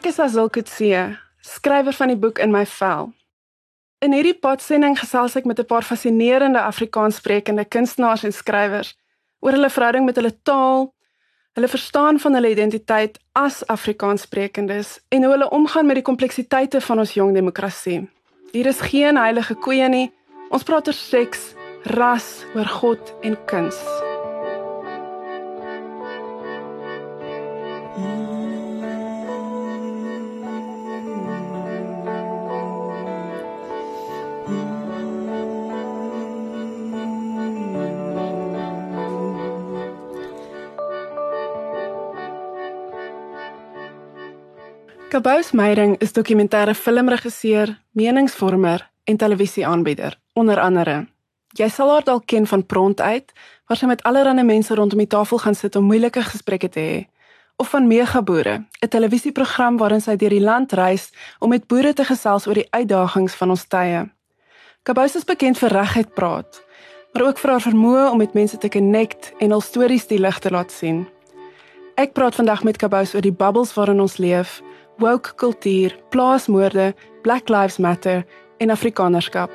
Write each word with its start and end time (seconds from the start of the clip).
Ek 0.00 0.06
is 0.08 0.16
Azil 0.16 0.48
Kutse, 0.48 1.00
skrywer 1.44 1.92
van 1.92 2.08
die 2.08 2.16
boek 2.16 2.38
In 2.40 2.48
my 2.48 2.62
vel. 2.64 3.10
In 4.00 4.14
hierdie 4.16 4.32
podsending 4.32 4.94
gesels 4.96 5.36
ek 5.36 5.44
met 5.44 5.60
'n 5.60 5.68
paar 5.68 5.84
fascinerende 5.84 6.60
Afrikaanssprekende 6.60 7.66
kunstenaars 7.68 8.24
en 8.24 8.32
skrywers 8.32 8.96
oor 9.44 9.52
hulle 9.52 9.68
verhouding 9.68 10.06
met 10.06 10.16
hulle 10.16 10.32
taal, 10.42 10.94
hulle 11.52 11.68
verstaan 11.68 12.18
van 12.18 12.34
hulle 12.34 12.50
identiteit 12.50 13.18
as 13.32 13.66
Afrikaanssprekendes 13.66 15.00
en 15.10 15.22
hoe 15.22 15.32
hulle 15.32 15.50
omgaan 15.50 15.86
met 15.86 16.00
die 16.00 16.08
kompleksiteite 16.10 16.80
van 16.80 16.98
ons 16.98 17.12
jong 17.12 17.34
demokrasie. 17.34 18.08
Hier 18.52 18.66
is 18.66 18.80
geen 18.80 19.16
heilige 19.16 19.54
koeie 19.54 19.88
nie. 19.88 20.12
Ons 20.48 20.62
praat 20.62 20.86
oor 20.86 20.96
seks, 20.96 21.54
ras, 21.82 22.46
oor 22.54 22.66
God 22.66 23.12
en 23.20 23.36
kuns. 23.44 23.76
Kabous 45.20 45.50
Meiding 45.52 45.98
is 46.00 46.14
dokumentêre 46.16 46.72
filmregisseur, 46.74 47.74
meningsvormer 47.92 48.90
en 49.04 49.16
televisieaanbieder, 49.16 50.14
onder 50.32 50.60
andere. 50.60 50.94
Jy 51.52 51.68
sal 51.68 51.90
haar 51.92 52.06
dalk 52.06 52.24
ken 52.24 52.46
van 52.48 52.62
Pront 52.66 53.00
uit, 53.00 53.34
waar 53.68 53.76
sy 53.76 53.88
met 53.90 54.00
allerlei 54.08 54.46
mense 54.48 54.72
rondom 54.74 55.02
die 55.02 55.10
tafel 55.12 55.42
gaan 55.42 55.58
sit 55.58 55.76
om 55.76 55.84
moeilike 55.90 56.22
gesprekke 56.24 56.70
te 56.72 56.80
hê, 56.80 56.96
of 57.60 57.68
van 57.68 57.84
Megaboere, 57.90 58.64
'n 58.80 58.88
televisieprogram 58.88 59.76
waarin 59.76 60.00
sy 60.00 60.16
deur 60.16 60.32
die 60.32 60.40
land 60.40 60.72
reis 60.72 61.12
om 61.38 61.50
met 61.50 61.66
boere 61.66 61.92
te 61.92 62.04
gesels 62.04 62.46
oor 62.46 62.54
die 62.54 62.70
uitdagings 62.70 63.34
van 63.34 63.50
ons 63.50 63.68
tye. 63.68 64.08
Kabous 64.82 65.16
is 65.16 65.24
bekend 65.24 65.58
vir 65.58 65.68
regheid 65.68 66.14
praat, 66.14 66.62
maar 67.12 67.26
ook 67.26 67.38
vir 67.38 67.50
haar 67.50 67.66
vermoë 67.68 68.10
om 68.10 68.18
met 68.18 68.32
mense 68.32 68.58
te 68.58 68.68
connect 68.68 69.32
en 69.38 69.50
hul 69.50 69.60
stories 69.60 70.06
die 70.06 70.18
lig 70.18 70.38
te 70.38 70.50
laat 70.50 70.72
sien. 70.72 71.06
Ek 71.94 72.12
praat 72.12 72.34
vandag 72.34 72.64
met 72.64 72.76
Kabous 72.76 73.14
oor 73.14 73.20
die 73.20 73.36
bubbles 73.36 73.74
waarin 73.74 74.00
ons 74.00 74.16
leef 74.16 74.62
woke 75.00 75.34
kultuur, 75.34 75.96
plaasmoorde, 76.08 76.94
Black 77.22 77.48
Lives 77.48 77.78
Matter 77.78 78.26
en 78.56 78.70
Afrikanerskap. 78.70 79.50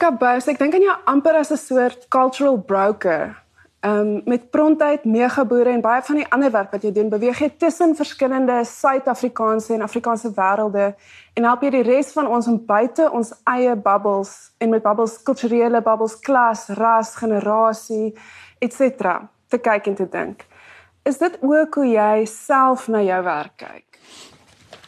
Kabous, 0.00 0.48
ek 0.48 0.60
dink 0.60 0.76
aan 0.76 0.84
jou 0.84 0.96
amper 1.12 1.40
as 1.40 1.52
'n 1.52 1.56
soort 1.56 2.08
cultural 2.08 2.56
broker. 2.56 3.36
Um 3.82 4.20
met 4.26 4.50
prontheid, 4.50 5.04
megaboere 5.04 5.70
en 5.72 5.80
baie 5.80 6.02
van 6.02 6.16
die 6.16 6.28
ander 6.28 6.50
werk 6.50 6.70
wat 6.72 6.82
jy 6.82 6.92
doen, 6.92 7.08
beweeg 7.08 7.38
jy 7.38 7.50
tussen 7.56 7.96
verskillende 7.96 8.64
Suid-Afrikaanse 8.64 9.74
en 9.74 9.82
Afrikaanse 9.82 10.28
wêrelde 10.36 10.94
en 11.34 11.44
help 11.44 11.62
jy 11.62 11.70
die 11.70 11.82
res 11.82 12.12
van 12.12 12.26
ons 12.26 12.46
om 12.46 12.66
buite 12.66 13.10
ons 13.10 13.32
eie 13.44 13.76
bubbles 13.76 14.52
en 14.58 14.70
met 14.70 14.82
bubbles 14.82 15.22
kulturele 15.22 15.80
bubbles, 15.80 16.20
klas, 16.20 16.68
ras, 16.68 17.16
generasie, 17.16 18.14
etc 18.58 19.24
te 19.50 19.58
kyk 19.58 19.90
en 19.90 19.98
te 19.98 20.08
dink. 20.10 20.46
Is 21.08 21.18
dit 21.18 21.38
ook 21.40 21.74
hoe 21.80 21.86
jy 21.88 22.26
self 22.28 22.88
na 22.92 23.02
jou 23.02 23.22
werk 23.24 23.56
kyk? 23.60 24.00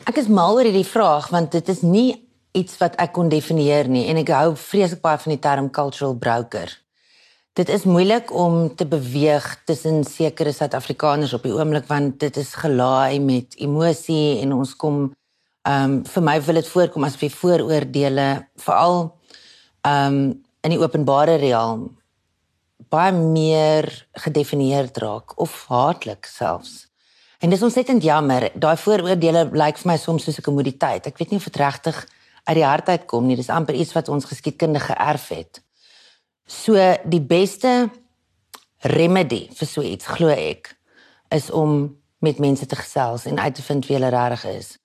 Ek 0.09 0.19
is 0.19 0.29
mal 0.29 0.59
oor 0.59 0.67
hierdie 0.67 0.87
vraag 0.87 1.31
want 1.33 1.55
dit 1.55 1.69
is 1.73 1.83
nie 1.87 2.11
iets 2.59 2.77
wat 2.81 2.99
ek 3.01 3.15
kon 3.17 3.31
definieer 3.33 3.89
nie 3.89 4.09
en 4.11 4.21
ek 4.21 4.33
hou 4.35 4.53
vreeslik 4.59 5.01
baie 5.05 5.21
van 5.23 5.35
die 5.35 5.43
term 5.43 5.71
cultural 5.73 6.17
broker. 6.19 6.73
Dit 7.57 7.69
is 7.69 7.85
moeilik 7.85 8.31
om 8.33 8.71
te 8.77 8.87
beweeg 8.89 9.45
tussen 9.69 10.05
sekere 10.09 10.55
Suid-Afrikaners 10.57 11.35
op 11.37 11.45
die 11.45 11.53
oomblik 11.53 11.89
want 11.89 12.19
dit 12.21 12.37
is 12.41 12.55
gelaai 12.57 13.21
met 13.21 13.57
emosie 13.61 14.41
en 14.45 14.55
ons 14.61 14.77
kom 14.77 15.03
ehm 15.63 15.91
um, 15.91 15.99
vir 16.03 16.25
my 16.27 16.37
wil 16.43 16.59
dit 16.59 16.69
voorkom 16.75 17.05
as 17.07 17.17
jy 17.21 17.29
vooroordeele 17.31 18.29
veral 18.65 18.97
ehm 19.87 20.17
um, 20.17 20.23
in 20.63 20.71
die 20.71 20.83
openbare 20.83 21.37
realm 21.43 21.89
baie 22.93 23.13
meer 23.13 23.89
gedefinieerd 24.25 24.99
raak 25.01 25.37
of 25.41 25.53
haatlik 25.69 26.29
selfs. 26.29 26.89
En 27.43 27.51
dis 27.51 27.63
ontsettend 27.65 28.05
jammer. 28.05 28.51
Daai 28.55 28.77
vooroordeele 28.79 29.49
lyk 29.57 29.81
vir 29.81 29.91
my 29.91 29.97
soms 29.99 30.25
soos 30.25 30.39
'n 30.39 30.47
kommoditeit. 30.47 31.07
Ek 31.07 31.19
weet 31.19 31.31
nie 31.31 31.39
of 31.39 31.45
dit 31.45 31.57
regtig 31.57 32.07
uit 32.45 32.57
die 32.57 32.65
hart 32.65 32.89
uitkom 32.89 33.27
nie. 33.27 33.37
Dis 33.37 33.49
amper 33.49 33.75
iets 33.75 33.93
wat 33.93 34.09
ons 34.09 34.25
geskiedkundige 34.25 34.93
geërf 34.93 35.29
het. 35.29 35.63
So 36.47 36.75
die 37.05 37.21
beste 37.21 37.91
remedy 38.81 39.49
vir 39.55 39.67
so 39.67 39.83
iets 39.83 40.07
glo 40.07 40.29
ek 40.29 40.77
is 41.31 41.51
om 41.51 41.97
met 42.19 42.39
mense 42.39 42.67
te 42.67 42.77
gesels 42.77 43.25
en 43.27 43.39
uit 43.39 43.55
te 43.55 43.63
vind 43.63 43.87
wie 43.87 43.97
hulle 43.97 44.11
regtig 44.11 44.45
is. 44.45 44.79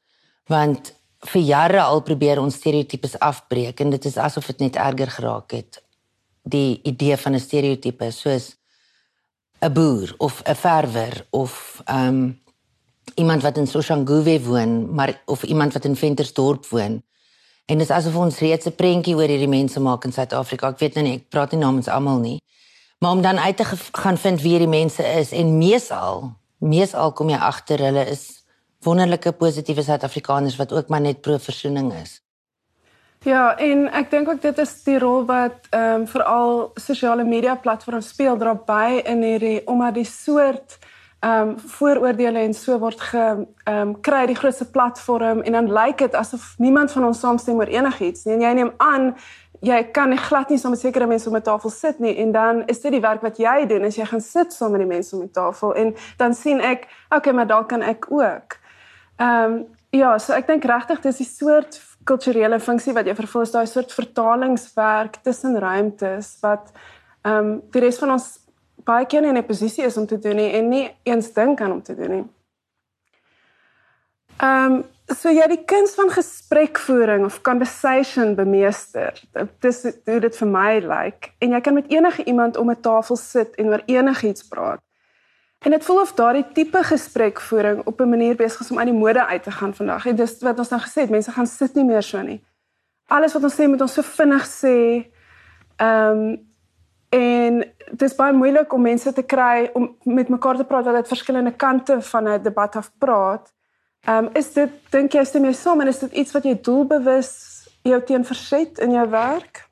Want 0.47 0.93
vir 1.19 1.41
jare 1.41 1.81
al 1.81 2.01
probeer 2.01 2.39
ons 2.39 2.55
stereotypes 2.55 3.19
afbreek 3.19 3.79
en 3.79 3.89
dit 3.89 4.05
is 4.05 4.17
asof 4.17 4.45
dit 4.45 4.59
net 4.59 4.75
erger 4.75 5.11
geraak 5.11 5.51
het 5.51 5.86
die 6.49 6.79
idee 6.83 7.17
van 7.17 7.33
'n 7.33 7.39
stereotipe 7.39 8.11
soos 8.11 8.55
'n 9.59 9.73
boer 9.73 10.13
of 10.17 10.41
'n 10.45 10.55
verwer 10.55 11.25
of 11.29 11.81
ehm 11.85 12.07
um, 12.07 12.41
iemand 13.15 13.41
wat 13.41 13.57
in 13.57 13.67
Soshanguve 13.67 14.41
woon, 14.43 14.93
maar 14.93 15.21
of 15.25 15.43
iemand 15.43 15.73
wat 15.73 15.85
in 15.85 15.95
Ventersdorp 15.95 16.65
woon. 16.65 17.03
En 17.65 17.77
dit 17.77 17.89
is 17.89 17.95
asof 17.95 18.15
ons 18.15 18.39
reeds 18.39 18.65
'n 18.65 18.75
prentjie 18.75 19.15
oor 19.15 19.27
hierdie 19.27 19.47
mense 19.47 19.79
maak 19.79 20.03
in 20.03 20.11
Suid-Afrika. 20.11 20.67
Ek 20.67 20.79
weet 20.79 20.93
nou 20.93 21.05
nie, 21.05 21.15
ek 21.15 21.29
praat 21.29 21.51
nie 21.51 21.59
namens 21.59 21.87
almal 21.87 22.19
nie. 22.19 22.41
Maar 22.99 23.11
om 23.11 23.21
dan 23.21 23.39
uit 23.39 23.57
te 23.57 23.65
gaan 23.91 24.17
vind 24.17 24.41
wie 24.41 24.49
hierdie 24.49 24.67
mense 24.67 25.03
is 25.03 25.31
en 25.31 25.57
meesal, 25.57 26.31
meesal 26.57 27.11
kom 27.11 27.29
jy 27.29 27.37
agter 27.37 27.79
hulle 27.79 28.05
is 28.09 28.43
wonderlike 28.79 29.31
positiewe 29.31 29.83
Suid-Afrikaners 29.83 30.55
wat 30.55 30.73
ook 30.73 30.87
maar 30.87 31.01
net 31.01 31.21
pro 31.21 31.37
versoening 31.37 31.93
is. 31.93 32.21
Ja, 33.25 33.57
en 33.57 33.87
ek 33.91 34.11
dink 34.11 34.29
ook 34.29 34.41
dit 34.41 34.57
is 34.57 34.83
die 34.85 34.99
rol 34.99 35.25
wat 35.25 35.65
ehm 35.69 36.01
um, 36.01 36.07
veral 36.07 36.71
sosiale 36.75 37.23
media 37.23 37.55
platforms 37.55 38.07
speel 38.13 38.37
daarby 38.37 39.01
in 39.05 39.23
hierdie 39.25 39.61
omdat 39.65 39.93
die 39.93 40.05
soort 40.05 40.77
ehm 41.19 41.49
um, 41.49 41.59
vooroordeele 41.59 42.39
en 42.39 42.53
so 42.53 42.77
word 42.79 43.01
ge 43.01 43.25
ehm 43.25 43.81
um, 43.81 43.95
kry 44.01 44.25
die 44.25 44.37
grootste 44.37 44.69
platform 44.71 45.41
en 45.41 45.51
dan 45.51 45.71
lyk 45.73 45.97
dit 45.97 46.15
asof 46.15 46.53
niemand 46.57 46.91
van 46.91 47.05
ons 47.05 47.19
saamstem 47.19 47.57
oor 47.57 47.73
enigiets 47.73 48.23
nie. 48.25 48.33
En 48.33 48.41
jy 48.41 48.53
neem 48.53 48.71
aan 48.77 49.15
jy 49.61 49.83
kan 49.91 50.09
nie 50.09 50.21
glad 50.21 50.49
nie 50.49 50.57
saam 50.57 50.71
met 50.71 50.79
sekere 50.79 51.07
mense 51.07 51.29
om 51.29 51.35
'n 51.35 51.41
tafel 51.41 51.69
sit 51.69 51.99
nie 51.99 52.17
en 52.17 52.31
dan 52.31 52.63
is 52.65 52.81
dit 52.81 52.91
die 52.91 53.01
werk 53.01 53.21
wat 53.21 53.37
jy 53.37 53.65
doen 53.65 53.83
as 53.83 53.95
jy 53.95 54.05
gaan 54.05 54.21
sit 54.21 54.53
saam 54.53 54.71
met 54.71 54.79
die 54.79 54.93
mense 54.93 55.15
om 55.15 55.21
die 55.21 55.31
tafel 55.31 55.73
en 55.75 55.95
dan 56.17 56.33
sien 56.33 56.59
ek, 56.59 56.87
okay, 57.09 57.33
maar 57.33 57.47
dalk 57.47 57.67
kan 57.67 57.81
ek 57.81 58.05
ook. 58.11 58.59
Ehm 59.17 59.53
um, 59.53 59.65
ja, 59.89 60.17
so 60.17 60.33
ek 60.33 60.47
dink 60.47 60.63
regtig 60.63 61.01
dis 61.01 61.17
die 61.17 61.25
soort 61.25 61.86
kulturele 62.07 62.59
funksie 62.63 62.95
wat 62.95 63.07
jy 63.09 63.15
vervul 63.17 63.45
is 63.45 63.53
daai 63.53 63.67
soort 63.69 63.93
vertalingswerk 63.95 65.21
tussen 65.27 65.59
ruimtes 65.59 66.37
wat 66.45 66.71
ehm 67.27 67.37
um, 67.37 67.55
die 67.73 67.83
res 67.83 67.99
van 67.99 68.15
ons 68.15 68.27
baie 68.87 69.05
keer 69.05 69.21
nie 69.21 69.33
in 69.33 69.37
'n 69.37 69.47
posisie 69.47 69.85
is 69.85 69.97
om 69.97 70.07
te 70.07 70.19
doen 70.19 70.35
nie 70.35 70.51
en 70.59 70.69
nie 70.69 70.85
eens 71.03 71.33
dink 71.33 71.61
aan 71.61 71.71
om 71.71 71.81
te 71.81 71.95
doen 71.95 72.11
nie. 72.11 72.25
Ehm 74.37 74.73
um, 74.73 74.83
so 75.15 75.31
jy 75.31 75.47
die 75.47 75.63
kuns 75.63 75.95
van 75.95 76.09
gesprekvoering 76.11 77.25
of 77.25 77.41
conversation 77.41 78.35
bemeester. 78.35 79.15
Dis 79.63 79.83
hoe 80.05 80.19
dit 80.19 80.35
vir 80.35 80.47
my 80.47 80.73
lyk 80.79 80.89
like. 80.91 81.31
en 81.39 81.55
jy 81.55 81.61
kan 81.61 81.73
met 81.73 81.91
enige 81.91 82.23
iemand 82.23 82.57
om 82.57 82.69
'n 82.71 82.81
tafel 82.81 83.15
sit 83.15 83.55
en 83.55 83.67
oor 83.67 83.83
enigiets 83.85 84.47
praat. 84.47 84.79
En 85.59 85.71
dit 85.71 85.85
voel 85.85 86.01
of 86.01 86.13
daardie 86.13 86.45
tipe 86.53 86.83
gesprekvoering 86.83 87.85
op 87.85 87.99
'n 88.01 88.09
manier 88.09 88.35
besig 88.35 88.59
is 88.59 88.71
om 88.71 88.79
aan 88.79 88.85
die 88.85 88.93
mode 88.93 89.25
uit 89.25 89.43
te 89.43 89.51
gaan 89.51 89.73
vandag. 89.73 90.05
En 90.05 90.15
dis 90.15 90.39
wat 90.39 90.59
ons 90.59 90.69
nou 90.69 90.81
gesê 90.81 91.01
het, 91.01 91.09
mense 91.09 91.31
gaan 91.31 91.47
sit 91.47 91.73
nie 91.73 91.85
meer 91.85 92.03
so 92.03 92.21
nie. 92.21 92.43
Alles 93.07 93.33
wat 93.33 93.43
ons 93.43 93.55
sê 93.55 93.67
moet 93.67 93.81
ons 93.81 93.93
so 93.93 94.01
vinnig 94.01 94.45
sê. 94.47 95.07
Ehm 95.75 96.17
um, 96.17 96.45
en 97.09 97.59
dit 97.91 98.01
is 98.01 98.15
baie 98.15 98.33
moeilik 98.33 98.73
om 98.73 98.81
mense 98.81 99.13
te 99.13 99.23
kry 99.23 99.69
om 99.73 99.95
met 100.03 100.29
mekaar 100.29 100.57
te 100.57 100.63
praat 100.63 100.85
wat 100.85 100.95
uit 100.95 101.07
verskillende 101.07 101.51
kante 101.51 102.01
van 102.01 102.27
'n 102.27 102.41
debat 102.41 102.75
af 102.75 102.91
praat. 102.97 103.53
Ehm 104.05 104.25
um, 104.25 104.29
is 104.33 104.53
dit 104.53 104.69
dink 104.89 105.11
jy 105.11 105.23
stem 105.23 105.45
jy 105.45 105.53
saam 105.53 105.81
en 105.81 105.87
is 105.87 105.99
dit 105.99 106.11
iets 106.11 106.31
wat 106.31 106.43
jy 106.43 106.59
doelbewus 106.61 107.31
jou 107.83 108.03
teen 108.03 108.25
verset 108.25 108.79
in 108.79 108.91
jou 108.91 109.09
werk? 109.09 109.66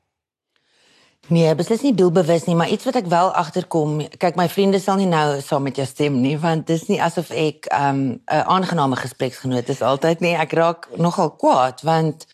Nee, 1.28 1.54
beslis 1.58 1.82
nie 1.82 1.94
doelbewus 1.94 2.44
nie, 2.46 2.54
maar 2.54 2.70
iets 2.70 2.86
wat 2.86 3.00
ek 3.00 3.08
wel 3.10 3.32
agterkom. 3.34 3.96
Kyk, 4.14 4.36
my 4.38 4.46
vriende 4.48 4.78
sal 4.78 5.00
nie 5.00 5.08
nou 5.10 5.40
saam 5.42 5.64
met 5.66 5.76
jou 5.80 5.86
stem 5.86 6.20
nie, 6.22 6.36
want 6.38 6.68
dis 6.70 6.84
nie 6.86 7.00
asof 7.02 7.32
ek 7.34 7.66
'n 7.66 7.82
um, 7.82 8.20
aangename 8.26 8.96
gespreksgenoot 8.96 9.68
is 9.68 9.82
altyd 9.82 10.20
nie. 10.20 10.36
Ek 10.38 10.52
raak 10.52 10.86
nogal 10.96 11.30
kwaad 11.34 11.82
want 11.82 12.26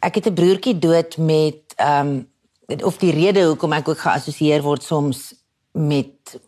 ek 0.00 0.14
het 0.14 0.26
'n 0.26 0.34
broertjie 0.34 0.78
dood 0.78 1.16
met 1.18 1.74
ehm 1.76 2.06
um, 2.06 2.84
of 2.84 2.98
die 2.98 3.12
rede 3.12 3.44
hoekom 3.46 3.72
ek 3.72 3.88
ook 3.88 3.98
geassosieer 3.98 4.62
word 4.62 4.82
soms 4.82 5.34
met 5.72 6.40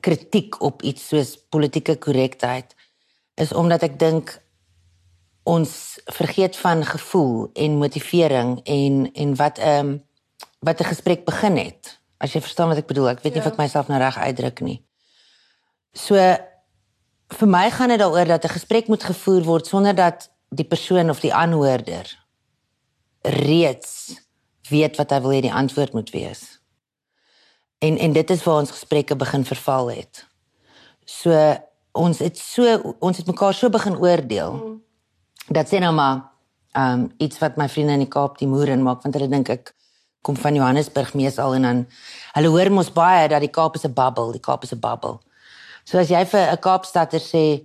kritiek 0.00 0.60
op 0.62 0.82
iets 0.82 1.08
soos 1.08 1.36
politieke 1.48 1.96
korrektheid 1.96 2.74
is 3.34 3.52
omdat 3.52 3.82
ek 3.82 3.98
dink 3.98 4.42
ons 5.42 5.98
vergeet 6.04 6.56
van 6.56 6.84
gevoel 6.84 7.50
en 7.54 7.78
motivering 7.78 8.60
en 8.64 9.12
en 9.12 9.34
wat 9.36 9.58
ehm 9.58 9.86
um, 9.86 10.06
wat 10.58 10.80
'n 10.80 10.84
gesprek 10.84 11.24
begin 11.24 11.56
het. 11.56 12.00
As 12.18 12.32
jy 12.32 12.40
verstaan 12.40 12.68
wat 12.68 12.78
ek 12.78 12.86
bedoel, 12.86 13.08
ek 13.08 13.22
weet 13.22 13.34
nie 13.34 13.42
ja. 13.42 13.46
of 13.46 13.52
ek 13.52 13.58
myself 13.58 13.88
nou 13.88 13.98
reg 13.98 14.16
uitdruk 14.18 14.60
nie. 14.60 14.84
So 15.92 16.14
vir 17.28 17.48
my 17.48 17.70
gaan 17.70 17.88
dit 17.88 17.98
daaroor 18.00 18.26
dat 18.26 18.44
'n 18.44 18.56
gesprek 18.58 18.88
moet 18.88 19.04
gevoer 19.04 19.42
word 19.42 19.66
sonder 19.66 19.94
dat 19.94 20.30
die 20.48 20.64
persoon 20.64 21.10
of 21.10 21.20
die 21.20 21.34
aanhoorder 21.34 22.18
reeds 23.22 24.20
weet 24.68 24.96
wat 24.96 25.10
hy 25.10 25.20
wil 25.20 25.30
hê 25.30 25.40
die 25.40 25.52
antwoord 25.52 25.92
moet 25.92 26.10
wees. 26.10 26.60
En 27.78 27.98
en 27.98 28.12
dit 28.12 28.30
is 28.30 28.42
waar 28.42 28.60
ons 28.60 28.70
gesprekke 28.70 29.16
begin 29.16 29.44
verval 29.44 29.90
het. 29.90 30.26
So 31.04 31.32
ons 31.92 32.18
het 32.18 32.38
so 32.38 32.94
ons 32.98 33.16
het 33.16 33.26
mekaar 33.26 33.54
so 33.54 33.70
begin 33.70 33.96
oordeel. 33.96 34.52
Mm. 34.52 34.82
Dat 35.48 35.68
sê 35.68 35.78
nou 35.78 35.94
maar 35.94 36.32
ehm 36.72 37.00
um, 37.00 37.12
iets 37.16 37.38
wat 37.38 37.56
my 37.56 37.68
vriende 37.68 37.92
in 37.92 38.04
die 38.04 38.12
Kaap 38.12 38.38
die 38.38 38.48
moer 38.48 38.68
in 38.68 38.82
maak 38.82 39.02
want 39.02 39.14
hulle 39.14 39.28
dink 39.28 39.48
ek 39.48 39.74
kom 40.22 40.36
van 40.36 40.54
Johannesburg 40.54 41.14
meesal 41.14 41.54
en 41.54 41.62
dan 41.62 41.86
hulle 42.32 42.48
hoor 42.48 42.70
mos 42.72 42.92
baie 42.92 43.28
dat 43.28 43.40
die 43.40 43.50
Kaap 43.50 43.74
is 43.74 43.84
'n 43.84 43.94
bubble, 43.94 44.32
die 44.32 44.40
Kaap 44.40 44.62
is 44.62 44.72
'n 44.72 44.80
bubble. 44.80 45.18
So 45.84 45.98
as 45.98 46.08
jy 46.08 46.24
vir 46.26 46.52
'n 46.52 46.58
Kaapstadter 46.58 47.20
sê 47.20 47.64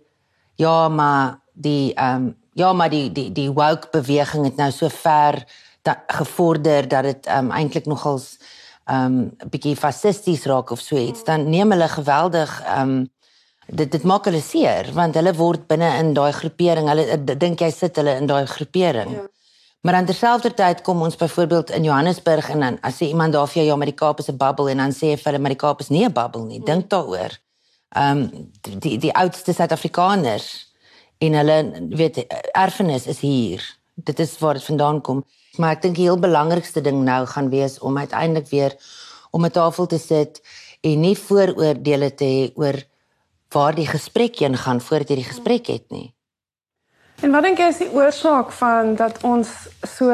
ja, 0.56 0.88
maar 0.90 1.40
die 1.54 1.94
ehm 1.94 2.16
um, 2.16 2.36
ja, 2.54 2.74
maar 2.74 2.90
die 2.90 3.12
die 3.12 3.32
die 3.32 3.52
woke 3.52 3.88
beweging 3.92 4.46
het 4.46 4.56
nou 4.56 4.72
so 4.72 4.90
ver 4.90 5.44
dat 5.82 5.98
gevorder 6.08 6.88
dat 6.88 7.04
dit 7.04 7.28
um, 7.28 7.52
eintlik 7.52 7.86
nogals 7.86 8.38
um 8.86 9.32
'n 9.40 9.50
bietjie 9.50 9.76
fascisties 9.76 10.46
raak 10.46 10.70
of 10.72 10.80
so 10.80 10.96
iets, 10.96 11.24
dan 11.24 11.50
neem 11.50 11.72
hulle 11.72 11.88
geweldig 11.88 12.64
um 12.78 13.10
dit 13.68 13.92
dit 13.92 14.04
maak 14.04 14.26
hulle 14.26 14.42
seer 14.42 14.90
want 14.94 15.16
hulle 15.16 15.34
word 15.34 15.68
binne 15.68 15.98
in 15.98 16.14
daai 16.14 16.32
groepering. 16.32 16.88
Hulle 16.88 17.38
dink 17.38 17.60
jy 17.60 17.72
sit 17.72 17.96
hulle 17.96 18.18
in 18.20 18.28
daai 18.28 18.46
groepering. 18.48 19.12
Ja. 19.12 19.28
Maar 19.84 19.94
aan 19.94 20.06
terselfdertyd 20.06 20.82
kom 20.82 21.02
ons 21.02 21.16
byvoorbeeld 21.16 21.70
in 21.70 21.84
Johannesburg 21.84 22.50
en 22.50 22.60
dan 22.60 22.78
as 22.88 23.02
jy 23.04 23.10
iemand 23.12 23.34
daar 23.36 23.50
vir 23.52 23.60
jou 23.62 23.66
ja, 23.68 23.76
maar 23.76 23.90
die 23.92 24.00
Kaap 24.00 24.20
is 24.20 24.30
'n 24.32 24.38
bubble 24.38 24.72
en 24.72 24.78
dan 24.78 24.94
sê 24.96 25.12
jy 25.12 25.18
vir 25.18 25.26
hulle 25.32 25.40
maar 25.40 25.52
die 25.52 25.64
Kaap 25.64 25.80
is 25.80 25.90
nie 25.90 26.06
'n 26.06 26.14
bubble 26.14 26.46
nie. 26.46 26.60
Dink 26.64 26.90
daaroor. 26.90 27.32
Um 27.92 28.50
die 28.62 28.98
die 28.98 29.14
oudste 29.14 29.54
Suid-Afrikaners 29.54 30.72
en 31.18 31.34
hulle 31.34 31.88
weet 31.90 32.26
erfenis 32.54 33.08
is 33.08 33.20
hier. 33.20 33.62
Dit 33.96 34.20
is 34.20 34.40
waar 34.40 34.54
dit 34.54 34.64
vandaan 34.64 35.02
kom. 35.02 35.26
Maar 35.58 35.72
ek 35.72 35.82
dink 35.82 35.96
die 35.96 36.08
heel 36.08 36.20
belangrikste 36.20 36.82
ding 36.82 37.04
nou 37.04 37.26
gaan 37.26 37.50
wees 37.50 37.80
om 37.80 37.98
uiteindelik 37.98 38.48
weer 38.50 38.76
om 39.32 39.46
'n 39.46 39.52
tafel 39.52 39.86
te 39.86 40.00
sit 40.00 40.42
en 40.82 41.00
nie 41.00 41.18
vooroordeele 41.18 42.16
te 42.16 42.26
hê 42.26 42.52
oor 42.56 42.84
waar 43.50 43.76
die 43.76 43.88
gesprek 43.88 44.40
heen 44.40 44.58
gaan 44.58 44.82
voordat 44.82 45.10
jy 45.10 45.16
die 45.16 45.32
gesprek 45.34 45.68
het 45.68 45.92
nie. 45.92 46.14
En 47.22 47.32
wat 47.32 47.44
dink 47.44 47.58
jy 47.58 47.68
is 47.72 47.82
die 47.84 47.92
oorsaak 47.94 48.52
van 48.52 48.96
dat 48.96 49.22
ons 49.24 49.52
so 49.88 50.12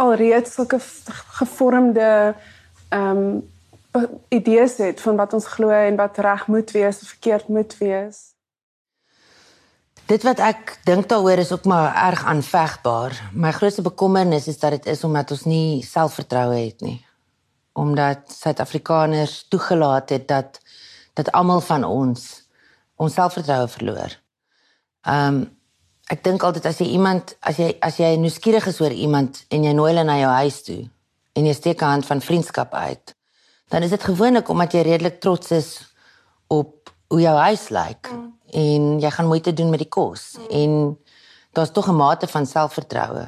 alreeds 0.00 0.54
sulke 0.54 0.80
gevormde 1.40 2.34
ehm 2.88 3.16
um, 3.16 3.50
idees 4.32 4.78
het 4.80 5.00
van 5.04 5.16
wat 5.16 5.32
ons 5.36 5.46
glo 5.46 5.68
en 5.68 5.96
wat 5.96 6.18
reg 6.24 6.46
moet 6.46 6.70
wees 6.70 7.02
of 7.02 7.08
verkeerd 7.08 7.48
moet 7.48 7.74
wees? 7.78 8.32
Dit 10.08 10.24
wat 10.26 10.40
ek 10.40 10.78
dink 10.88 11.08
daaroor 11.08 11.38
is 11.38 11.52
ook 11.52 11.64
maar 11.68 11.94
erg 11.94 12.24
aanvegbaar. 12.24 13.30
My 13.32 13.52
grootste 13.52 13.82
bekommernis 13.82 14.48
is 14.48 14.58
dat 14.58 14.70
dit 14.70 14.86
is 14.86 15.04
omdat 15.04 15.30
ons 15.30 15.44
nie 15.44 15.82
selfvertroue 15.84 16.56
het 16.56 16.80
nie. 16.80 16.98
Omdat 17.72 18.32
Suid-Afrikaners 18.32 19.46
toegelaat 19.48 20.08
het 20.08 20.28
dat 20.28 20.60
dat 21.14 21.32
almal 21.32 21.60
van 21.60 21.84
ons 21.84 22.48
ons 22.96 23.14
selfvertroue 23.14 23.68
verloor. 23.68 24.16
Ehm 25.02 25.34
um, 25.34 25.60
ek 26.12 26.24
dink 26.24 26.42
altyd 26.44 26.66
as 26.68 26.80
jy 26.82 26.90
iemand 26.96 27.36
as 27.40 27.58
jy 27.58 27.70
as 27.80 27.96
jy 28.00 28.16
nuuskierig 28.20 28.66
is 28.68 28.80
oor 28.80 28.92
iemand 28.92 29.44
en 29.50 29.64
jy 29.64 29.72
nooi 29.72 29.90
hulle 29.92 30.04
na 30.04 30.18
jou 30.20 30.32
huis 30.42 30.62
toe 30.66 30.82
en 31.36 31.46
jy 31.48 31.54
steek 31.56 31.82
'n 31.82 31.92
hand 31.94 32.06
van 32.06 32.20
vriendskap 32.20 32.74
uit, 32.74 33.14
dan 33.70 33.82
is 33.82 33.90
dit 33.90 34.02
gewoonlik 34.02 34.48
omdat 34.48 34.72
jy 34.72 34.82
redelik 34.82 35.20
trots 35.20 35.50
is 35.50 35.68
op 36.48 36.92
hoe 37.08 37.20
jou 37.20 37.36
huis 37.36 37.68
lyk. 37.68 38.12
Mm 38.12 38.32
en 38.52 38.98
jy 39.00 39.10
gaan 39.10 39.26
moeite 39.26 39.52
doen 39.52 39.70
met 39.72 39.80
die 39.80 39.88
kos 39.88 40.36
mm. 40.36 40.48
en 40.50 40.72
daar's 41.56 41.72
tog 41.72 41.88
'n 41.88 41.96
mate 41.96 42.26
van 42.26 42.46
selfvertroue. 42.46 43.26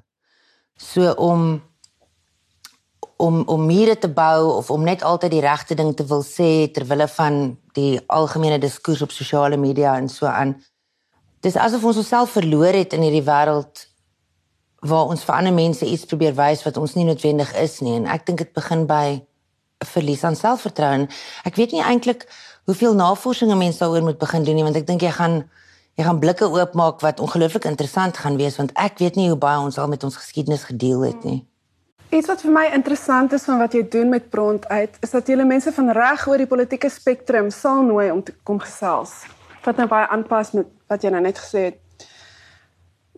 So 0.76 1.12
om 1.12 1.62
om 3.16 3.42
om 3.46 3.66
mure 3.66 3.98
te 3.98 4.08
bou 4.08 4.52
of 4.56 4.70
om 4.70 4.82
net 4.84 5.02
altyd 5.02 5.30
die 5.30 5.40
regte 5.40 5.74
ding 5.74 5.96
te 5.96 6.04
wil 6.04 6.22
sê 6.22 6.70
ter 6.72 6.84
wille 6.84 7.08
van 7.08 7.58
die 7.72 8.00
algemene 8.06 8.58
diskurs 8.58 9.02
op 9.02 9.10
sosiale 9.10 9.56
media 9.56 9.96
en 9.96 10.08
so 10.08 10.26
aan. 10.26 10.62
Dis 11.44 11.58
asof 11.60 11.82
ons 11.84 12.00
onsself 12.00 12.30
verloor 12.38 12.72
het 12.72 12.94
in 12.96 13.02
hierdie 13.04 13.24
wêreld 13.26 13.82
waar 14.84 15.10
ons 15.12 15.24
vir 15.24 15.34
ander 15.34 15.52
mense 15.52 15.84
iets 15.84 16.06
probeer 16.08 16.32
wys 16.38 16.62
wat 16.64 16.78
ons 16.80 16.94
nie 16.96 17.04
noodwendig 17.04 17.50
is 17.60 17.82
nie 17.84 17.98
en 17.98 18.06
ek 18.08 18.24
dink 18.28 18.40
dit 18.40 18.52
begin 18.56 18.86
by 18.88 19.20
'n 19.20 19.88
verlies 19.92 20.24
aan 20.24 20.36
selfvertroue. 20.36 21.08
Ek 21.44 21.56
weet 21.56 21.72
nie 21.72 21.84
eintlik 21.84 22.24
hoeveel 22.64 22.94
navorsing 22.94 23.50
'n 23.52 23.58
mens 23.58 23.78
daaroor 23.78 24.02
moet 24.02 24.18
begin 24.18 24.44
doen 24.44 24.54
nie 24.54 24.64
want 24.64 24.76
ek 24.76 24.86
dink 24.86 25.02
jy 25.02 25.10
gaan 25.10 25.44
jy 25.96 26.04
gaan 26.04 26.18
blikke 26.18 26.48
oopmaak 26.48 27.00
wat 27.00 27.20
ongelooflik 27.20 27.64
interessant 27.64 28.16
gaan 28.16 28.36
wees 28.36 28.56
want 28.56 28.72
ek 28.74 28.98
weet 28.98 29.16
nie 29.16 29.28
hoe 29.28 29.38
baie 29.38 29.58
ons 29.58 29.78
al 29.78 29.88
met 29.88 30.04
ons 30.04 30.16
geskiedenis 30.16 30.64
gedeel 30.64 31.00
het 31.00 31.24
nie. 31.24 31.44
Iets 32.10 32.26
wat 32.26 32.40
vir 32.40 32.52
my 32.52 32.70
interessant 32.72 33.32
is 33.32 33.44
van 33.44 33.58
wat 33.58 33.72
jy 33.72 33.88
doen 33.88 34.08
met 34.08 34.30
Bront 34.30 34.68
uit 34.68 34.96
is 35.00 35.10
dat 35.10 35.28
jy 35.28 35.36
mense 35.36 35.72
van 35.72 35.90
reg 35.90 36.26
oor 36.26 36.38
die 36.38 36.46
politieke 36.46 36.88
spektrum 36.88 37.50
sal 37.50 37.82
nooi 37.82 38.10
om 38.10 38.22
te 38.22 38.32
kom 38.42 38.58
gesels. 38.58 39.10
Wat 39.64 39.76
nou 39.76 39.88
baie 39.88 40.06
aanpas 40.08 40.52
met 40.52 40.66
wat 40.94 41.04
jy 41.04 41.10
nou 41.10 41.22
net 41.24 41.42
gesê 41.42 41.66
het. 41.70 42.08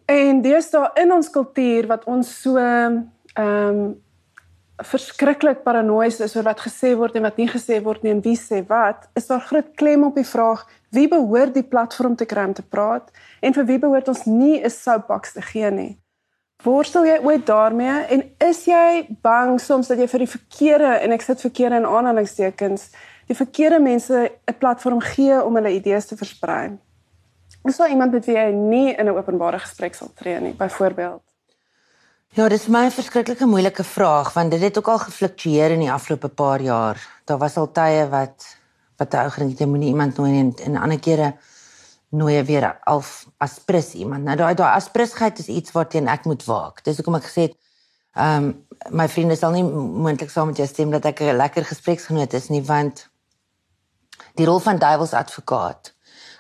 En 0.07 0.43
daar 0.43 0.91
in 1.03 1.13
ons 1.13 1.31
kultuur 1.31 1.87
wat 1.87 2.05
ons 2.05 2.35
so 2.43 2.57
ehm 2.57 3.05
um, 3.37 3.87
verskriklik 4.85 5.63
paranoïes 5.65 6.19
is 6.21 6.35
oor 6.37 6.45
wat 6.51 6.61
gesê 6.61 6.93
word 6.97 7.15
en 7.17 7.25
wat 7.25 7.39
nie 7.41 7.49
gesê 7.49 7.79
word 7.83 8.03
nie 8.05 8.13
en 8.13 8.21
wie 8.25 8.37
sê 8.37 8.61
wat, 8.69 9.07
is 9.17 9.29
daar 9.31 9.41
groot 9.41 9.71
klem 9.81 10.05
op 10.05 10.19
die 10.21 10.27
vraag 10.27 10.67
wie 10.93 11.07
behoort 11.09 11.55
die 11.55 11.65
platform 11.65 12.17
te 12.17 12.27
kry 12.29 12.45
om 12.45 12.53
te 12.57 12.65
praat 12.65 13.09
en 13.41 13.57
vir 13.57 13.69
wie 13.71 13.79
behoort 13.81 14.09
ons 14.13 14.27
nie 14.27 14.61
'n 14.61 14.71
soapbox 14.71 15.33
te 15.33 15.43
gee 15.43 15.71
nie. 15.71 15.97
Worstel 16.65 17.07
jy 17.07 17.19
ooit 17.25 17.47
daarmee 17.47 18.05
en 18.11 18.23
is 18.41 18.65
jy 18.67 19.07
bang 19.23 19.61
soms 19.61 19.89
dat 19.89 19.99
jy 19.99 20.09
vir 20.09 20.19
die 20.19 20.35
verkeerde 20.37 20.93
en 21.03 21.13
ek 21.13 21.23
sit 21.23 21.41
verkeerde 21.41 21.77
in 21.77 21.87
aanhalingstekens 21.87 22.91
die 23.29 23.37
verkeerde 23.37 23.81
mense 23.81 24.31
'n 24.49 24.59
platform 24.59 25.01
gee 25.01 25.43
om 25.43 25.55
hulle 25.55 25.73
idees 25.73 26.07
te 26.07 26.17
versprei? 26.17 26.77
Is 27.67 27.77
daar 27.77 27.91
iemand 27.91 28.13
met 28.13 28.25
wie 28.25 28.37
jy 28.37 28.51
nie 28.55 28.95
in 28.95 29.07
'n 29.07 29.17
openbare 29.17 29.59
gesprek 29.59 29.95
sal 29.95 30.11
tree 30.15 30.41
nie, 30.41 30.55
byvoorbeeld? 30.55 31.23
Ja, 32.29 32.49
dis 32.49 32.67
my 32.67 32.91
verskriklike 32.91 33.47
moeilike 33.47 33.85
vraag 33.85 34.33
want 34.33 34.51
dit 34.51 34.61
het 34.61 34.79
ook 34.79 34.89
al 34.89 34.99
gefluktueer 34.99 35.71
in 35.71 35.79
die 35.79 35.93
afgelope 35.93 36.29
paar 36.29 36.61
jaar. 36.61 37.01
Daar 37.25 37.39
was 37.39 37.57
al 37.57 37.73
tye 37.73 38.09
wat 38.09 38.45
wat 38.97 39.15
ou 39.15 39.31
gedink 39.31 39.59
jy 39.59 39.67
moenie 39.67 39.89
iemand 39.89 40.17
nooi 40.17 40.39
en 40.39 40.55
in 40.65 40.77
ander 40.77 41.01
kere 41.01 41.35
nooi 42.09 42.43
weer 42.43 42.79
al 42.85 43.03
aspres 43.39 43.95
iemand. 43.95 44.25
Nou 44.25 44.37
daai 44.37 44.55
daai 44.55 44.75
aspresheid 44.75 45.39
is 45.39 45.49
iets 45.49 45.73
waarteen 45.73 46.09
ek 46.09 46.25
moet 46.25 46.45
waak. 46.45 46.85
Dis 46.85 46.97
hoekom 46.97 47.15
ek 47.15 47.25
gesê 47.25 47.49
het 47.49 47.57
ehm 48.15 48.45
um, 48.45 48.65
my 48.91 49.09
vriende 49.09 49.37
sal 49.37 49.51
nie 49.51 49.65
moontlik 49.65 50.31
saam 50.31 50.47
met 50.47 50.57
jou 50.57 50.69
stem 50.69 50.91
dat 50.91 51.05
ek 51.05 51.21
'n 51.21 51.37
lekker 51.37 51.65
gespreksgenoot 51.65 52.33
is 52.33 52.49
nie 52.49 52.63
want 52.63 53.09
die 54.35 54.47
rol 54.47 54.59
van 54.59 54.79
duiwels 54.79 55.13
advokaat 55.13 55.96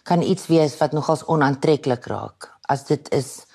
kan 0.06 0.22
iets 0.22 0.46
wees 0.46 0.76
wat 0.78 0.94
nogals 0.94 1.24
onaantreklik 1.26 2.06
raak 2.06 2.50
as 2.70 2.86
dit 2.86 3.08
is 3.14 3.46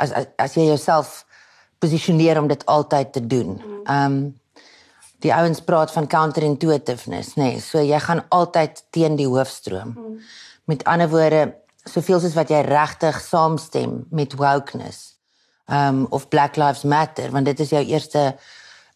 as 0.00 0.12
as, 0.12 0.26
as 0.40 0.56
jy 0.56 0.70
jouself 0.70 1.24
posisioneer 1.80 2.38
om 2.40 2.48
dit 2.48 2.66
altyd 2.66 3.12
te 3.12 3.26
doen. 3.26 3.56
Ehm 3.84 4.04
um, 4.04 4.20
die 5.20 5.32
ouens 5.36 5.58
praat 5.60 5.90
van 5.92 6.06
counterintuitiveness, 6.08 7.34
nê. 7.36 7.50
Nee, 7.50 7.58
so 7.60 7.82
jy 7.84 7.98
gaan 8.00 8.22
altyd 8.32 8.78
teen 8.90 9.18
die 9.18 9.26
hoofstroom. 9.28 9.90
Met 10.64 10.84
ander 10.88 11.10
woorde, 11.12 11.42
soveel 11.84 12.22
soos 12.22 12.38
wat 12.38 12.48
jy 12.48 12.62
regtig 12.64 13.18
saamstem 13.20 14.06
met 14.10 14.36
wokeness. 14.40 15.18
Ehm 15.68 16.00
um, 16.00 16.06
of 16.16 16.28
Black 16.32 16.56
Lives 16.56 16.82
Matter, 16.88 17.28
want 17.30 17.44
dit 17.44 17.60
is 17.60 17.76
jou 17.76 17.84
eerste 17.84 18.24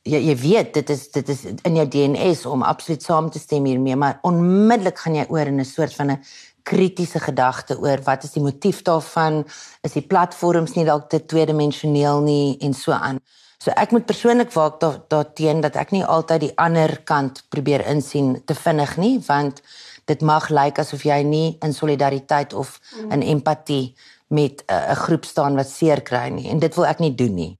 jy 0.05 0.21
jy 0.21 0.37
weet 0.37 0.73
dit 0.77 0.91
is 0.91 1.05
dit 1.13 1.29
is 1.33 1.45
in 1.53 1.77
jou 1.81 1.87
DNA 1.89 2.33
om 2.49 2.65
absoluut 2.65 3.03
saam 3.03 3.31
te 3.31 3.39
stem 3.39 3.65
hiermee, 3.69 3.97
maar 3.97 4.19
onmiddellik 4.23 4.99
gaan 5.05 5.17
jy 5.17 5.25
oor 5.29 5.53
in 5.53 5.61
'n 5.61 5.65
soort 5.65 5.95
van 5.95 6.11
'n 6.11 6.25
kritiese 6.65 7.21
gedagte 7.21 7.77
oor 7.79 8.03
wat 8.07 8.25
is 8.25 8.35
die 8.35 8.43
motief 8.43 8.83
daarvan? 8.83 9.45
Is 9.85 9.93
die 9.93 10.07
platforms 10.07 10.75
nie 10.75 10.85
dalk 10.89 11.11
te 11.13 11.21
tweedimensioneel 11.21 12.21
nie 12.25 12.57
en 12.65 12.75
so 12.75 12.93
aan. 12.93 13.21
So 13.65 13.73
ek 13.81 13.95
moet 13.97 14.05
persoonlik 14.05 14.53
waak 14.53 14.81
daarteen 15.09 15.63
dat 15.65 15.77
ek 15.81 15.95
nie 15.95 16.05
altyd 16.05 16.41
die 16.41 16.55
ander 16.61 16.99
kant 17.09 17.45
probeer 17.49 17.87
insien 17.89 18.35
te 18.45 18.57
vinnig 18.59 18.97
nie, 19.01 19.15
want 19.25 19.63
dit 20.05 20.21
mag 20.21 20.51
lyk 20.53 20.81
asof 20.83 21.07
jy 21.09 21.23
nie 21.25 21.47
in 21.65 21.73
solidariteit 21.73 22.53
of 22.53 22.77
in 23.09 23.23
empatie 23.23 23.95
met 24.29 24.65
'n 24.69 24.97
groep 25.05 25.25
staan 25.25 25.57
wat 25.57 25.69
seer 25.69 26.03
kry 26.03 26.29
nie 26.29 26.51
en 26.51 26.59
dit 26.59 26.75
wil 26.77 26.87
ek 26.87 27.01
nie 27.01 27.15
doen 27.15 27.35
nie. 27.35 27.59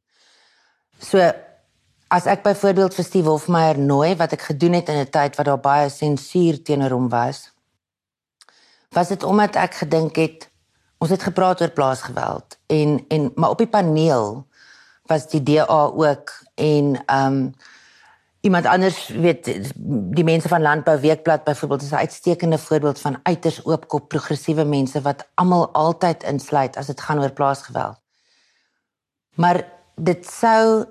So 0.99 1.33
as 2.11 2.27
ek 2.27 2.43
byvoorbeeld 2.43 2.95
vir 2.95 3.05
Steve 3.05 3.31
Hofmeyer 3.31 3.79
nooi 3.79 4.15
wat 4.17 4.33
ek 4.33 4.43
gedoen 4.43 4.73
het 4.73 4.89
in 4.89 5.01
'n 5.01 5.11
tyd 5.11 5.37
wat 5.37 5.47
daar 5.47 5.61
baie 5.61 5.89
sensuur 5.89 6.63
teenoor 6.63 6.91
hom 6.91 7.09
was, 7.09 7.54
was 8.95 9.09
dit 9.09 9.23
omdat 9.23 9.57
ek 9.57 9.75
gedink 9.85 10.17
het 10.17 10.51
ons 10.99 11.11
het 11.11 11.23
gepraat 11.23 11.61
oor 11.61 11.71
plaasgeweld 11.71 12.59
en 12.67 13.05
en 13.09 13.31
maar 13.35 13.51
op 13.51 13.59
die 13.59 13.71
paneel 13.71 14.47
was 15.11 15.29
die 15.29 15.43
DA 15.43 15.91
ook 15.93 16.33
en 16.55 16.97
ehm 17.07 17.33
um, 17.33 17.55
iemand 18.45 18.67
anders 18.67 19.09
weet 19.09 19.47
die 20.15 20.25
mense 20.25 20.49
van 20.49 20.63
Landbou 20.63 21.01
Weekblad 21.01 21.45
byvoorbeeld 21.45 21.83
is 21.83 21.91
'n 21.91 22.05
uitstekende 22.05 22.59
voorbeeld 22.59 23.01
van 23.01 23.21
uiters 23.23 23.65
oopkop 23.65 24.09
progressiewe 24.09 24.65
mense 24.65 25.01
wat 25.01 25.29
almal 25.35 25.69
altyd 25.73 26.23
insluit 26.23 26.77
as 26.77 26.87
dit 26.87 27.01
gaan 27.01 27.21
oor 27.21 27.33
plaasgeweld. 27.33 27.97
Maar 29.35 29.65
dit 29.95 30.27
sou 30.27 30.85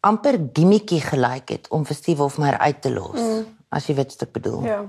amper 0.00 0.38
gimmicky 0.52 1.00
gelyk 1.00 1.48
het 1.48 1.68
om 1.68 1.86
vir 1.86 1.96
Steve 1.96 2.22
Hofmeyr 2.22 2.58
uit 2.58 2.82
te 2.82 2.92
los. 2.92 3.20
Mm. 3.20 3.56
As 3.68 3.86
jy 3.86 3.94
weet 3.94 4.12
wat 4.12 4.22
ek 4.22 4.32
bedoel. 4.32 4.62
Ja. 4.62 4.84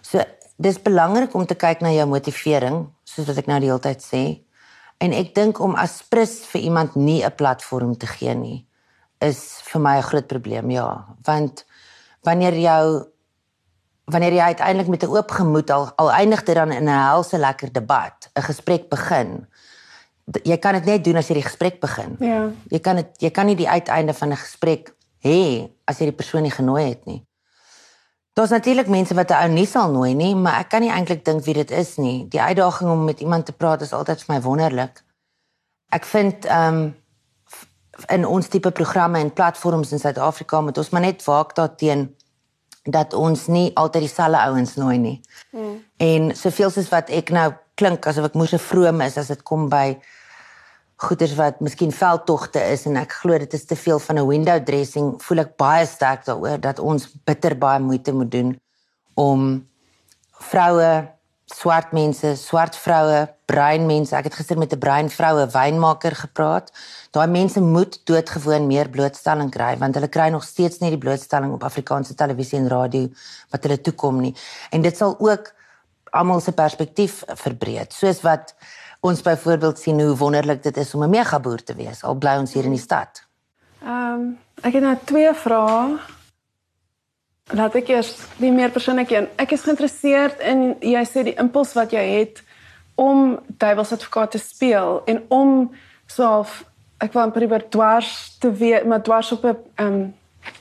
So 0.00 0.24
dis 0.58 0.78
belangrik 0.82 1.34
om 1.34 1.46
te 1.46 1.54
kyk 1.54 1.80
na 1.80 1.92
jou 1.94 2.06
motivering, 2.10 2.86
soos 3.06 3.26
wat 3.30 3.38
ek 3.38 3.46
nou 3.50 3.58
die 3.62 3.70
hele 3.70 3.82
tyd 3.82 4.02
sê. 4.02 4.22
En 4.98 5.14
ek 5.14 5.34
dink 5.34 5.60
om 5.62 5.76
as 5.78 6.02
prins 6.10 6.40
vir 6.52 6.60
iemand 6.66 6.96
nie 6.96 7.22
'n 7.24 7.34
platform 7.36 7.96
te 7.96 8.06
gee 8.06 8.34
nie 8.34 8.66
is 9.20 9.60
vir 9.66 9.80
my 9.80 9.96
'n 9.98 10.02
groot 10.02 10.26
probleem, 10.26 10.70
ja, 10.70 11.04
want 11.24 11.64
wanneer 12.22 12.54
jou 12.54 13.06
wanneer 14.04 14.32
jy 14.32 14.40
uiteindelik 14.40 14.88
met 14.88 15.02
'n 15.02 15.10
oop 15.10 15.30
gemoed 15.30 15.70
al 15.70 15.92
al 15.96 16.12
eindig 16.12 16.44
dit 16.44 16.54
dan 16.54 16.72
in 16.72 16.84
'n 16.84 17.04
helse 17.06 17.38
lekker 17.38 17.72
debat, 17.72 18.30
'n 18.34 18.42
gesprek 18.42 18.88
begin. 18.88 19.46
Jy 20.42 20.56
kan 20.56 20.74
dit 20.74 20.84
net 20.84 21.04
doen 21.04 21.16
as 21.16 21.28
jy 21.28 21.34
die 21.34 21.48
gesprek 21.50 21.80
begin. 21.80 22.16
Ja. 22.20 22.50
Jy 22.68 22.78
kan 22.78 22.96
dit 22.96 23.06
jy 23.18 23.30
kan 23.30 23.46
nie 23.46 23.56
die 23.56 23.68
uiteinde 23.68 24.14
van 24.14 24.28
'n 24.28 24.36
gesprek 24.36 24.94
hê 25.24 25.70
as 25.84 25.98
jy 25.98 26.04
die 26.04 26.16
persoon 26.16 26.42
nie 26.42 26.50
genooi 26.50 26.88
het 26.88 27.06
nie. 27.06 27.27
Daar's 28.38 28.50
natuurlik 28.50 28.86
mense 28.86 29.14
wat 29.14 29.30
'n 29.30 29.42
ou 29.42 29.48
nie 29.48 29.66
sal 29.66 29.90
nooi 29.90 30.14
nie, 30.14 30.34
maar 30.34 30.58
ek 30.58 30.68
kan 30.68 30.80
nie 30.80 30.90
eintlik 30.90 31.24
dink 31.24 31.44
wie 31.44 31.54
dit 31.54 31.70
is 31.70 31.96
nie. 31.96 32.28
Die 32.28 32.40
uitdaging 32.40 32.90
om 32.90 33.04
met 33.04 33.20
iemand 33.20 33.46
te 33.46 33.52
praat 33.52 33.80
is 33.80 33.92
altyd 33.92 34.22
vir 34.22 34.34
my 34.34 34.42
wonderlik. 34.42 35.02
Ek 35.88 36.04
vind 36.04 36.44
ehm 36.44 36.74
um, 36.74 36.96
in 38.06 38.26
ons 38.26 38.48
tipe 38.48 38.70
programme 38.70 39.18
en 39.18 39.32
platforms 39.32 39.92
in 39.92 39.98
Suid-Afrika 39.98 40.60
moet 40.60 40.78
ons 40.78 40.90
maar 40.90 41.00
net 41.00 41.24
waak 41.24 41.54
daarteen 41.54 42.16
dat 42.82 43.14
ons 43.14 43.46
nie 43.46 43.76
altyd 43.76 44.02
dieselfde 44.02 44.38
ouens 44.38 44.74
nooi 44.74 44.98
nie. 44.98 45.20
Mm. 45.50 45.84
En 45.96 46.36
soveel 46.36 46.70
soos 46.70 46.88
wat 46.88 47.10
ek 47.10 47.30
nou 47.30 47.52
klink 47.74 48.06
asof 48.06 48.24
ek 48.24 48.34
moes 48.34 48.52
'n 48.52 48.58
vroom 48.58 49.00
is 49.00 49.16
as 49.16 49.26
dit 49.26 49.42
kom 49.42 49.68
by 49.68 49.98
goeders 50.98 51.34
wat 51.38 51.60
miskien 51.62 51.92
veldtogte 51.94 52.62
is 52.72 52.86
en 52.90 52.98
ek 52.98 53.12
glo 53.20 53.38
dit 53.38 53.52
is 53.54 53.64
te 53.70 53.76
veel 53.78 54.00
van 54.02 54.18
'n 54.18 54.26
window 54.26 54.58
dressing, 54.64 55.14
voel 55.22 55.38
ek 55.38 55.56
baie 55.56 55.86
sterk 55.86 56.24
daaroor 56.24 56.60
dat 56.60 56.78
ons 56.78 57.06
bitter 57.24 57.54
baie 57.58 57.80
moeite 57.80 58.12
moet 58.12 58.30
doen 58.30 58.60
om 59.14 59.64
vroue 60.50 61.08
swart 61.46 61.92
mense, 61.92 62.36
swart 62.36 62.76
vroue, 62.76 63.26
bruin 63.48 63.86
mense. 63.86 64.16
Ek 64.16 64.24
het 64.28 64.34
gister 64.34 64.58
met 64.58 64.72
'n 64.72 64.78
bruin 64.78 65.08
vroue 65.08 65.46
wynmaker 65.46 66.14
gepraat. 66.14 66.72
Daai 67.10 67.26
mense 67.26 67.60
moet 67.60 68.00
doodgewoon 68.04 68.66
meer 68.66 68.88
blootstelling 68.88 69.50
kry 69.50 69.76
want 69.78 69.94
hulle 69.94 70.08
kry 70.08 70.28
nog 70.28 70.44
steeds 70.44 70.78
nie 70.78 70.90
die 70.90 70.98
blootstelling 70.98 71.52
op 71.52 71.64
Afrikaanse 71.64 72.14
televisie 72.14 72.58
en 72.58 72.68
radio 72.68 73.08
wat 73.50 73.62
hulle 73.62 73.80
toekom 73.80 74.20
nie. 74.20 74.34
En 74.70 74.82
dit 74.82 74.96
sal 74.96 75.16
ook 75.18 75.54
almal 76.10 76.40
se 76.40 76.52
perspektief 76.52 77.22
verbreek. 77.26 77.92
Soos 77.92 78.20
wat 78.20 78.54
ons 79.00 79.22
byvoorbeeld 79.22 79.78
sien 79.78 80.00
hoe 80.00 80.16
wonderlik 80.16 80.62
dit 80.62 80.76
is 80.76 80.94
om 80.94 81.02
'n 81.02 81.10
megaboer 81.10 81.62
te 81.62 81.74
wees 81.74 82.02
al 82.02 82.14
bly 82.14 82.36
ons 82.38 82.52
hier 82.52 82.64
in 82.64 82.76
die 82.76 82.80
stad. 82.80 83.22
Ehm 83.82 84.12
um, 84.12 84.38
ek 84.62 84.72
het 84.72 84.82
nou 84.82 84.96
twee 85.04 85.34
vrae. 85.34 85.98
Laat 87.44 87.74
ek 87.74 87.88
eers 87.88 88.16
die 88.36 88.52
meer 88.52 88.70
persoonlike 88.70 89.16
een. 89.16 89.28
Ek 89.36 89.52
is 89.52 89.62
geïnteresseerd 89.62 90.40
in 90.40 90.76
jy 90.80 91.04
sê 91.04 91.22
die 91.24 91.38
impuls 91.38 91.72
wat 91.72 91.90
jy 91.90 92.04
het 92.18 92.42
om 92.94 93.38
duiwelsadvokaat 93.46 94.30
te 94.30 94.38
speel 94.38 95.02
en 95.06 95.22
om 95.28 95.70
soof 96.06 96.64
ek 96.98 97.12
wou 97.12 97.22
amper 97.22 97.68
dwars 97.70 98.36
te 98.38 98.50
wees, 98.52 98.84
maar 98.84 99.02
dwars 99.02 99.32
op 99.32 99.44
'n 99.44 99.56
um, 99.76 100.14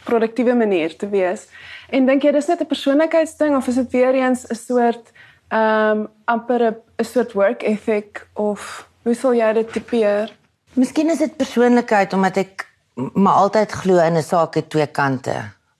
produktiewe 0.03 0.53
manier 0.53 0.95
te 0.97 1.09
wees. 1.09 1.47
En 1.89 2.05
dink 2.05 2.23
jy 2.23 2.31
dis 2.31 2.47
net 2.47 2.61
'n 2.61 2.65
persoonlikheidsding 2.65 3.55
of 3.55 3.67
is 3.67 3.75
dit 3.75 3.91
weer 3.91 4.13
eens 4.13 4.45
'n 4.47 4.55
soort 4.55 5.11
ehm 5.47 5.99
um, 5.99 6.07
amper 6.25 6.61
'n 6.97 7.03
soort 7.03 7.33
work 7.33 7.63
ethic 7.63 8.27
of 8.33 8.87
hoe 9.03 9.15
sou 9.15 9.35
jy 9.35 9.53
dit 9.53 9.71
tipeer? 9.71 10.33
Miskien 10.73 11.09
is 11.09 11.17
dit 11.17 11.37
persoonlikheid 11.37 12.13
omdat 12.13 12.37
ek 12.37 12.65
maar 13.13 13.33
altyd 13.33 13.71
glo 13.71 13.97
in 13.97 14.17
'n 14.17 14.23
saak 14.23 14.55
het 14.55 14.69
twee 14.69 14.87
kante. 14.87 15.35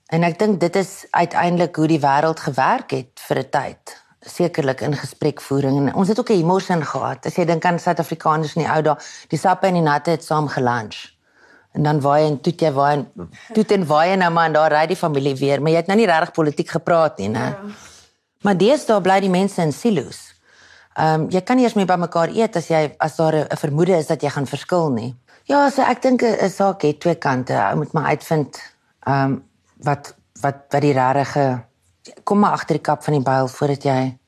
En 0.06 0.22
ek 0.22 0.38
dink 0.38 0.60
dit 0.60 0.76
is 0.76 1.06
uiteindelik 1.10 1.76
hoe 1.76 1.86
die 1.86 2.00
wêreld 2.00 2.40
gewerk 2.40 2.90
het 2.90 3.20
vir 3.28 3.38
'n 3.38 3.50
tyd. 3.50 4.02
Sekerlik 4.20 4.80
in 4.80 4.96
gesprekvoering 4.96 5.76
en 5.76 5.94
ons 5.94 6.08
het 6.08 6.18
ook 6.18 6.30
'n 6.30 6.40
emosie 6.40 6.82
gehad. 6.82 7.26
As 7.26 7.36
jy 7.36 7.44
dink 7.44 7.64
aan 7.64 7.78
Suid-Afrikaners 7.78 8.54
in 8.56 8.62
die 8.62 8.70
ou 8.70 8.82
dae, 8.82 8.96
die 9.28 9.38
sappe 9.38 9.66
en 9.66 9.74
die 9.74 9.82
natte 9.82 10.10
het 10.10 10.24
saam 10.24 10.48
gelunch. 10.48 11.16
En 11.72 11.82
dan 11.82 12.00
waai 12.00 12.26
en 12.26 12.40
toe 12.40 12.52
jy 12.56 12.72
waai 12.72 12.96
en 12.96 13.30
toe 13.52 13.64
en 13.64 13.86
waai 13.86 14.16
nou 14.16 14.30
maar 14.32 14.46
en 14.46 14.52
daar 14.52 14.72
ry 14.72 14.86
die 14.86 14.96
familie 14.96 15.36
weer, 15.36 15.62
maar 15.62 15.70
jy 15.70 15.76
het 15.76 15.86
nou 15.86 15.98
nie 15.98 16.06
regtig 16.06 16.32
politiek 16.32 16.68
gepraat 16.68 17.18
nie, 17.18 17.28
né? 17.28 17.38
Ja. 17.38 17.56
Maar 18.42 18.56
deesdae 18.58 19.00
bly 19.00 19.20
die 19.20 19.30
mense 19.30 19.62
in 19.62 19.72
silo's. 19.72 20.20
Ehm 20.98 21.22
um, 21.22 21.30
jy 21.30 21.40
kan 21.46 21.56
nie 21.56 21.64
eens 21.66 21.76
meer 21.78 21.86
by 21.86 21.96
mekaar 21.98 22.30
eet 22.34 22.56
as 22.58 22.68
jy 22.70 22.94
as 22.98 23.16
daar 23.16 23.34
'n 23.34 23.56
vermoede 23.56 23.96
is 23.96 24.06
dat 24.06 24.22
jy 24.22 24.30
gaan 24.30 24.46
verskil 24.46 24.90
nie. 24.90 25.16
Ja, 25.44 25.70
so 25.70 25.82
ek 25.82 26.02
dink 26.02 26.22
'n 26.22 26.50
saak 26.50 26.82
het 26.82 27.00
twee 27.00 27.14
kante. 27.14 27.54
Ou 27.54 27.76
moet 27.76 27.92
maar 27.92 28.04
uitvind 28.04 28.58
ehm 29.06 29.24
um, 29.24 29.44
wat 29.76 30.14
wat 30.40 30.56
wat 30.70 30.82
die 30.82 30.92
regte 30.92 31.64
kom 32.24 32.38
maar 32.38 32.52
agter 32.52 32.76
die 32.76 32.82
kap 32.82 33.02
van 33.04 33.14
die 33.14 33.22
byl 33.22 33.48
voordat 33.48 33.82
jy 33.84 34.18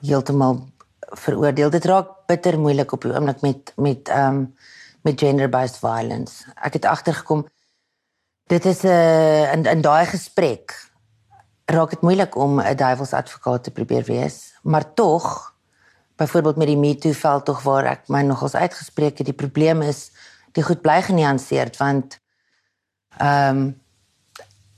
heeltemal 0.00 0.68
veroordeel. 1.00 1.70
Dit 1.70 1.84
raak 1.84 2.08
bitter 2.26 2.58
moeilik 2.58 2.92
op 2.92 3.02
die 3.02 3.12
oomblik 3.12 3.40
met 3.40 3.72
met 3.76 4.08
ehm 4.08 4.34
um, 4.34 4.54
met 5.02 5.20
gender-based 5.20 5.78
violence. 5.78 6.44
Ek 6.54 6.72
het 6.72 6.84
agtergekom 6.84 7.46
dit 8.46 8.64
is 8.64 8.82
'n 8.82 8.86
uh, 8.86 9.52
in 9.52 9.64
in 9.64 9.80
daai 9.80 10.06
gesprek 10.06 10.87
raak 11.68 11.90
dit 11.90 12.00
moeilik 12.00 12.36
om 12.36 12.60
'n 12.60 12.76
duivelsadvokaat 12.76 13.64
te 13.64 13.70
probeer 13.70 14.04
wees, 14.04 14.54
maar 14.62 14.94
tog 14.94 15.54
byvoorbeeld 16.16 16.56
met 16.56 16.66
die 16.66 16.76
MeToo 16.76 17.12
veld 17.12 17.44
tog 17.44 17.62
waar 17.62 17.84
ek 17.84 18.08
my 18.08 18.22
nogals 18.22 18.54
uitgespreek 18.54 19.18
het, 19.18 19.26
die 19.26 19.36
probleem 19.36 19.82
is 19.82 20.10
die 20.52 20.62
goed 20.62 20.80
bly 20.80 21.02
genuanceerd 21.02 21.76
want 21.76 22.18
ehm 23.18 23.56
um, 23.56 23.80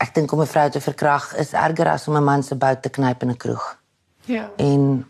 ek 0.00 0.14
dink 0.14 0.32
om 0.32 0.40
'n 0.40 0.47
vrou 0.47 0.70
te 0.70 0.80
verkrag 0.80 1.37
is 1.37 1.52
erger 1.52 1.88
as 1.88 2.09
om 2.09 2.16
'n 2.16 2.25
man 2.25 2.42
se 2.42 2.54
bout 2.54 2.82
te 2.82 2.88
knyp 2.88 3.23
in 3.23 3.30
'n 3.30 3.37
kroeg. 3.37 3.78
Ja. 4.25 4.50
En 4.56 5.06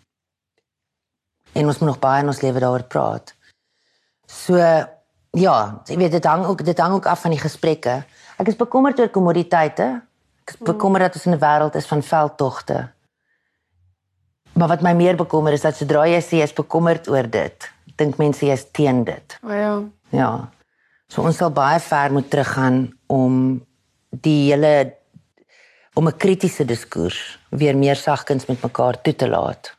en 1.53 1.67
ons 1.67 1.79
moet 1.79 1.89
nog 1.89 1.99
baie 1.99 2.23
in 2.23 2.27
ons 2.27 2.41
lewe 2.41 2.61
daaroor 2.61 2.83
praat. 2.83 3.35
So 4.27 4.57
ja, 5.31 5.83
jy 5.85 5.97
weet 5.97 6.11
dit 6.11 6.25
hang 6.25 6.47
ook 6.47 6.65
dit 6.65 6.79
hang 6.79 6.95
ook 6.95 7.07
af 7.07 7.21
van 7.21 7.31
die 7.31 7.41
gesprekke. 7.41 8.05
Ek 8.37 8.49
is 8.49 8.57
bekommerd 8.57 9.01
oor 9.01 9.09
kommoditeite. 9.09 10.03
Ek 10.51 10.59
mm. 10.59 10.67
bekommerd 10.67 11.09
dat 11.09 11.15
ons 11.15 11.27
in 11.27 11.37
'n 11.37 11.43
wêreld 11.43 11.77
is 11.79 11.87
van 11.87 12.03
veldtogte. 12.03 12.79
Maar 14.53 14.69
wat 14.69 14.83
my 14.83 14.93
meer 14.93 15.17
bekommer 15.17 15.53
is 15.53 15.63
dat 15.63 15.77
sodra 15.77 16.07
jy 16.07 16.21
sê 16.21 16.41
jy 16.41 16.49
is 16.49 16.57
bekommerd 16.57 17.09
oor 17.09 17.29
dit, 17.31 17.71
dink 17.97 18.19
mense 18.19 18.47
jy 18.47 18.53
is 18.53 18.67
teen 18.71 19.05
dit. 19.05 19.39
O 19.43 19.53
ja. 19.53 19.75
Ja. 20.11 20.51
So 21.09 21.23
ons 21.23 21.37
sal 21.37 21.51
baie 21.51 21.81
ver 21.81 22.13
moet 22.13 22.31
teruggaan 22.31 22.91
om 23.07 23.61
die 24.11 24.53
hele 24.53 24.95
om 25.95 26.07
'n 26.07 26.17
kritiese 26.17 26.65
diskurs 26.65 27.39
weer 27.51 27.77
meer 27.77 27.97
sagkens 27.97 28.47
met 28.47 28.63
mekaar 28.63 29.01
toe 29.03 29.15
te 29.15 29.29
laat. 29.29 29.77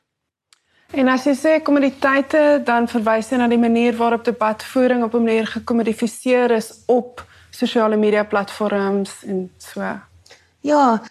En 0.91 1.07
as 1.07 1.23
jy 1.23 1.35
sê 1.35 1.61
kommoditeite, 1.63 2.61
dan 2.63 2.87
verwys 2.87 3.29
jy 3.29 3.37
na 3.37 3.47
die 3.47 3.57
manier 3.57 3.95
waarop 3.95 4.23
debatvoering 4.23 5.03
op 5.03 5.13
'n 5.13 5.23
manier 5.23 5.47
gekommodifiseer 5.47 6.51
is 6.51 6.83
op 6.85 7.25
sosiale 7.49 7.97
media 7.97 8.23
platforms 8.23 9.23
en 9.25 9.51
so. 9.57 9.81
Ja, 10.61 11.01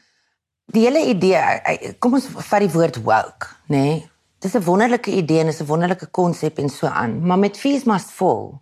die 0.71 0.85
hele 0.87 1.05
idee, 1.11 1.95
kom 1.99 2.15
ons 2.15 2.29
vat 2.31 2.61
die 2.61 2.71
woord 2.71 3.03
woke, 3.03 3.53
nê? 3.67 3.77
Nee? 3.77 4.09
Dis 4.41 4.55
'n 4.57 4.65
wonderlike 4.65 5.11
idee 5.11 5.41
en 5.41 5.49
is 5.49 5.61
'n 5.61 5.67
wonderlike 5.67 6.07
konsep 6.07 6.59
en 6.59 6.69
so 6.69 6.87
aan, 6.87 7.21
maar 7.27 7.39
met 7.39 7.59
fees 7.59 7.85
must 7.85 8.11
fall 8.11 8.61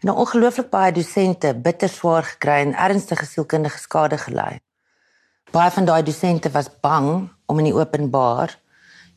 en 0.00 0.08
nou 0.08 0.16
ongelooflik 0.22 0.70
baie 0.72 0.92
dosente 0.96 1.52
bitter 1.54 1.88
swaar 1.88 2.24
gekry 2.24 2.62
en 2.64 2.72
ernstige 2.72 3.26
sielkundige 3.28 3.78
skade 3.78 4.16
gely. 4.18 4.60
Baie 5.52 5.70
van 5.74 5.84
daai 5.84 6.02
dosente 6.02 6.50
was 6.54 6.70
bang 6.80 7.28
om 7.46 7.58
in 7.60 7.68
die 7.68 7.76
openbaar 7.76 8.54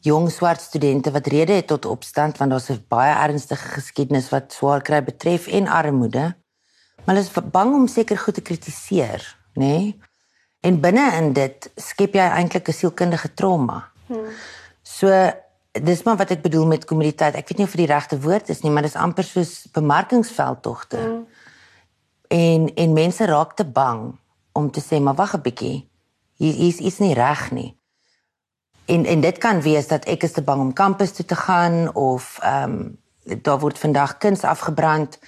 jong 0.03 0.27
swart 0.31 0.59
studente 0.61 1.11
wat 1.15 1.29
rede 1.31 1.55
het 1.61 1.69
tot 1.71 1.85
opstand 1.87 2.37
want 2.37 2.51
daar's 2.51 2.69
'n 2.69 2.85
baie 2.89 3.15
ernstige 3.15 3.67
geskiedenis 3.79 4.29
wat 4.29 4.53
swaar 4.53 4.81
kry 4.81 5.03
betref 5.03 5.47
en 5.47 5.67
armoede. 5.67 6.35
Maar 7.05 7.15
hulle 7.15 7.19
is 7.19 7.51
bang 7.51 7.73
om 7.73 7.87
seker 7.87 8.17
goed 8.17 8.33
te 8.33 8.41
kritiseer, 8.41 9.37
nê? 9.53 9.59
Nee? 9.59 9.99
En 10.63 10.79
binne 10.79 11.05
in 11.19 11.33
dit 11.35 11.69
skep 11.75 12.15
jy 12.15 12.27
eintlik 12.27 12.67
'n 12.67 12.73
sielkundige 12.73 13.33
trauma. 13.33 13.89
Hmm. 14.07 14.31
So 14.81 15.11
dis 15.81 16.03
maar 16.03 16.17
wat 16.17 16.29
ek 16.29 16.41
bedoel 16.41 16.65
met 16.69 16.85
kommoditeit. 16.85 17.35
Ek 17.35 17.47
weet 17.49 17.57
nie 17.57 17.65
of 17.65 17.73
dit 17.73 17.85
die 17.87 17.93
regte 17.93 18.19
woord 18.21 18.49
is 18.49 18.61
nie, 18.61 18.71
maar 18.71 18.85
dis 18.85 18.95
amper 18.99 19.25
soos 19.25 19.65
bemarkingsveldtogte. 19.73 20.97
Mm. 20.97 21.23
En 22.27 22.67
en 22.75 22.93
mense 22.93 23.25
raak 23.25 23.55
te 23.57 23.65
bang 23.65 24.11
om 24.53 24.71
te 24.71 24.81
sê 24.81 25.01
maar 25.01 25.17
wag 25.17 25.33
'n 25.35 25.41
bietjie. 25.41 25.89
Hier 26.37 26.67
is 26.67 26.77
is 26.77 26.99
nie 26.99 27.13
reg 27.13 27.51
nie. 27.51 27.77
En 28.85 29.05
en 29.05 29.21
dit 29.21 29.37
kan 29.37 29.61
wees 29.61 29.87
dat 29.87 30.05
ek 30.05 30.23
is 30.23 30.31
te 30.31 30.41
bang 30.41 30.61
om 30.61 30.73
kampus 30.73 31.11
toe 31.11 31.25
te 31.25 31.35
gaan 31.35 31.95
of 31.95 32.37
ehm 32.41 32.71
um, 32.71 32.97
daar 33.41 33.59
word 33.59 33.79
vandag 33.79 34.17
kuns 34.17 34.43
afgebrand. 34.43 35.19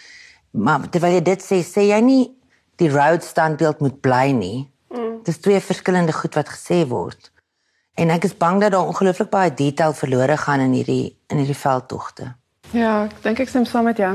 Maar 0.51 0.89
terwyl 0.89 1.11
jy 1.11 1.21
dit 1.21 1.41
sê, 1.41 1.63
sê 1.63 1.81
jy 1.81 1.99
nie 1.99 2.37
die 2.75 2.89
road 2.89 3.23
standbeeld 3.23 3.79
moet 3.79 4.01
bly 4.01 4.31
nie. 4.31 4.71
Dis 5.25 5.41
twee 5.41 5.59
verskillende 5.59 6.13
goed 6.13 6.35
wat 6.37 6.49
gesê 6.49 6.83
word. 6.87 7.31
En 7.95 8.11
ek 8.11 8.27
is 8.27 8.37
bang 8.37 8.61
dat 8.61 8.71
daar 8.75 8.87
ongelooflik 8.87 9.29
baie 9.31 9.53
detail 9.53 9.93
verlore 9.93 10.37
gaan 10.37 10.59
in 10.59 10.73
hierdie 10.75 11.15
in 11.31 11.41
hierdie 11.41 11.57
veldtogte. 11.57 12.33
Ja, 12.75 13.05
ek 13.05 13.21
dink 13.23 13.39
ek 13.39 13.49
stem 13.49 13.65
saam 13.65 13.87
met 13.89 14.01
jou. 14.01 14.13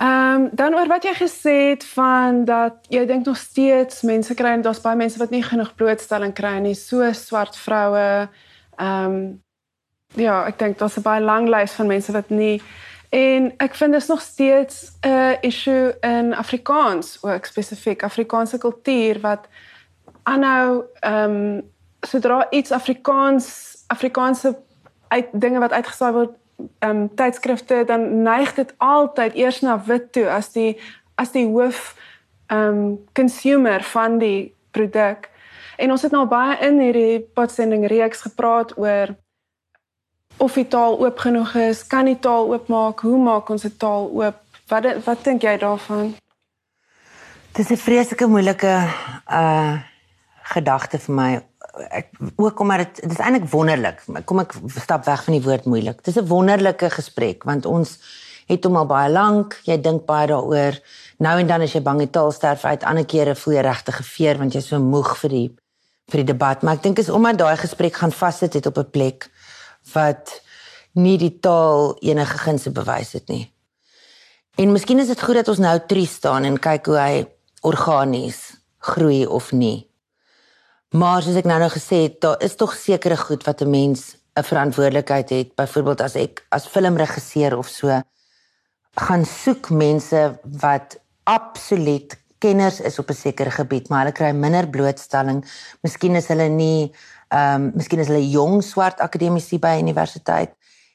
Ehm 0.00 0.34
um, 0.34 0.48
dan 0.56 0.74
oor 0.74 0.88
wat 0.88 1.04
jy 1.04 1.12
gesê 1.18 1.56
het 1.74 1.84
van 1.84 2.44
dat 2.48 2.86
jy 2.88 3.04
dink 3.06 3.26
nog 3.28 3.36
steeds 3.36 4.00
mense 4.02 4.34
kry 4.34 4.54
en 4.56 4.62
daar's 4.64 4.80
baie 4.80 4.96
mense 4.96 5.20
wat 5.20 5.30
nie 5.30 5.42
genoeg 5.44 5.74
blootstelling 5.76 6.32
kry 6.32 6.56
nie, 6.64 6.74
so 6.74 7.12
swart 7.12 7.56
vroue. 7.56 8.28
Ehm 8.80 9.04
um, 9.04 9.42
ja, 10.16 10.46
ek 10.48 10.58
dink 10.58 10.78
daar's 10.78 10.96
'n 10.96 11.04
baie 11.04 11.20
lang 11.20 11.48
lys 11.48 11.76
van 11.76 11.86
mense 11.86 12.12
wat 12.12 12.30
nie 12.30 12.62
en 13.10 13.50
ek 13.58 13.74
vind 13.74 13.92
dit 13.92 14.02
is 14.02 14.08
nog 14.08 14.20
steeds 14.20 14.92
'n 15.00 15.38
issue 15.40 15.96
in 16.00 16.34
Afrikaans, 16.34 17.18
ook 17.20 17.44
spesifiek 17.44 18.02
Afrikaanse 18.02 18.58
kultuur 18.58 19.20
wat 19.20 19.48
aanhou 20.30 20.84
ehm 21.00 21.36
um, 21.36 21.70
sodra 22.06 22.46
iets 22.50 22.72
Afrikaans 22.72 23.48
Afrikaanse 23.86 24.54
uit 25.08 25.28
dinge 25.32 25.58
wat 25.58 25.72
uitgesaai 25.72 26.12
word 26.12 26.36
ehm 26.78 26.96
um, 26.96 27.08
tydskrifte 27.14 27.82
dan 27.86 28.22
neig 28.22 28.54
dit 28.54 28.74
altyd 28.78 29.34
eers 29.34 29.60
na 29.60 29.76
wit 29.86 30.12
toe 30.12 30.28
as 30.30 30.52
die 30.52 30.78
as 31.14 31.32
die 31.32 31.46
hoof 31.46 31.96
ehm 32.46 32.68
um, 32.68 32.98
consumer 33.12 33.82
van 33.82 34.18
die 34.18 34.54
produk. 34.70 35.28
En 35.76 35.90
ons 35.90 36.02
het 36.02 36.12
nou 36.12 36.26
baie 36.28 36.58
in 36.66 36.78
hierdie 36.78 37.20
potsending 37.34 37.86
reeks 37.88 38.20
gepraat 38.20 38.76
oor 38.78 39.14
of 40.36 40.56
die 40.56 40.68
taal 40.68 40.98
oop 41.00 41.18
genoeg 41.18 41.54
is, 41.54 41.86
kan 41.86 42.08
die 42.08 42.18
taal 42.18 42.48
oopmaak, 42.52 43.00
hoe 43.04 43.18
maak 43.18 43.50
ons 43.50 43.64
'n 43.64 43.76
taal 43.76 44.10
oop? 44.12 44.36
Wat 44.68 44.84
wat 45.04 45.24
dink 45.24 45.42
jy 45.42 45.56
daarvan? 45.58 46.14
Dit 47.52 47.70
is 47.70 47.70
'n 47.70 47.84
vreeslike 47.86 48.26
moeilike 48.26 48.74
uh 49.30 49.89
gedagte 50.50 50.98
vir 50.98 51.14
my 51.14 51.30
ek 51.94 52.10
ook 52.36 52.60
omdat 52.60 52.78
dit 52.78 53.02
dit 53.04 53.12
is 53.12 53.22
eintlik 53.22 53.46
wonderlik. 53.50 54.02
Kom 54.24 54.42
ek 54.42 54.56
stap 54.80 55.06
weg 55.06 55.22
van 55.24 55.36
die 55.36 55.44
woord 55.44 55.68
moeilik. 55.70 56.02
Dis 56.04 56.18
'n 56.18 56.26
wonderlike 56.26 56.90
gesprek 56.90 57.44
want 57.44 57.66
ons 57.66 57.98
het 58.46 58.64
hom 58.64 58.76
al 58.76 58.86
baie 58.86 59.10
lank. 59.10 59.60
Jy 59.64 59.80
dink 59.80 60.06
baie 60.06 60.26
daaroor. 60.26 60.78
Nou 61.18 61.38
en 61.38 61.46
dan 61.46 61.60
as 61.60 61.72
jy 61.72 61.82
bang 61.82 61.98
die 61.98 62.10
taal 62.10 62.32
sterf 62.32 62.64
uit, 62.64 62.84
ander 62.84 63.04
kere 63.04 63.34
voel 63.34 63.54
jy 63.54 63.60
regtig 63.60 63.96
gefeer 63.96 64.38
want 64.38 64.52
jy's 64.52 64.66
so 64.66 64.78
moeg 64.78 65.16
vir 65.16 65.30
die 65.30 65.48
vir 66.10 66.24
die 66.24 66.32
debat. 66.32 66.62
Maar 66.62 66.74
ek 66.74 66.82
dink 66.82 66.98
is 66.98 67.08
omdat 67.08 67.38
daai 67.38 67.56
gesprek 67.56 67.94
gaan 67.94 68.12
vassit 68.12 68.54
het 68.54 68.66
op 68.66 68.78
'n 68.78 68.90
plek 68.90 69.30
wat 69.92 70.40
nie 70.94 71.18
die 71.18 71.38
taal 71.40 71.96
enige 72.00 72.38
gunste 72.38 72.70
bewys 72.70 73.12
het 73.12 73.28
nie. 73.28 73.52
En 74.56 74.72
miskien 74.72 74.98
is 74.98 75.06
dit 75.06 75.22
goed 75.22 75.34
dat 75.34 75.48
ons 75.48 75.58
nou 75.58 75.78
tries 75.86 76.10
staan 76.10 76.44
en 76.44 76.58
kyk 76.58 76.86
hoe 76.86 76.98
hy 76.98 77.26
organies 77.62 78.56
groei 78.78 79.26
of 79.26 79.52
nie. 79.52 79.89
Maar 80.90 81.22
soos 81.22 81.36
ek 81.38 81.46
nou 81.46 81.60
nou 81.62 81.68
gesê 81.70 82.00
het, 82.08 82.16
daar 82.18 82.40
is 82.42 82.56
tog 82.58 82.72
sekere 82.74 83.14
goed 83.16 83.44
wat 83.46 83.60
'n 83.62 83.70
mens 83.70 84.16
'n 84.34 84.42
verantwoordelikheid 84.42 85.28
het. 85.30 85.54
Byvoorbeeld 85.54 86.00
as 86.00 86.14
ek 86.14 86.46
as 86.50 86.66
filmregisseur 86.66 87.56
of 87.56 87.68
so 87.68 88.02
gaan 88.94 89.24
soek 89.24 89.70
mense 89.70 90.40
wat 90.42 90.98
absoluut 91.22 92.18
kenners 92.38 92.80
is 92.80 92.98
op 92.98 93.10
'n 93.10 93.14
sekere 93.14 93.50
gebied, 93.50 93.88
maar 93.88 93.98
hulle 93.98 94.12
kry 94.12 94.32
minder 94.32 94.68
blootstelling. 94.68 95.44
Miskien 95.80 96.14
is 96.14 96.28
hulle 96.28 96.48
nie 96.48 96.92
ehm 97.28 97.54
um, 97.54 97.72
miskien 97.74 98.00
is 98.00 98.06
hulle 98.06 98.30
jong 98.30 98.62
swart 98.62 99.00
akademici 99.00 99.58
by 99.58 99.78
universiteit. 99.78 100.50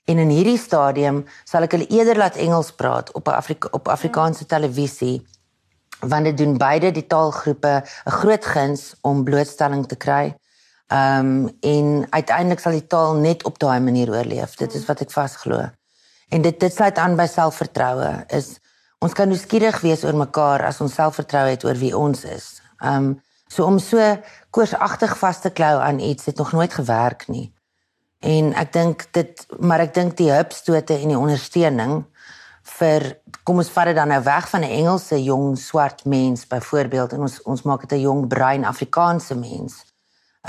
En 0.06 0.18
in 0.18 0.30
hierdie 0.30 0.58
stadium 0.58 1.25
sal 1.44 1.64
ek 1.64 1.72
hulle 1.72 1.88
eerder 1.88 2.18
laat 2.18 2.36
Engels 2.36 2.72
praat 2.72 3.12
op 3.12 3.28
'n 3.28 3.32
Afrika 3.32 3.68
op 3.72 3.88
Afrikaanse 3.88 4.46
televisie 4.46 5.25
want 6.00 6.24
dit 6.24 6.38
doen 6.38 6.58
beide 6.58 6.92
die 6.92 7.08
taalgroepe 7.08 7.84
'n 8.05 8.12
groot 8.12 8.46
guns 8.46 8.96
om 9.01 9.24
blootstelling 9.24 9.88
te 9.88 9.96
kry. 9.96 10.36
Ehm 10.88 11.25
um, 11.25 11.58
en 11.62 12.08
uiteindelik 12.10 12.60
sal 12.60 12.72
die 12.72 12.88
taal 12.88 13.16
net 13.16 13.44
op 13.44 13.60
daai 13.60 13.79
manier 13.79 14.10
oorleef. 14.10 14.55
Dit 14.55 14.74
is 14.74 14.86
wat 14.86 15.01
ek 15.01 15.12
vasglo. 15.12 15.70
En 16.29 16.42
dit 16.42 16.60
dit 16.60 16.74
sluit 16.74 16.98
aan 16.98 17.16
by 17.16 17.25
selfvertroue. 17.25 18.25
Is 18.27 18.60
ons 19.00 19.14
kan 19.14 19.27
nuuskierig 19.27 19.81
wees 19.81 20.03
oor 20.03 20.16
mekaar 20.16 20.64
as 20.66 20.81
ons 20.81 20.94
selfvertroue 20.94 21.50
het 21.50 21.66
oor 21.66 21.75
wie 21.81 21.98
ons 21.98 22.24
is. 22.24 22.62
Ehm 22.79 22.96
um, 22.96 23.22
so 23.48 23.66
om 23.66 23.79
so 23.79 24.01
koorsagtig 24.50 25.18
vas 25.18 25.42
te 25.42 25.50
klou 25.50 25.79
aan 25.81 26.00
iets 26.00 26.25
het 26.25 26.38
nog 26.38 26.51
nooit 26.51 26.74
gewerk 26.74 27.27
nie. 27.27 27.53
En 28.20 28.53
ek 28.53 28.74
dink 28.74 29.08
dit 29.14 29.46
maar 29.60 29.79
ek 29.79 29.94
dink 29.94 30.18
die 30.18 30.31
hupstote 30.31 30.98
en 30.98 31.14
die 31.14 31.20
ondersteuning 31.20 32.05
vir 32.77 33.20
kom 33.46 33.62
ons 33.62 33.70
vat 33.70 33.92
dit 33.92 33.98
dan 33.98 34.10
nou 34.10 34.22
weg 34.25 34.48
van 34.50 34.62
'n 34.62 34.75
Engelse 34.79 35.24
jong 35.24 35.58
swart 35.58 36.05
mens 36.05 36.48
byvoorbeeld 36.48 37.14
en 37.14 37.20
ons 37.20 37.42
ons 37.42 37.62
maak 37.62 37.81
dit 37.81 37.92
'n 37.92 38.01
jong 38.01 38.27
bruin 38.27 38.66
Afrikaanse 38.66 39.36
mens. 39.36 39.74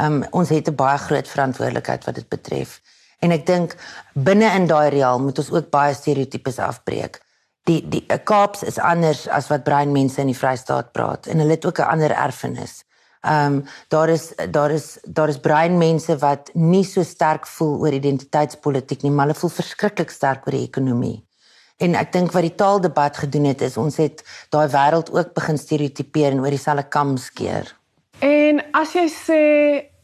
Um 0.01 0.25
ons 0.31 0.49
het 0.49 0.69
'n 0.69 0.75
baie 0.75 0.99
groot 0.99 1.29
verantwoordelikheid 1.29 2.05
wat 2.05 2.15
dit 2.15 2.29
betref. 2.29 2.81
En 3.19 3.31
ek 3.31 3.47
dink 3.47 3.77
binne 4.13 4.49
in 4.55 4.67
daai 4.67 4.89
reël 4.91 5.21
moet 5.21 5.39
ons 5.39 5.51
ook 5.51 5.71
baie 5.71 5.95
stereotypes 5.95 6.59
afbreek. 6.59 7.21
Die 7.65 7.89
die 7.89 8.07
Kaaps 8.25 8.63
is 8.63 8.79
anders 8.79 9.29
as 9.29 9.49
wat 9.49 9.65
bruin 9.65 9.93
mense 9.93 10.21
in 10.21 10.27
die 10.27 10.39
Vrystaat 10.39 10.93
praat 10.93 11.27
en 11.27 11.39
hulle 11.39 11.51
het 11.51 11.67
ook 11.67 11.79
'n 11.79 11.91
ander 11.93 12.11
erfenis. 12.11 12.85
Um 13.23 13.65
daar 13.89 14.09
is 14.09 14.33
daar 14.51 14.71
is 14.71 14.99
daar 15.05 15.29
is 15.29 15.39
bruin 15.39 15.79
mense 15.79 16.19
wat 16.19 16.51
nie 16.55 16.85
so 16.85 17.03
sterk 17.03 17.47
voel 17.47 17.81
oor 17.81 17.93
identiteitspolitiek 17.93 19.03
nie, 19.03 19.11
maar 19.11 19.27
hulle 19.27 19.39
voel 19.39 19.51
verskriklik 19.51 20.11
sterk 20.11 20.47
oor 20.47 20.53
die 20.53 20.69
ekonomie. 20.69 21.26
En 21.77 21.95
ek 21.95 22.13
dink 22.13 22.33
wat 22.33 22.47
die 22.47 22.55
taaldebat 22.55 23.17
gedoen 23.17 23.51
het 23.51 23.61
is 23.61 23.77
ons 23.77 23.99
het 24.01 24.23
daai 24.55 24.69
wêreld 24.73 25.11
ook 25.13 25.35
begin 25.37 25.59
stereotipeer 25.61 26.33
en 26.33 26.41
oor 26.41 26.55
dieselfde 26.55 26.89
kam 26.89 27.17
skeer. 27.21 27.69
En 28.25 28.63
as 28.73 28.97
jy 28.97 29.07
sê 29.13 29.43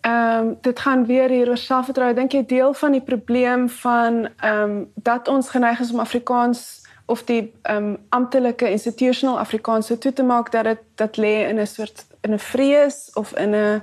ehm 0.02 0.48
um, 0.48 0.56
dit 0.60 0.80
gaan 0.82 1.06
weer 1.06 1.30
hier 1.30 1.48
oor 1.48 1.60
selfvertroue, 1.60 2.14
dink 2.14 2.32
jy 2.34 2.42
deel 2.50 2.72
van 2.74 2.92
die 2.92 3.04
probleem 3.06 3.68
van 3.70 4.26
ehm 4.26 4.62
um, 4.62 4.90
dat 4.94 5.28
ons 5.28 5.48
geneig 5.48 5.80
is 5.80 5.92
om 5.92 6.02
Afrikaans 6.02 6.82
of 7.06 7.24
die 7.24 7.52
ehm 7.62 7.76
um, 7.76 7.96
amptelike 8.08 8.70
institutional 8.70 9.38
Afrikaans 9.38 9.86
so 9.86 9.98
toe 9.98 10.12
te 10.12 10.22
maak 10.22 10.50
dat 10.52 10.64
dit 10.64 10.82
dat 10.94 11.16
lê 11.16 11.48
in 11.48 11.60
'n 11.60 11.66
soort 11.66 12.04
in 12.20 12.34
'n 12.34 12.38
vrees 12.38 13.10
of 13.14 13.32
in 13.32 13.54
'n 13.54 13.82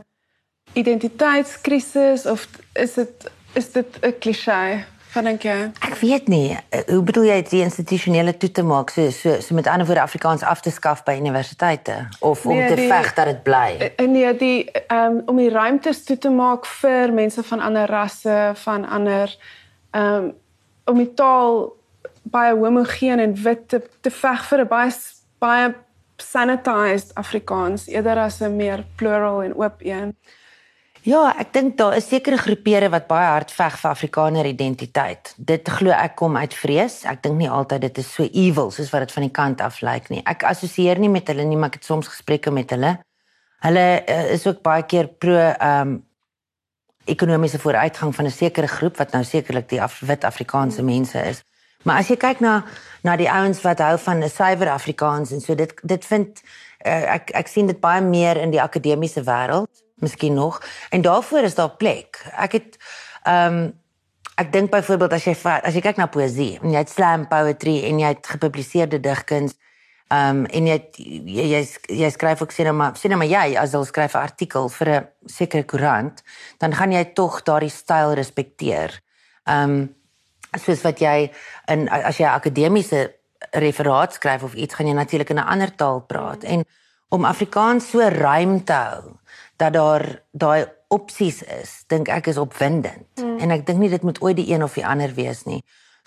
identiteitskrisis 0.74 2.26
of 2.26 2.48
is 2.74 2.94
dit 2.94 3.32
is 3.54 3.72
dit 3.72 4.00
'n 4.02 4.18
klise? 4.20 4.86
Wat 5.14 5.26
dink 5.26 5.42
jy? 5.42 5.58
Ek 5.82 5.96
weet 6.04 6.28
nie. 6.30 6.58
Eh, 6.70 6.84
hoe 6.92 7.02
bedoel 7.04 7.30
jy 7.32 7.38
die 7.50 7.62
institusionele 7.66 8.36
toe 8.38 8.52
te 8.54 8.64
maak 8.64 8.92
so 8.94 9.10
so, 9.10 9.40
so 9.42 9.56
met 9.58 9.68
ander 9.68 9.88
woorde 9.90 10.04
Afrikaans 10.04 10.44
af 10.46 10.62
te 10.62 10.70
skaf 10.70 11.02
by 11.08 11.16
universiteite 11.18 11.96
of 12.20 12.46
om 12.46 12.54
nee, 12.54 12.68
te 12.70 12.86
veg 12.92 13.14
dat 13.18 13.32
dit 13.32 13.42
bly? 13.44 13.72
Eh, 13.80 13.90
eh, 13.96 14.10
nee, 14.10 14.34
die 14.38 14.60
um, 14.94 15.22
om 15.26 15.42
die 15.42 15.50
ruimtes 15.50 16.04
toe 16.06 16.18
te 16.18 16.30
maak 16.30 16.70
vir 16.82 17.14
mense 17.14 17.44
van 17.44 17.66
ander 17.66 17.90
rasse, 17.90 18.38
van 18.66 18.86
ander 18.86 19.34
ehm 19.92 20.30
um, 20.30 20.32
om 20.90 20.98
die 20.98 21.12
taal 21.14 21.68
baie 22.34 22.56
homogeen 22.58 23.20
en 23.22 23.36
wit 23.38 23.68
te, 23.70 23.78
te 24.02 24.10
veg 24.10 24.46
vir 24.50 24.62
'n 24.62 24.68
baie 24.68 24.94
baie 25.40 25.74
sanitized 26.18 27.14
Afrikaans 27.14 27.88
eerder 27.88 28.18
as 28.18 28.42
'n 28.42 28.56
meer 28.56 28.86
plural 28.96 29.44
en 29.44 29.56
oop 29.56 29.82
een. 29.82 30.16
Ja, 31.10 31.30
ek 31.42 31.54
dink 31.56 31.78
daar 31.80 31.96
is 31.98 32.10
sekere 32.12 32.38
groepere 32.38 32.90
wat 32.94 33.08
baie 33.10 33.30
hard 33.32 33.52
veg 33.56 33.78
vir 33.82 33.90
Afrikaner 33.90 34.46
identiteit. 34.46 35.32
Dit 35.38 35.70
glo 35.80 35.94
ek 35.96 36.18
kom 36.20 36.36
uit 36.38 36.54
vrees. 36.54 37.00
Ek 37.10 37.24
dink 37.24 37.40
nie 37.40 37.50
altyd 37.50 37.88
dit 37.88 38.02
is 38.04 38.12
so 38.14 38.28
evil 38.28 38.70
soos 38.76 38.92
wat 38.94 39.08
dit 39.08 39.16
van 39.16 39.26
die 39.26 39.34
kant 39.40 39.64
af 39.66 39.80
lyk 39.86 40.12
nie. 40.14 40.22
Ek 40.30 40.46
assosieer 40.46 41.02
nie 41.02 41.10
met 41.10 41.32
hulle 41.32 41.48
nie, 41.48 41.58
maar 41.58 41.74
ek 41.74 41.80
het 41.80 41.90
soms 41.90 42.12
gesprekke 42.12 42.54
met 42.54 42.76
hulle. 42.76 42.94
Hulle 43.66 43.88
uh, 44.04 44.20
is 44.36 44.46
ook 44.46 44.62
baie 44.66 44.86
keer 44.86 45.10
pro 45.10 45.40
ehm 45.40 45.96
um, 45.96 45.98
ekonomiese 47.10 47.58
vooruitgang 47.58 48.14
van 48.14 48.26
'n 48.26 48.32
sekere 48.32 48.68
groep 48.68 48.98
wat 49.02 49.12
nou 49.12 49.24
sekerlik 49.24 49.70
die 49.70 49.82
Af 49.82 50.00
wit 50.06 50.24
Afrikaanse 50.24 50.84
mense 50.84 51.18
is. 51.26 51.42
Maar 51.84 52.04
as 52.04 52.08
jy 52.08 52.18
kyk 52.18 52.40
na 52.40 52.64
na 53.02 53.16
die 53.16 53.32
ouens 53.32 53.62
wat 53.62 53.80
hou 53.80 53.98
van 53.98 54.22
'n 54.22 54.30
suiwer 54.30 54.70
Afrikaans 54.70 55.32
en 55.32 55.42
so 55.42 55.56
dit 55.56 55.74
dit 55.84 56.06
vind 56.06 56.42
uh, 56.86 57.14
ek 57.16 57.32
ek 57.34 57.48
sien 57.48 57.66
dit 57.66 57.80
baie 57.80 58.02
meer 58.02 58.38
in 58.38 58.52
die 58.52 58.62
akademiese 58.62 59.24
wêreld 59.24 59.89
miskien 60.00 60.34
nog 60.34 60.62
en 60.90 61.02
daarvoor 61.02 61.44
is 61.44 61.56
daar 61.56 61.76
plek. 61.78 62.24
Ek 62.38 62.52
het 62.52 62.78
ehm 63.24 63.54
um, 63.54 63.74
ek 64.40 64.54
dink 64.54 64.72
byvoorbeeld 64.72 65.14
as 65.14 65.26
jy 65.28 65.34
as 65.44 65.76
jy 65.76 65.82
kyk 65.84 65.98
na 66.00 66.08
poësie 66.08 66.60
en 66.62 66.72
jy 66.72 66.80
het 66.80 66.92
slam 66.92 67.26
poetry 67.28 67.82
en 67.90 68.00
jy 68.00 68.14
het 68.14 68.28
gepubliseerde 68.28 69.00
digkuns 69.04 69.58
ehm 70.10 70.40
um, 70.40 70.46
en 70.46 70.68
jy 70.68 70.78
jy 71.26 71.46
jy, 71.52 71.62
jy 72.02 72.10
skryf 72.10 72.42
ook 72.42 72.56
sien 72.56 72.72
maar 72.76 72.96
sien 72.98 73.18
maar 73.18 73.30
jy 73.30 73.58
as 73.60 73.76
jy 73.76 73.84
skryf 73.86 74.16
'n 74.16 74.26
artikel 74.26 74.70
vir 74.70 74.90
'n 74.90 75.08
sekere 75.26 75.64
koerant 75.64 76.24
dan 76.58 76.74
gaan 76.74 76.92
jy 76.92 77.04
tog 77.14 77.44
daardie 77.44 77.70
styl 77.70 78.14
respekteer. 78.14 79.02
Ehm 79.46 79.70
um, 79.70 79.96
soos 80.58 80.82
wat 80.82 81.00
jy 81.00 81.32
in 81.68 81.90
as 81.90 82.18
jy 82.18 82.26
akademiese 82.26 83.14
referaat 83.52 84.14
skryf 84.14 84.44
of 84.44 84.54
iets 84.54 84.76
gaan 84.76 84.88
jy 84.88 84.94
natuurlik 84.94 85.30
in 85.30 85.40
'n 85.40 85.52
ander 85.54 85.76
taal 85.76 86.02
praat 86.02 86.44
en 86.44 86.66
om 87.10 87.26
Afrikaans 87.26 87.90
so 87.90 88.06
ruim 88.14 88.64
te 88.64 88.74
hou 88.74 89.16
dat 89.60 89.74
daar 89.74 90.06
daai 90.32 90.70
opsies 90.88 91.42
is, 91.44 91.84
dink 91.92 92.10
ek 92.10 92.32
is 92.32 92.38
opwindend. 92.42 93.08
Mm. 93.20 93.38
En 93.44 93.52
ek 93.54 93.66
dink 93.68 93.82
nie 93.82 93.92
dit 93.92 94.06
moet 94.06 94.22
ooit 94.24 94.38
die 94.40 94.48
een 94.54 94.64
of 94.66 94.78
die 94.78 94.86
ander 94.86 95.12
wees 95.18 95.44
nie. 95.46 95.60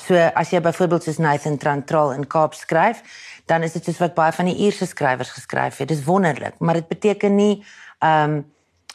So 0.02 0.18
as 0.18 0.50
jy 0.50 0.62
byvoorbeeld 0.64 1.06
soos 1.06 1.20
Nathan 1.22 1.58
Trantral 1.60 2.14
in 2.16 2.26
Kaap 2.26 2.56
skryf, 2.58 3.02
dan 3.46 3.62
is 3.62 3.76
dit 3.76 3.84
soos 3.86 4.00
wat 4.02 4.16
baie 4.16 4.32
van 4.34 4.48
die 4.50 4.56
Ierse 4.64 4.88
skrywers 4.88 5.30
geskryf 5.36 5.78
het. 5.82 5.90
Dis 5.92 6.02
wonderlik, 6.06 6.58
maar 6.58 6.80
dit 6.80 6.88
beteken 6.88 7.36
nie 7.36 7.54
ehm 8.00 8.38
um, 8.38 8.42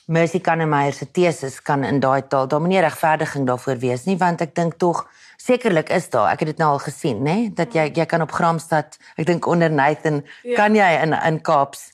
Mercy 0.08 0.40
Kannemeyer 0.40 0.94
se 0.96 1.04
teses 1.12 1.58
kan 1.62 1.82
in 1.84 1.98
daai 2.00 2.22
taal, 2.32 2.46
daar 2.48 2.62
moet 2.64 2.72
nie 2.72 2.80
regverdiging 2.80 3.44
daarvoor 3.48 3.76
wees 3.82 4.06
nie, 4.08 4.16
want 4.16 4.40
ek 4.40 4.54
dink 4.56 4.78
tog 4.80 5.02
sekerlik 5.36 5.92
is 5.92 6.08
daar. 6.14 6.30
Ek 6.32 6.46
het 6.46 6.54
dit 6.54 6.62
nou 6.64 6.70
al 6.78 6.80
gesien, 6.80 7.20
nê, 7.26 7.36
dat 7.52 7.76
jy 7.76 7.90
jy 7.92 8.06
kan 8.08 8.24
op 8.24 8.32
Gramstad, 8.32 8.96
ek 9.20 9.28
dink 9.28 9.48
onder 9.52 9.68
Nathan, 9.68 10.22
ja. 10.48 10.56
kan 10.56 10.80
jy 10.80 10.88
in 11.04 11.12
in 11.12 11.42
Kaaps 11.44 11.90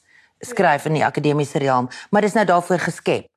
skryf 0.45 0.85
in 0.89 0.99
die 0.99 1.05
akademiese 1.05 1.61
realm, 1.63 1.89
maar 2.11 2.21
dis 2.25 2.35
nou 2.37 2.45
daarvoor 2.45 2.79
geskep. 2.79 3.29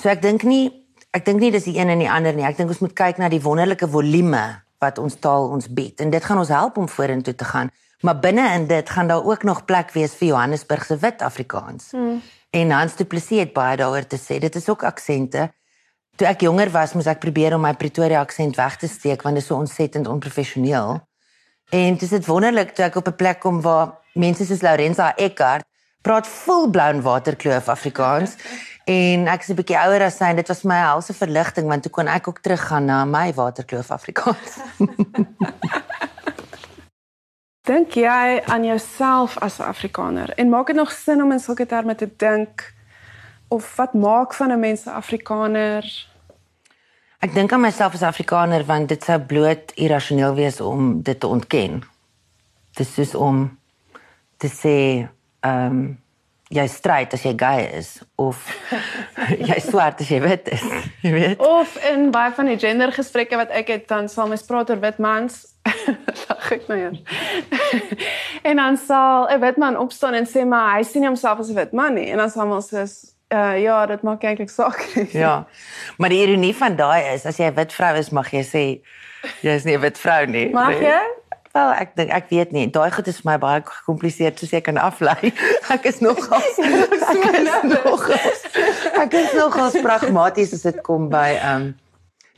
So 0.00 0.10
ek 0.12 0.22
dink 0.22 0.42
nie 0.42 0.70
ek 1.14 1.24
dink 1.28 1.40
nie 1.40 1.52
dis 1.54 1.68
die 1.68 1.76
een 1.78 1.92
en 1.92 2.02
die 2.02 2.10
ander 2.10 2.34
nie. 2.34 2.44
Ek 2.46 2.58
dink 2.58 2.72
ons 2.74 2.82
moet 2.82 2.94
kyk 2.98 3.20
na 3.22 3.30
die 3.30 3.42
wonderlike 3.42 3.86
volume 3.90 4.42
wat 4.82 4.98
ons 4.98 5.14
taal 5.22 5.46
ons 5.54 5.68
bied 5.70 6.02
en 6.02 6.10
dit 6.10 6.24
gaan 6.24 6.40
ons 6.42 6.50
help 6.50 6.78
om 6.80 6.88
vorentoe 6.90 7.34
te 7.38 7.46
gaan. 7.46 7.70
Maar 8.04 8.18
binne 8.20 8.44
in 8.56 8.66
dit 8.68 8.90
gaan 8.90 9.08
daar 9.08 9.24
ook 9.24 9.46
nog 9.46 9.64
plek 9.64 9.94
wees 9.94 10.16
vir 10.18 10.28
Johannesburg 10.32 10.84
se 10.84 10.96
wit 11.00 11.22
Afrikaans. 11.22 11.92
Hmm. 11.94 12.18
En 12.50 12.70
Hans 12.70 12.96
Du 12.96 13.04
Plessis 13.04 13.38
het 13.46 13.52
baie 13.54 13.76
daaroor 13.76 14.06
te 14.06 14.18
sê. 14.20 14.38
Dit 14.38 14.54
is 14.54 14.68
ook 14.68 14.84
aksente. 14.84 15.48
Toe 16.18 16.26
ek 16.28 16.44
jonger 16.46 16.70
was, 16.70 16.92
moes 16.94 17.08
ek 17.10 17.22
probeer 17.22 17.56
om 17.56 17.64
my 17.64 17.72
Pretoria 17.78 18.20
aksent 18.22 18.58
weg 18.58 18.76
te 18.78 18.90
steek 18.90 19.24
want 19.24 19.38
dit 19.38 19.42
is 19.42 19.48
so 19.50 19.56
ontsettend 19.56 20.10
onprofessioneel. 20.10 20.98
En 21.74 21.96
dit 21.98 22.12
is 22.12 22.26
wonderlik 22.26 22.74
toe 22.74 22.84
ek 22.84 22.98
op 23.00 23.08
'n 23.08 23.16
plek 23.16 23.40
kom 23.40 23.60
waar 23.62 23.98
mense 24.14 24.44
soos 24.46 24.62
Laurensa 24.62 25.14
Eckart 25.16 25.66
praat 26.04 26.28
volblown 26.28 27.00
waterkloof 27.00 27.68
Afrikaans. 27.72 28.36
En 28.84 29.26
ek 29.32 29.40
is 29.40 29.48
'n 29.48 29.56
bietjie 29.56 29.80
ouer 29.80 30.02
as 30.04 30.16
sy 30.16 30.28
en 30.28 30.36
dit 30.36 30.48
was 30.48 30.62
my 30.62 30.76
helse 30.76 31.12
verligting 31.12 31.66
want 31.68 31.82
toe 31.82 31.90
kon 31.92 32.08
ek 32.08 32.28
ook 32.28 32.40
teruggaan 32.40 32.84
na 32.84 33.04
my 33.04 33.32
waterkloof 33.32 33.90
Afrikaans. 33.90 34.58
Dink 37.70 37.96
jy 37.96 38.42
aan 38.44 38.64
jouself 38.64 39.38
as 39.38 39.58
'n 39.58 39.62
Afrikaner 39.62 40.30
en 40.36 40.48
maak 40.48 40.66
dit 40.66 40.76
nog 40.76 40.92
sin 40.92 41.22
om 41.22 41.32
in 41.32 41.40
sulke 41.40 41.66
terme 41.66 41.94
te 41.94 42.10
dink 42.16 42.74
of 43.48 43.76
wat 43.76 43.94
maak 43.94 44.34
van 44.34 44.52
'n 44.52 44.60
mens 44.60 44.84
'n 44.84 44.90
Afrikaner? 44.90 46.08
Ek 47.18 47.34
dink 47.34 47.52
aan 47.52 47.60
myself 47.60 47.94
as 47.94 48.00
'n 48.00 48.12
Afrikaner 48.12 48.64
want 48.64 48.88
dit 48.88 49.04
sou 49.04 49.18
bloot 49.20 49.72
irrasioneel 49.74 50.34
wees 50.34 50.60
om 50.60 51.02
dit 51.02 51.20
te 51.20 51.26
ontken. 51.26 51.82
Dit 52.74 52.86
is 52.86 52.94
soos 52.94 53.14
om 53.14 53.58
te 54.36 54.48
sê 54.48 55.08
ehm 55.44 55.76
um, 55.76 55.84
jy 56.54 56.64
stryd 56.68 57.14
as 57.16 57.22
jy 57.24 57.32
gay 57.40 57.64
is 57.78 57.88
of 58.20 58.42
jy 59.48 59.56
swart 59.64 60.02
as 60.04 60.10
jy 60.12 60.20
wit 60.22 60.50
is, 60.52 60.64
jy 61.02 61.12
weet. 61.14 61.40
Of 61.42 61.74
in 61.90 62.10
baie 62.14 62.34
van 62.36 62.50
die 62.50 62.58
gendergesprekke 62.60 63.38
wat 63.40 63.54
ek 63.56 63.72
het 63.72 63.88
dan 63.90 64.10
sal 64.12 64.28
mens 64.30 64.44
praat 64.46 64.70
oor 64.70 64.82
wit 64.82 65.00
mans. 65.02 65.40
Lag 66.28 66.52
ek 66.54 66.68
nou 66.68 66.78
eers. 66.78 67.00
en 68.48 68.60
dan 68.60 68.78
sal 68.80 69.26
'n 69.32 69.40
wit 69.40 69.58
man 69.58 69.80
opstaan 69.80 70.14
en 70.20 70.28
sê 70.28 70.44
maar 70.46 70.76
hy 70.76 70.84
sien 70.84 71.08
homself 71.08 71.40
as 71.40 71.50
'n 71.50 71.58
wit 71.58 71.72
man 71.72 71.96
nie 71.96 72.10
en 72.12 72.22
dan 72.22 72.30
sal 72.30 72.52
ons 72.52 72.70
sê 72.70 72.84
uh, 72.84 73.56
ja, 73.62 73.86
dit 73.86 74.02
maak 74.02 74.22
eintlik 74.22 74.50
saak. 74.50 74.84
ja. 75.24 75.46
Maar 75.98 76.12
die 76.12 76.22
ironie 76.26 76.54
van 76.54 76.76
daai 76.76 77.14
is 77.14 77.26
as 77.26 77.40
jy 77.40 77.50
'n 77.50 77.56
wit 77.56 77.72
vrou 77.72 77.94
is, 77.96 78.12
mag 78.12 78.30
jy 78.30 78.44
sê 78.44 78.64
jy 79.42 79.54
is 79.56 79.64
nie 79.64 79.76
'n 79.76 79.80
wit 79.80 79.98
vrou 79.98 80.26
nie. 80.26 80.48
Mag 80.52 80.76
jy? 80.76 80.92
Nee. 80.92 81.23
Wel, 81.54 81.68
ek 81.78 81.92
dink 81.94 82.10
ek 82.10 82.32
weet 82.34 82.50
nie. 82.50 82.64
Daai 82.74 82.90
goed 82.90 83.06
is 83.06 83.20
vir 83.22 83.28
my 83.28 83.34
baie 83.38 83.60
gekompliseer 83.62 84.34
soos 84.34 84.54
ek 84.58 84.64
kan 84.66 84.78
aflei. 84.82 85.30
Ek 85.74 85.84
is 85.86 86.00
nog 86.02 86.18
as 86.34 86.56
ek 87.14 87.36
is 87.38 87.52
nog 87.70 88.08
ek 89.04 89.14
is 89.20 89.36
nog 89.38 89.58
as 89.62 89.76
pragmaties 89.84 90.56
as 90.56 90.64
dit 90.66 90.80
kom 90.82 91.06
by 91.12 91.28
ehm 91.36 91.68
um, 91.68 91.68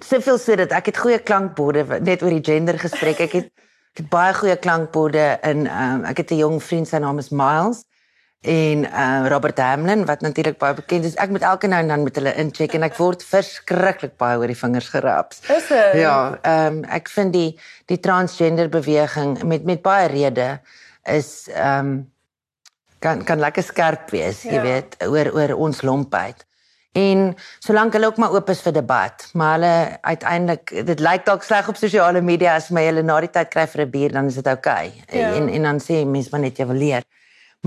soveel 0.05 0.37
so 0.37 0.59
dat 0.61 0.75
ek 0.77 0.91
het 0.93 1.01
goeie 1.01 1.17
klankborde 1.17 2.03
net 2.05 2.21
oor 2.21 2.37
die 2.37 2.45
gender 2.45 2.77
gespreek. 2.77 3.25
Ek 3.25 3.39
het 3.39 3.49
ek 3.49 4.03
het 4.03 4.11
baie 4.13 4.37
goeie 4.37 4.59
klankborde 4.61 5.25
in 5.49 5.65
ehm 5.65 6.03
um, 6.03 6.05
ek 6.13 6.21
het 6.21 6.37
'n 6.37 6.43
jong 6.45 6.61
vriend 6.61 6.93
sy 6.93 7.01
naam 7.01 7.17
is 7.25 7.33
Miles 7.33 7.87
en 8.41 8.85
uh, 8.85 9.27
Robert 9.29 9.59
Hamlin 9.59 10.05
wat 10.05 10.21
natuurlik 10.21 10.59
baie 10.59 10.75
bekend 10.75 11.05
is. 11.05 11.15
Ek 11.15 11.31
moet 11.31 11.43
elke 11.43 11.67
nou 11.67 11.81
en 11.83 11.89
dan 11.89 12.03
met 12.07 12.17
hulle 12.19 12.35
incheck 12.39 12.75
en 12.79 12.87
ek 12.87 12.99
word 13.01 13.25
verskriklik 13.35 14.17
baie 14.21 14.39
oor 14.39 14.51
die 14.51 14.59
vingers 14.59 14.91
geraps. 14.95 15.43
Is 15.51 15.71
dit? 15.73 16.01
Ja, 16.03 16.39
ehm 16.43 16.83
um, 16.83 16.83
ek 16.85 17.09
vind 17.13 17.35
die 17.37 17.53
die 17.91 18.01
transgender 18.01 18.69
beweging 18.73 19.41
met 19.45 19.65
met 19.65 19.83
baie 19.83 20.11
redes 20.13 20.83
is 21.03 21.49
ehm 21.55 21.97
um, 21.97 21.97
kan 22.99 23.25
kan 23.25 23.39
lekker 23.39 23.63
skerp 23.63 24.11
wees, 24.11 24.43
ja. 24.43 24.57
jy 24.57 24.61
weet, 24.65 24.95
oor 25.05 25.33
oor 25.35 25.57
ons 25.69 25.83
lompheid. 25.83 26.47
En 26.97 27.35
solank 27.61 27.93
hulle 27.93 28.09
ook 28.09 28.17
maar 28.17 28.33
oop 28.33 28.49
is 28.49 28.63
vir 28.65 28.73
debat, 28.73 29.27
maar 29.37 29.59
hulle 29.59 29.99
uiteindelik 30.01 30.73
dit 30.89 31.03
lyk 31.05 31.27
dalk 31.27 31.45
sleg 31.45 31.69
op 31.69 31.77
sosiale 31.77 32.23
media 32.25 32.55
as 32.57 32.71
my 32.73 32.87
hulle 32.87 33.05
na 33.05 33.19
die 33.21 33.31
tyd 33.35 33.51
kry 33.53 33.67
vir 33.69 33.85
'n 33.85 33.91
bier 33.91 34.13
dan 34.17 34.33
is 34.33 34.41
dit 34.41 34.47
oukei. 34.47 34.95
Okay. 35.03 35.21
Ja. 35.21 35.35
En 35.35 35.49
en 35.49 35.63
dan 35.63 35.81
sê 35.81 36.07
mense 36.07 36.31
maar 36.33 36.41
net 36.41 36.57
jy 36.59 36.67
wil 36.67 36.81
leer 36.81 37.05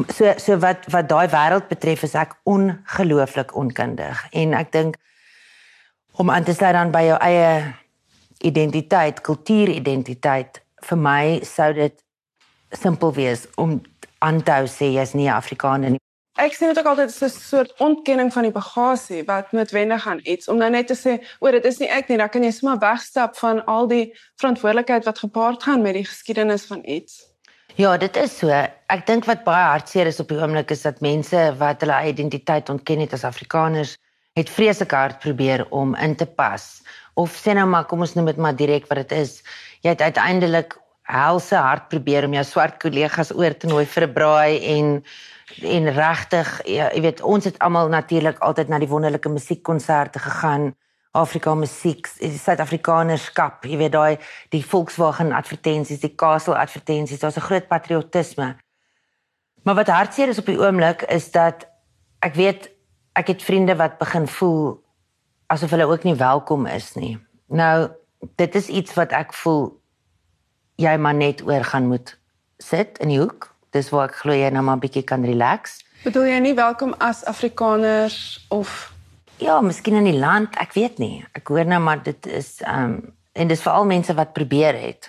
so 0.08 0.34
so 0.38 0.58
wat 0.58 0.86
wat 0.94 1.10
daai 1.10 1.28
wêreld 1.28 1.68
betref 1.68 2.04
is 2.04 2.16
ek 2.16 2.36
ongelooflik 2.44 3.56
onkundig 3.56 4.26
en 4.32 4.54
ek 4.54 4.72
dink 4.72 4.98
om 6.20 6.30
aan 6.30 6.44
te 6.44 6.54
sluit 6.54 6.74
dan 6.76 6.92
by 6.92 7.06
jou 7.08 7.18
eie 7.24 7.76
identiteit, 8.44 9.22
kultuuridentiteit 9.22 10.62
vir 10.90 11.00
my 11.00 11.40
sou 11.44 11.72
dit 11.76 11.96
simpel 12.76 13.14
wees 13.16 13.48
om 13.60 13.80
aan 14.24 14.44
te 14.44 14.52
hou 14.52 14.68
sê 14.68 14.92
jy's 14.94 15.16
nie 15.16 15.30
Afrikaner 15.32 15.96
nie. 15.96 16.04
Ek 16.40 16.56
sien 16.56 16.72
dit 16.72 16.80
ook 16.80 16.88
altyd 16.88 17.12
as 17.12 17.22
'n 17.24 17.30
soort 17.30 17.74
ontkenning 17.80 18.32
van 18.34 18.44
die 18.44 18.52
bagasie 18.52 19.24
wat 19.28 19.52
noodwendig 19.52 20.08
aan 20.08 20.20
iets 20.24 20.48
om 20.48 20.58
nou 20.58 20.70
net 20.70 20.88
te 20.88 20.96
sê 20.96 21.20
o, 21.40 21.52
dit 21.52 21.66
is 21.66 21.80
nie 21.80 21.90
ek 21.90 22.08
nie, 22.08 22.18
dan 22.18 22.30
kan 22.30 22.44
jy 22.44 22.52
sommer 22.52 22.80
wegstap 22.80 23.38
van 23.38 23.66
al 23.66 23.88
die 23.88 24.16
verantwoordelikheid 24.36 25.06
wat 25.06 25.20
gepaard 25.20 25.64
gaan 25.64 25.82
met 25.82 25.94
die 25.94 26.06
geskiedenis 26.06 26.66
van 26.66 26.82
iets. 26.86 27.29
Ja, 27.80 27.94
dit 27.96 28.18
is 28.20 28.34
so. 28.36 28.52
Ek 28.92 29.06
dink 29.08 29.24
wat 29.30 29.46
baie 29.46 29.70
hartseer 29.70 30.10
is 30.10 30.18
op 30.20 30.28
die 30.28 30.36
oomblik 30.42 30.74
is 30.76 30.82
dat 30.84 30.98
mense 31.00 31.40
wat 31.62 31.80
hulle 31.86 31.96
identiteit 32.10 32.68
ontken 32.74 33.00
het 33.00 33.14
as 33.16 33.24
Afrikaners, 33.24 33.94
het 34.36 34.52
vreeslik 34.52 34.92
hard 34.92 35.22
probeer 35.24 35.64
om 35.72 35.94
in 35.96 36.18
te 36.20 36.28
pas. 36.28 36.66
Of 37.16 37.38
sê 37.40 37.56
nou 37.56 37.64
maar, 37.72 37.86
kom 37.88 38.04
ons 38.04 38.18
noem 38.18 38.28
dit 38.34 38.42
maar 38.44 38.58
direk 38.60 38.90
wat 38.92 39.00
dit 39.00 39.16
is. 39.22 39.38
Jy 39.88 39.94
het 39.94 40.04
uiteindelik 40.04 40.76
helse 41.08 41.56
hard 41.56 41.88
probeer 41.94 42.28
om 42.28 42.36
jou 42.36 42.44
swart 42.50 42.82
kollegas 42.84 43.32
oor 43.32 43.56
te 43.56 43.72
nooi 43.72 43.86
vir 43.88 44.08
'n 44.10 44.14
braai 44.14 44.60
en 44.76 44.92
en 45.64 45.92
regtig, 45.96 46.50
ja, 46.68 46.92
jy 46.94 47.02
weet, 47.02 47.22
ons 47.22 47.46
het 47.46 47.60
almal 47.60 47.88
natuurlik 47.88 48.44
altyd 48.44 48.68
na 48.68 48.80
die 48.80 48.92
wonderlike 48.92 49.30
musiekkonserte 49.30 50.20
gegaan. 50.20 50.76
Afrika 51.12 51.56
musiek, 51.58 52.08
Suid-Afrikanerskap, 52.22 53.66
jy 53.66 53.78
weet 53.78 53.94
daai 53.96 54.18
die 54.54 54.62
Volkswagen 54.62 55.34
advertensies, 55.34 56.04
die 56.04 56.14
Castle 56.16 56.58
advertensies, 56.58 57.20
daar's 57.20 57.38
'n 57.38 57.48
groot 57.50 57.68
patriotisme. 57.68 58.56
Maar 59.64 59.76
wat 59.76 59.88
hartseer 59.88 60.28
is 60.28 60.38
op 60.38 60.46
die 60.46 60.60
oomblik 60.60 61.02
is 61.02 61.32
dat 61.32 61.68
ek 62.20 62.36
weet 62.36 62.70
ek 63.14 63.28
het 63.28 63.44
vriende 63.44 63.76
wat 63.76 63.98
begin 63.98 64.28
voel 64.28 64.84
asof 65.48 65.70
hulle 65.70 65.86
ook 65.86 66.04
nie 66.04 66.16
welkom 66.16 66.66
is 66.66 66.94
nie. 66.94 67.18
Nou, 67.48 67.90
dit 68.36 68.56
is 68.56 68.68
iets 68.68 68.94
wat 68.94 69.12
ek 69.12 69.34
voel 69.34 69.82
jy 70.76 70.98
maar 70.98 71.14
net 71.14 71.42
oor 71.42 71.64
gaan 71.64 71.88
moet 71.88 72.18
sit 72.58 72.98
in 72.98 73.08
die 73.08 73.20
hoek. 73.20 73.50
Dis 73.70 73.90
waar 73.90 74.10
ek 74.10 74.16
glo 74.16 74.34
jy 74.34 74.50
nou 74.50 74.64
maar 74.64 74.76
'n 74.76 74.80
bietjie 74.80 75.04
kan 75.04 75.26
relax. 75.26 75.84
Bedoel 76.04 76.24
jy 76.24 76.40
nie 76.40 76.56
welkom 76.56 76.94
as 76.98 77.26
Afrikaners 77.26 78.46
of 78.50 78.94
Ja, 79.40 79.62
miskien 79.62 79.96
in 79.96 80.08
die 80.10 80.20
land, 80.20 80.58
ek 80.60 80.74
weet 80.76 80.98
nie. 81.00 81.24
Ek 81.38 81.48
hoor 81.48 81.68
nou 81.68 81.80
maar 81.84 82.04
dit 82.04 82.28
is 82.28 82.58
ehm 82.66 82.84
um, 82.84 83.00
en 83.40 83.48
dis 83.48 83.62
veral 83.64 83.86
mense 83.88 84.12
wat 84.18 84.34
probeer 84.36 84.76
het. 84.76 85.08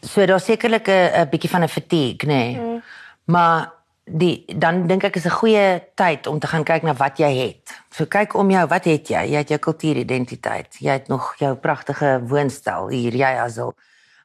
So 0.00 0.24
daar 0.26 0.40
sekerlik 0.40 0.88
'n 0.88 1.28
bietjie 1.28 1.50
van 1.50 1.62
'n 1.62 1.68
fatigue, 1.68 2.26
nê. 2.26 2.26
Nee. 2.26 2.56
Mm. 2.56 2.82
Maar 3.24 3.72
die 4.04 4.44
dan 4.58 4.86
dink 4.86 5.04
ek 5.04 5.16
is 5.16 5.26
'n 5.26 5.38
goeie 5.40 5.82
tyd 5.94 6.26
om 6.26 6.38
te 6.38 6.46
gaan 6.46 6.64
kyk 6.64 6.82
na 6.82 6.94
wat 6.94 7.18
jy 7.18 7.32
het. 7.36 7.82
So 7.90 8.06
kyk 8.06 8.34
om 8.34 8.50
jou, 8.50 8.66
wat 8.66 8.84
het 8.84 9.08
jy? 9.08 9.22
Jy 9.30 9.36
het 9.36 9.48
jou 9.48 9.58
kultuuridentiteit. 9.58 10.76
Jy 10.80 10.92
het 10.92 11.08
nog 11.08 11.34
jou 11.38 11.54
pragtige 11.54 12.22
woonstel 12.26 12.88
hier, 12.88 13.12
jy 13.14 13.36
asel. 13.44 13.74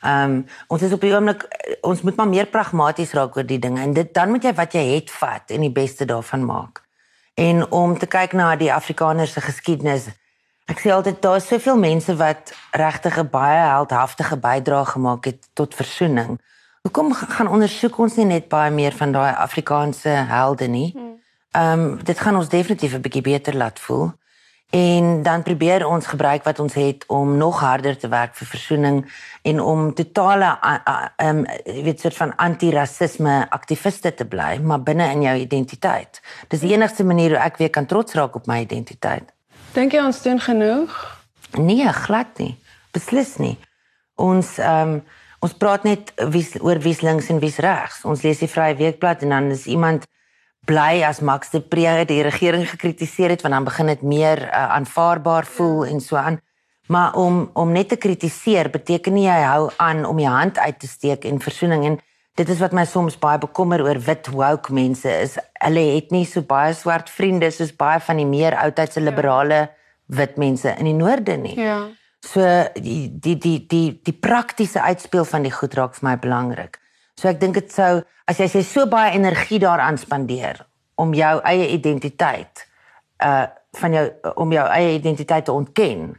Ehm 0.02 0.24
um, 0.24 0.46
ons 0.68 0.82
is 0.82 0.94
op 0.94 1.02
die 1.02 1.14
oomblik 1.14 1.44
ons 1.82 2.02
moet 2.02 2.16
maar 2.16 2.28
meer 2.28 2.46
pragmaties 2.46 3.14
raak 3.14 3.38
oor 3.38 3.46
die 3.46 3.60
dinge 3.60 3.82
en 3.82 3.94
dit 3.94 4.14
dan 4.14 4.30
moet 4.30 4.44
jy 4.44 4.54
wat 4.54 4.74
jy 4.74 4.96
het 4.96 5.12
vat 5.12 5.52
en 5.52 5.62
die 5.62 5.72
beste 5.72 6.06
daarvan 6.06 6.46
maak 6.46 6.87
en 7.38 7.72
om 7.72 7.98
te 7.98 8.08
kyk 8.10 8.34
na 8.34 8.56
die 8.58 8.74
Afrikaners 8.74 9.36
se 9.38 9.42
geskiedenis. 9.46 10.08
Ek 10.68 10.82
sê 10.82 10.92
altyd 10.92 11.22
daar 11.22 11.38
is 11.38 11.48
soveel 11.48 11.78
mense 11.78 12.16
wat 12.18 12.54
regtig 12.72 13.20
'n 13.20 13.30
baie 13.30 13.62
heldhaftige 13.70 14.38
bydrae 14.38 14.86
gemaak 14.86 15.26
het 15.26 15.50
tot 15.54 15.76
versoening. 15.76 16.40
Hoekom 16.82 17.14
gaan 17.14 17.48
ondersoek 17.48 17.98
ons 17.98 18.16
nie 18.16 18.26
net 18.26 18.50
baie 18.50 18.72
meer 18.72 18.92
van 18.92 19.12
daai 19.12 19.34
Afrikaanse 19.36 20.10
helde 20.10 20.68
nie? 20.68 20.92
Hmm. 20.94 21.16
Ehm 21.52 21.80
um, 21.80 22.04
dit 22.04 22.20
gaan 22.20 22.36
ons 22.36 22.50
definitief 22.50 22.94
'n 22.94 23.02
bietjie 23.02 23.22
beter 23.22 23.56
laat 23.56 23.80
voel 23.80 24.12
en 24.70 25.24
dan 25.24 25.44
probeer 25.44 25.86
ons 25.88 26.06
gebruik 26.06 26.44
wat 26.44 26.60
ons 26.60 26.74
het 26.74 27.04
om 27.08 27.38
nog 27.38 27.60
harder 27.60 27.98
te 27.98 28.08
werk 28.08 28.36
vir 28.36 28.48
versoening 28.48 28.98
en 29.42 29.62
om 29.62 29.94
totale 29.94 30.50
ehm 30.62 31.38
um, 31.38 31.46
weet 31.84 32.00
soort 32.00 32.16
van 32.16 32.36
anti-rasisme 32.36 33.48
aktiviste 33.50 34.14
te 34.14 34.26
bly 34.26 34.58
maar 34.58 34.84
binne 34.84 35.08
in 35.12 35.22
jou 35.22 35.36
identiteit. 35.38 36.22
Dis 36.48 36.60
die 36.60 36.74
enigste 36.74 37.04
manier 37.04 37.30
hoe 37.30 37.40
ek 37.40 37.58
weer 37.58 37.70
kan 37.70 37.86
trots 37.86 38.14
raak 38.14 38.36
op 38.36 38.48
my 38.48 38.60
identiteit. 38.62 39.32
Dink 39.74 39.94
jy 39.94 40.04
ons 40.04 40.22
doen 40.22 40.40
genoeg? 40.40 41.18
Nee, 41.58 41.88
glad 41.94 42.38
nie. 42.38 42.58
Beslis 42.92 43.38
nie. 43.38 43.56
Ons 44.16 44.58
ehm 44.58 44.98
um, 44.98 45.00
ons 45.40 45.54
praat 45.54 45.84
net 45.84 46.12
wie 46.34 46.42
oor 46.66 46.80
wie's 46.82 47.04
links 47.06 47.28
en 47.30 47.40
wie's 47.40 47.60
regs. 47.62 48.02
Ons 48.04 48.24
lees 48.26 48.40
die 48.42 48.50
Vrye 48.50 48.76
Weekblad 48.76 49.22
en 49.22 49.30
dan 49.30 49.52
is 49.54 49.68
iemand 49.70 50.08
bly 50.68 51.04
as 51.08 51.22
Max 51.24 51.54
de 51.54 51.62
Pre 51.64 52.04
die 52.10 52.22
regering 52.26 52.68
gekritiseer 52.70 53.34
het 53.36 53.46
want 53.46 53.56
dan 53.56 53.68
begin 53.68 53.92
dit 53.94 54.04
meer 54.04 54.44
uh, 54.44 54.68
aanvaarbaar 54.76 55.46
voel 55.46 55.86
ja. 55.86 55.92
en 55.92 56.02
so 56.02 56.16
aan. 56.16 56.42
Maar 56.88 57.16
om 57.16 57.50
om 57.54 57.72
net 57.72 57.90
te 57.90 57.96
kritiseer 57.96 58.70
beteken 58.70 59.14
nie 59.14 59.28
jy 59.28 59.40
hou 59.44 59.70
aan 59.78 60.06
om 60.06 60.20
jou 60.20 60.34
hand 60.34 60.58
uit 60.58 60.80
te 60.80 60.88
steek 60.88 61.26
en 61.26 61.40
versoening 61.44 61.86
en 61.86 62.00
dit 62.38 62.50
is 62.50 62.60
wat 62.62 62.76
my 62.76 62.86
soms 62.86 63.18
baie 63.20 63.40
bekommer 63.42 63.82
oor 63.84 64.00
wit 64.00 64.28
woke 64.32 64.74
mense 64.74 65.10
is 65.10 65.38
hulle 65.64 65.86
het 65.96 66.12
nie 66.16 66.26
so 66.26 66.46
baie 66.46 66.74
swart 66.78 67.10
vriende 67.10 67.52
soos 67.52 67.74
baie 67.76 68.00
van 68.00 68.22
die 68.22 68.30
meer 68.30 68.56
oudtydse 68.56 69.02
ja. 69.02 69.06
liberale 69.10 69.62
wit 70.08 70.38
mense 70.38 70.76
in 70.78 70.88
die 70.88 70.96
noorde 70.96 71.38
nie. 71.38 71.56
Ja. 71.60 71.80
So 72.24 72.44
die 72.76 73.08
die 73.12 73.38
die 73.38 73.60
die 73.68 74.00
die 74.04 74.14
praktiese 74.16 74.82
uitspeel 74.82 75.26
van 75.26 75.48
die 75.48 75.54
goed 75.54 75.76
raak 75.80 75.96
vir 75.96 76.10
my 76.10 76.16
belangrik. 76.20 76.80
So 77.20 77.28
ek 77.28 77.40
dink 77.42 77.58
dit 77.58 77.72
sou 77.74 78.04
as 78.28 78.40
jy 78.40 78.62
so 78.62 78.86
baie 78.86 79.16
energie 79.18 79.60
daaraan 79.60 79.98
spandeer 79.98 80.66
om 80.96 81.14
jou 81.14 81.36
eie 81.44 81.70
identiteit 81.74 82.68
uh 83.24 83.48
van 83.78 83.94
jou 83.94 84.06
om 84.42 84.52
jou 84.52 84.64
eie 84.74 84.96
identiteit 84.96 85.46
te 85.46 85.54
ontken 85.54 86.16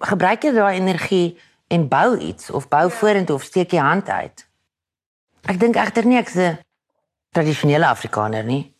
gebruik 0.00 0.44
jy 0.46 0.52
daai 0.54 0.78
energie 0.78 1.38
en 1.68 1.88
bou 1.88 2.16
iets 2.16 2.50
of 2.50 2.68
bou 2.68 2.86
ja. 2.88 2.96
vorentoe 2.96 3.36
of 3.36 3.44
steek 3.44 3.74
jy 3.74 3.82
hand 3.82 4.08
uit. 4.08 4.44
Ek 5.50 5.58
dink 5.60 5.76
egter 5.76 6.06
nie 6.08 6.18
ek's 6.18 6.36
'n 6.36 6.58
tradisionele 7.32 7.86
Afrikaner 7.86 8.44
nie. 8.44 8.72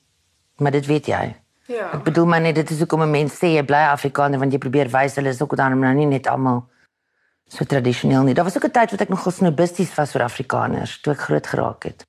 Maar 0.59 0.72
dit 0.72 0.87
weet 0.87 1.07
jy. 1.07 1.35
Ja. 1.66 1.92
Ek 1.92 2.05
bedoel 2.05 2.27
maar 2.27 2.40
net 2.40 2.55
dit 2.55 2.70
is 2.70 2.79
hoekom 2.79 3.03
'n 3.03 3.11
mens 3.11 3.35
sê 3.35 3.57
jy 3.57 3.64
bly 3.64 3.85
Afrikaner 3.92 4.38
want 4.38 4.53
jy 4.53 4.59
probeer 4.59 4.88
wys 4.88 5.16
hulle 5.16 5.29
is 5.29 5.42
ook 5.42 5.57
dan 5.57 5.79
nou 5.81 5.94
nie 5.94 6.07
net 6.07 6.27
almal 6.27 6.68
so 7.49 7.65
tradisioneel 7.65 8.23
nie. 8.23 8.35
Daar 8.35 8.45
was 8.45 8.57
ook 8.57 8.65
'n 8.65 8.71
tyd 8.71 8.91
wat 8.91 9.01
ek 9.01 9.09
nogal 9.09 9.33
snobisties 9.33 9.95
was 9.95 10.13
vir 10.13 10.23
Afrikaners 10.23 11.01
toe 11.01 11.13
ek 11.13 11.21
groot 11.21 11.47
geraak 11.47 11.83
het. 11.83 12.07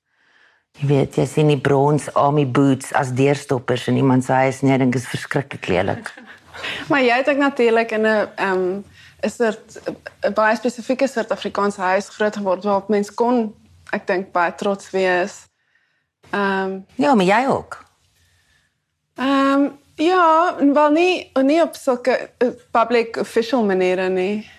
Jy 0.78 0.86
weet, 0.86 1.14
jy 1.16 1.24
sien 1.26 1.46
die 1.46 1.60
brons 1.60 2.14
army 2.14 2.46
boots 2.50 2.92
as 2.92 3.12
deurstoppers 3.12 3.86
in 3.88 3.96
iemand 3.96 4.24
se 4.24 4.32
huis 4.32 4.60
nie, 4.60 4.72
ek 4.72 4.78
dink 4.78 4.94
is 4.94 5.08
verskriklik 5.08 5.66
lelik. 5.66 6.12
maar 6.90 7.02
jy 7.02 7.16
het 7.16 7.28
ook 7.28 7.36
natuurlik 7.36 7.90
in 7.90 8.00
'n 8.00 8.28
ehm 8.36 8.52
um, 8.52 8.84
dit 9.20 9.80
'n 10.20 10.32
baie 10.32 10.56
spesifieke 10.56 11.06
soort 11.06 11.30
Afrikaanse 11.30 11.80
huis 11.80 12.08
groot 12.08 12.36
geword 12.36 12.64
waarop 12.64 12.88
mens 12.88 13.14
kon 13.14 13.54
ek 13.90 14.06
dink 14.06 14.32
baie 14.32 14.54
trots 14.54 14.90
wees. 14.90 15.46
Ehm 16.30 16.62
um, 16.62 16.86
ja, 16.94 17.14
maar 17.14 17.24
jy 17.24 17.46
ook. 17.48 17.84
Ehm 19.14 19.52
um, 19.52 19.78
ja, 19.94 20.54
wel 20.72 20.90
nie 20.90 21.30
nie 21.42 21.62
op 21.62 21.74
sulke 21.74 22.30
uh, 22.38 22.50
public 22.70 23.16
official 23.16 23.64
maniere 23.64 24.08
nie. 24.08 24.50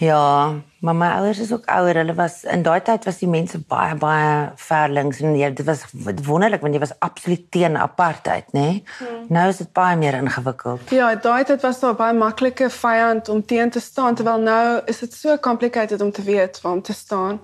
Ja, 0.00 0.54
maar 0.80 0.96
my 0.96 1.06
ouers 1.06 1.38
is 1.38 1.52
ook 1.52 1.64
ouer. 1.64 1.94
Hulle 1.94 2.14
was 2.14 2.44
in 2.44 2.62
daai 2.62 2.80
tyd 2.82 3.04
was 3.04 3.18
die 3.20 3.28
mense 3.28 3.58
baie 3.68 3.94
baie 4.00 4.30
verlinks 4.56 5.18
en 5.20 5.34
jy, 5.36 5.50
dit 5.52 5.66
was 5.68 5.82
wonderlik 6.24 6.62
want 6.64 6.72
jy 6.72 6.80
was 6.80 6.94
absoluut 7.04 7.42
teen 7.52 7.76
apartheid, 7.76 8.48
nê? 8.56 8.60
Nee? 8.60 8.78
Hmm. 8.96 9.26
Nou 9.28 9.42
is 9.52 9.60
dit 9.60 9.68
baie 9.76 9.98
meer 10.00 10.16
ingewikkeld. 10.22 10.94
Ja, 10.96 11.10
daai 11.20 11.44
tyd 11.44 11.60
was 11.66 11.82
daar 11.82 11.98
baie 11.98 12.16
maklike 12.16 12.70
vyand 12.72 13.28
om 13.28 13.42
teen 13.44 13.70
te 13.70 13.82
staan 13.84 14.16
terwyl 14.16 14.40
nou 14.40 14.80
is 14.88 15.02
dit 15.04 15.12
so 15.14 15.36
complicated 15.36 16.00
om 16.00 16.12
te 16.16 16.24
weet 16.24 16.62
waar 16.62 16.78
om 16.78 16.82
te 16.82 16.96
staan. 16.96 17.40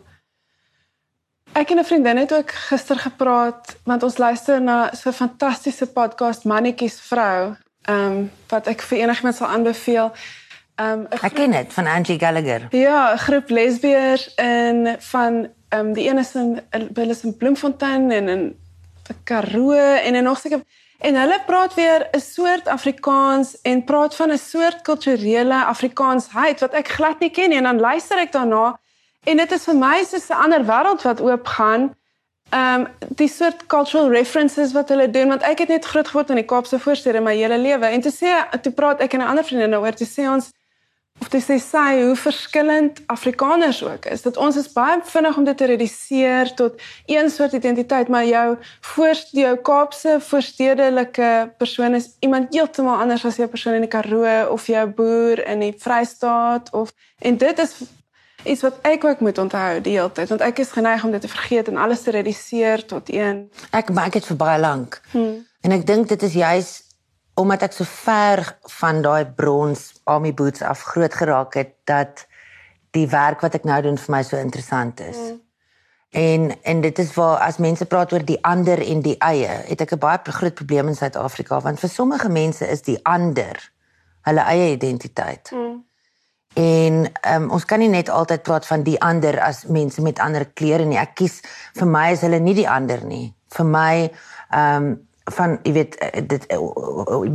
Ek 1.53 1.71
en 1.71 1.79
'n 1.79 1.85
vriendin 1.85 2.17
het 2.17 2.33
ook 2.33 2.51
gister 2.71 2.97
gepraat 2.97 3.77
want 3.85 4.03
ons 4.03 4.17
luister 4.17 4.63
na 4.63 4.95
so 4.95 5.11
'n 5.11 5.13
fantastiese 5.13 5.87
podcast 5.93 6.45
Mannetjies 6.45 7.01
vrou, 7.01 7.55
ehm 7.83 8.13
um, 8.13 8.31
wat 8.49 8.67
ek 8.67 8.81
vir 8.81 8.99
enigiemand 8.99 9.37
sal 9.37 9.49
aanbeveel. 9.49 10.13
Um, 10.77 11.07
ek 11.09 11.33
ken 11.33 11.55
dit 11.57 11.73
van 11.73 11.87
Angie 11.89 12.19
Gallagher. 12.21 12.67
Ja, 12.71 13.13
'n 13.13 13.19
groep 13.19 13.49
lesbiers 13.49 14.35
in 14.35 14.97
van 14.99 15.49
um 15.69 15.93
die 15.93 16.09
een 16.09 16.19
is 16.19 16.35
in 16.35 16.61
hulle 16.71 17.11
is 17.11 17.25
in 17.25 17.37
Bloemfontein 17.37 18.11
en 18.11 18.29
in 18.29 18.59
Karoo 19.25 19.73
en 19.73 20.15
en 20.15 20.25
nog 20.25 20.39
seker 20.39 20.61
en 20.99 21.15
hulle 21.15 21.41
praat 21.47 21.75
weer 21.75 22.09
'n 22.13 22.21
soort 22.21 22.69
Afrikaans 22.69 23.61
en 23.61 23.85
praat 23.85 24.17
van 24.17 24.33
'n 24.33 24.39
soort 24.39 24.83
kulturele 24.83 25.65
Afrikaansheid 25.65 26.61
wat 26.61 26.73
ek 26.73 26.89
glad 26.89 27.19
nie 27.21 27.31
ken 27.31 27.49
nie 27.49 27.59
en 27.59 27.65
dan 27.65 27.81
luister 27.81 28.19
ek 28.19 28.33
daarna 28.33 28.79
en 29.25 29.37
dit 29.37 29.53
is 29.53 29.65
vir 29.65 29.77
my 29.77 30.05
soos 30.05 30.29
'n 30.29 30.43
ander 30.43 30.65
wêreld 30.65 31.03
wat 31.03 31.21
oopgaan. 31.21 31.95
Um 32.53 32.87
die 33.09 33.29
soort 33.29 33.67
cultural 33.67 34.11
references 34.11 34.73
wat 34.73 34.89
hulle 34.89 35.11
doen 35.11 35.29
want 35.29 35.43
ek 35.43 35.59
het 35.59 35.69
net 35.69 35.85
groot 35.85 36.09
geword 36.09 36.31
in 36.31 36.37
die 36.37 36.45
Kaapse 36.45 36.79
voorstede 36.79 37.21
my 37.21 37.35
hele 37.37 37.59
lewe 37.59 37.87
en 37.87 38.01
te 38.01 38.13
sê 38.13 38.61
toe 38.61 38.73
praat 38.73 39.01
ek 39.01 39.13
en 39.13 39.21
'n 39.21 39.27
ander 39.27 39.45
vriendin 39.45 39.71
daaroor 39.71 39.95
te 39.95 40.05
sê 40.05 40.29
ons 40.29 40.53
of 41.21 41.31
dit 41.33 41.43
sê 41.43 41.57
sy 41.63 42.03
hoe 42.03 42.17
verskillend 42.19 43.01
Afrikaners 43.13 43.81
ook 43.85 44.05
is. 44.13 44.23
Dat 44.23 44.37
ons 44.37 44.57
is 44.61 44.69
baie 44.73 44.99
vinnig 45.05 45.37
om 45.37 45.45
dit 45.49 45.57
te 45.57 45.69
reduseer 45.71 46.53
tot 46.55 46.81
een 47.07 47.31
soort 47.31 47.53
identiteit, 47.57 48.09
maar 48.09 48.27
jou 48.27 48.57
voorste 48.93 49.41
jou 49.41 49.57
Kaapse 49.57 50.19
voorstedelike 50.21 51.31
persoon 51.59 51.95
is 51.95 52.11
iemand 52.21 52.55
heeltemal 52.55 53.01
anders 53.01 53.25
as 53.25 53.41
jou 53.41 53.49
persoon 53.49 53.81
in 53.81 53.87
die 53.87 53.93
Karoo 53.93 54.53
of 54.53 54.67
jou 54.67 54.87
boer 54.87 55.45
in 55.47 55.65
die 55.65 55.75
Vrystaat 55.79 56.71
of 56.73 56.93
en 57.19 57.37
dit 57.41 57.59
is 57.59 57.75
iets 58.45 58.63
wat 58.63 58.79
ek 58.87 59.05
ook 59.05 59.21
moet 59.21 59.39
onthou 59.39 59.81
die 59.81 59.97
hele 59.97 60.13
tyd 60.13 60.31
want 60.31 60.45
ek 60.45 60.61
is 60.63 60.75
geneig 60.77 61.05
om 61.05 61.11
dit 61.11 61.21
te 61.21 61.33
vergeet 61.33 61.69
en 61.73 61.81
alles 61.81 62.05
te 62.07 62.15
reduseer 62.15 62.85
tot 62.87 63.11
een. 63.13 63.47
Ek 63.71 63.91
maak 63.91 64.13
dit 64.13 64.27
vir 64.27 64.37
baie 64.37 64.61
lank. 64.61 65.01
Hmm. 65.11 65.41
En 65.67 65.75
ek 65.75 65.87
dink 65.87 66.09
dit 66.13 66.23
is 66.23 66.37
juist 66.39 66.86
omdat 67.37 67.63
ek 67.69 67.75
so 67.77 67.85
ver 67.85 68.43
van 68.81 69.03
daai 69.05 69.27
brons 69.39 69.93
army 70.05 70.33
boots 70.35 70.63
af 70.65 70.83
groot 70.83 71.15
geraak 71.15 71.55
het 71.55 71.75
dat 71.85 72.25
die 72.97 73.09
werk 73.13 73.43
wat 73.45 73.59
ek 73.59 73.67
nou 73.69 73.81
doen 73.85 73.99
vir 74.01 74.13
my 74.15 74.23
so 74.25 74.41
interessant 74.41 75.01
is. 75.05 75.17
Mm. 75.17 75.41
En 76.17 76.63
en 76.63 76.81
dit 76.81 76.99
is 76.99 77.13
waar 77.15 77.43
as 77.45 77.59
mense 77.61 77.85
praat 77.87 78.13
oor 78.13 78.25
die 78.25 78.39
ander 78.43 78.81
en 78.81 79.03
die 79.05 79.19
eie, 79.19 79.53
het 79.69 79.81
ek 79.81 79.93
'n 79.93 79.99
baie 79.99 80.19
groot 80.23 80.55
probleem 80.55 80.89
in 80.89 80.97
Suid-Afrika 80.97 81.61
want 81.61 81.81
vir 81.81 81.91
sommige 81.91 82.29
mense 82.29 82.69
is 82.69 82.83
die 82.83 82.99
ander 83.05 83.73
hulle 84.23 84.41
eie 84.41 84.73
identiteit. 84.73 85.51
Mm. 85.53 85.85
En 86.57 87.13
um, 87.35 87.51
ons 87.51 87.65
kan 87.65 87.79
nie 87.79 87.89
net 87.89 88.09
altyd 88.09 88.43
praat 88.43 88.67
van 88.67 88.83
die 88.83 89.01
ander 89.01 89.41
as 89.41 89.67
mense 89.69 90.03
met 90.03 90.19
ander 90.19 90.47
klere 90.47 90.85
nie. 90.85 90.97
Ek 90.99 91.15
kies 91.15 91.43
vir 91.77 91.87
my 91.87 92.13
is 92.13 92.21
hulle 92.21 92.41
nie 92.41 92.55
die 92.55 92.69
ander 92.69 93.05
nie. 93.05 93.35
Vir 93.49 93.67
my 93.67 94.11
ehm 94.51 94.85
um, 94.85 95.06
van 95.35 95.59
jy 95.63 95.73
weet 95.73 95.97
eh, 95.99 96.23
dit 96.27 96.47
eh, 96.47 96.59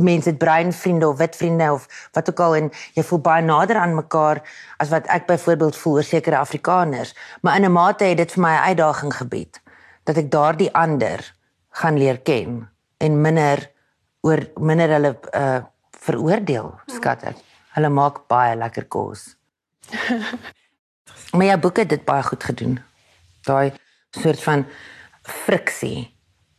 mense 0.00 0.28
het 0.28 0.38
bruin 0.38 0.72
vriende 0.72 1.08
of 1.08 1.18
wit 1.18 1.36
vriende 1.36 1.72
of 1.72 2.08
wat 2.12 2.28
ook 2.30 2.40
al 2.40 2.56
en 2.56 2.70
jy 2.96 3.04
voel 3.04 3.20
baie 3.20 3.44
nader 3.44 3.76
aan 3.76 3.94
mekaar 3.94 4.40
as 4.76 4.88
wat 4.88 5.06
ek 5.12 5.26
byvoorbeeld 5.26 5.76
voel 5.76 6.00
oor 6.00 6.08
sekere 6.08 6.38
Afrikaners. 6.38 7.14
Maar 7.40 7.56
in 7.56 7.64
'n 7.64 7.72
mate 7.72 8.04
het 8.04 8.16
dit 8.16 8.32
vir 8.32 8.42
my 8.42 8.54
'n 8.54 8.64
uitdaging 8.68 9.14
gebied 9.14 9.60
dat 10.04 10.16
ek 10.16 10.30
daardie 10.30 10.72
ander 10.72 11.34
gaan 11.70 11.98
leer 11.98 12.18
ken 12.18 12.68
en 12.98 13.20
minder 13.20 13.70
oor 14.20 14.40
minder 14.60 14.88
hulle 14.88 15.18
uh, 15.34 15.60
veroordeel 15.90 16.74
skat 16.86 17.22
ek. 17.22 17.36
Hulle 17.74 17.88
maak 17.88 18.26
baie 18.26 18.56
lekker 18.56 18.84
kos. 18.84 19.36
Maar 21.32 21.44
ja 21.46 21.58
boeke 21.58 21.80
het 21.80 21.88
dit 21.88 22.04
baie 22.04 22.22
goed 22.22 22.44
gedoen. 22.44 22.80
Daai 23.42 23.72
soort 24.10 24.42
van 24.42 24.66
friksie 25.22 26.12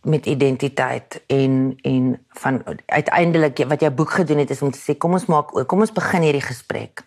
met 0.04 0.26
identiteit 0.26 1.22
en 1.28 1.78
en 1.82 2.26
van 2.30 2.64
uiteindelik 2.86 3.64
wat 3.68 3.80
jou 3.80 3.92
boek 3.92 4.12
gedoen 4.12 4.38
het 4.38 4.50
is 4.50 4.62
om 4.62 4.72
te 4.72 4.80
sê 4.80 4.98
kom 4.98 5.14
ons 5.14 5.26
maak 5.26 5.52
kom 5.68 5.80
ons 5.80 5.92
begin 5.92 6.22
hierdie 6.22 6.44
gesprek 6.44 7.06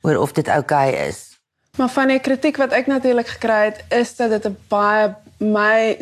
oor 0.00 0.16
of 0.16 0.32
dit 0.32 0.48
oukei 0.48 0.88
okay 0.92 1.06
is. 1.08 1.40
Maar 1.76 1.88
van 1.88 2.08
die 2.08 2.20
kritiek 2.20 2.56
wat 2.56 2.72
ek 2.72 2.86
natuurlik 2.86 3.28
gekry 3.36 3.64
het 3.70 3.84
is 3.88 4.16
dat 4.16 4.30
dit 4.30 4.46
'n 4.46 4.56
baie 4.68 5.14
my 5.38 5.96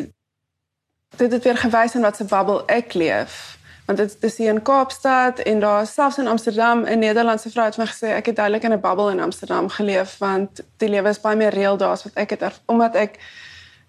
dit 1.17 1.31
het 1.31 1.43
weer 1.43 1.57
gewys 1.57 1.95
in 1.95 2.01
wat 2.01 2.15
se 2.15 2.23
bubble 2.23 2.63
ek 2.65 2.93
leef. 2.93 3.57
Want 3.85 3.97
dit 3.97 4.17
is 4.19 4.37
hier 4.37 4.49
in 4.49 4.61
Kaapstad 4.61 5.39
en 5.39 5.59
daar 5.59 5.87
selfs 5.87 6.17
in 6.17 6.27
Amsterdam 6.27 6.83
'n 6.83 6.99
Nederlandse 6.99 7.49
vrou 7.49 7.65
het 7.65 7.77
my 7.77 7.85
gesê 7.85 8.07
ek 8.07 8.25
het 8.25 8.35
duidelik 8.35 8.63
in 8.63 8.73
'n 8.73 8.79
bubble 8.79 9.11
in 9.11 9.19
Amsterdam 9.19 9.69
geleef 9.69 10.17
want 10.17 10.61
die 10.77 10.89
lewe 10.89 11.09
is 11.09 11.21
baie 11.21 11.35
meer 11.35 11.53
reël 11.53 11.77
daar 11.77 11.91
as 11.91 12.03
wat 12.03 12.13
ek 12.13 12.29
het 12.29 12.61
omdat 12.65 12.95
ek 12.95 13.19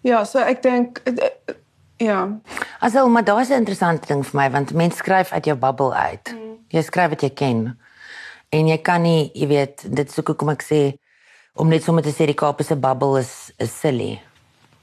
ja, 0.00 0.24
so 0.24 0.38
ek 0.38 0.62
dink 0.62 1.00
Ja. 2.00 2.40
Also, 2.78 3.08
maar 3.08 3.24
daar 3.24 3.40
is 3.40 3.48
'n 3.48 3.52
interessante 3.52 4.06
ding 4.06 4.26
vir 4.26 4.40
my 4.40 4.50
want 4.50 4.72
mense 4.72 4.96
skryf 4.96 5.32
uit 5.32 5.44
jou 5.44 5.56
bubble 5.56 5.94
uit. 5.94 6.34
Mm. 6.34 6.64
Jy 6.68 6.82
skryf 6.82 7.08
wat 7.08 7.20
jy 7.20 7.30
ken. 7.30 7.78
En 8.48 8.66
jy 8.66 8.78
kan 8.78 9.02
nie, 9.02 9.30
jy 9.32 9.46
weet, 9.46 9.96
dit 9.96 10.12
sou 10.12 10.34
kom 10.34 10.48
ek 10.48 10.62
sê 10.62 10.98
om 11.54 11.68
net 11.68 11.82
sommer 11.82 12.02
te 12.02 12.10
sê 12.10 12.26
die 12.26 12.34
Kaap 12.34 12.60
is 12.60 12.70
'n 12.70 12.80
bubble 12.80 13.18
is 13.20 13.52
is 13.58 13.80
silly. 13.80 14.20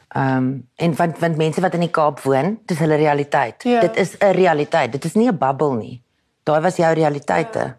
Ehm 0.07 0.37
um, 0.37 0.67
en 0.75 0.95
want 0.95 1.19
want 1.19 1.37
mense 1.37 1.61
wat 1.61 1.73
in 1.73 1.79
die 1.79 1.91
Kaap 1.91 2.21
woon, 2.21 2.59
dis 2.65 2.79
hulle 2.79 2.95
realiteit. 2.95 3.63
Ja. 3.63 3.79
Dit 3.79 3.97
is 3.97 4.17
'n 4.17 4.31
realiteit. 4.31 4.91
Dit 4.91 5.05
is 5.05 5.13
nie 5.13 5.27
'n 5.27 5.37
bubble 5.37 5.75
nie. 5.75 6.01
Daai 6.43 6.61
was 6.61 6.75
jou 6.75 6.93
realiteite. 6.93 7.59
Ja. 7.59 7.77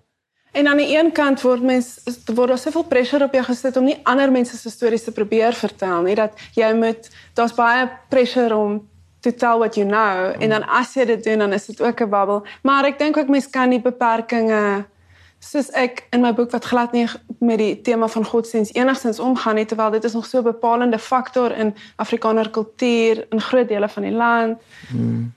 En 0.52 0.66
aan 0.66 0.76
die 0.76 0.96
een 0.96 1.12
kant 1.12 1.40
word 1.40 1.62
mens 1.62 2.00
word 2.34 2.48
daar 2.48 2.58
soveel 2.58 2.82
pressure 2.82 3.24
op 3.24 3.32
jou 3.32 3.44
gesit 3.44 3.76
om 3.76 3.84
nie 3.84 4.00
ander 4.02 4.30
mense 4.32 4.56
se 4.56 4.70
stories 4.70 5.04
te 5.04 5.12
probeer 5.12 5.52
vertel 5.52 6.02
nie 6.02 6.14
dat 6.14 6.32
jy 6.54 6.72
moet 6.74 7.10
daar's 7.34 7.54
baie 7.54 7.88
pressure 8.08 8.56
om 8.56 8.87
to 9.20 9.34
tell 9.34 9.58
what 9.58 9.74
you 9.74 9.86
know 9.86 10.34
mm. 10.34 10.40
en 10.40 10.48
dan 10.48 10.66
as 10.66 10.94
jy 10.94 11.04
dit 11.04 11.24
doen 11.24 11.38
dan 11.38 11.52
is 11.52 11.66
dit 11.66 11.80
ook 11.80 12.00
'n 12.00 12.08
babbel 12.08 12.46
maar 12.62 12.84
ek 12.84 12.98
dink 12.98 13.16
ook 13.16 13.28
mense 13.28 13.50
kan 13.50 13.70
die 13.70 13.80
beperkings 13.80 14.86
soos 15.38 15.70
ek 15.78 16.02
in 16.14 16.22
my 16.22 16.32
boek 16.34 16.50
wat 16.50 16.66
glad 16.66 16.92
nie 16.92 17.06
met 17.38 17.60
die 17.60 17.74
tema 17.86 18.08
van 18.10 18.26
godsdienst 18.26 18.74
enigstens 18.74 19.20
omgaan 19.22 19.58
nie 19.58 19.66
terwyl 19.70 19.94
dit 19.94 20.04
is 20.04 20.16
nog 20.18 20.26
so 20.26 20.38
'n 20.38 20.50
bepalende 20.50 20.98
faktor 20.98 21.52
in 21.52 21.74
Afrikaner 21.96 22.50
kultuur 22.50 23.26
in 23.30 23.40
groot 23.40 23.68
dele 23.68 23.88
van 23.88 24.02
die 24.02 24.12
land. 24.12 24.58
Mm. 24.92 25.32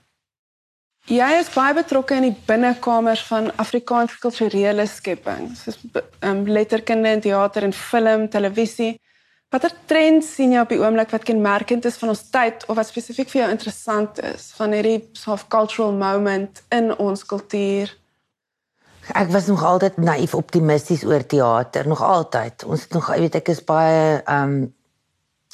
Jy 1.06 1.38
is 1.38 1.50
baie 1.50 1.74
betrokke 1.74 2.14
in 2.14 2.22
die 2.22 2.36
binnekamers 2.46 3.22
van 3.26 3.50
Afrikaanse 3.56 4.18
kulturele 4.18 4.86
skepping, 4.86 5.56
soos 5.56 5.78
um, 6.20 6.46
letterkunde 6.46 7.08
in 7.08 7.20
teater 7.20 7.62
en 7.62 7.72
film, 7.72 8.28
televisie. 8.28 9.00
Watter 9.52 9.72
trends 9.84 10.30
sien 10.32 10.54
jy 10.54 10.60
op 10.64 10.70
die 10.72 10.80
oomblik 10.80 11.10
wat 11.12 11.26
kenmerkend 11.28 11.84
is 11.84 11.98
van 12.00 12.14
ons 12.14 12.22
tyd 12.32 12.62
of 12.72 12.78
wat 12.78 12.88
spesifiek 12.88 13.28
vir 13.28 13.42
jou 13.42 13.48
interessant 13.52 14.20
is 14.24 14.46
van 14.56 14.72
hierdie 14.72 15.02
sort 15.12 15.34
of 15.34 15.42
cultural 15.52 15.92
moment 15.92 16.62
in 16.72 16.88
ons 16.96 17.26
kultuur? 17.28 17.92
Ek 19.12 19.28
was 19.34 19.50
nog 19.50 19.60
altyd 19.66 19.98
naïef 20.00 20.32
optimisties 20.38 21.04
oor 21.04 21.26
teater, 21.26 21.84
nog 21.90 22.00
altyd. 22.00 22.64
Ons 22.64 22.86
het 22.86 22.96
nog, 22.96 23.10
jy 23.12 23.26
weet, 23.26 23.36
ek 23.42 23.52
is 23.52 23.60
baie 23.68 24.22
ehm 24.22 24.54
um, 24.54 24.72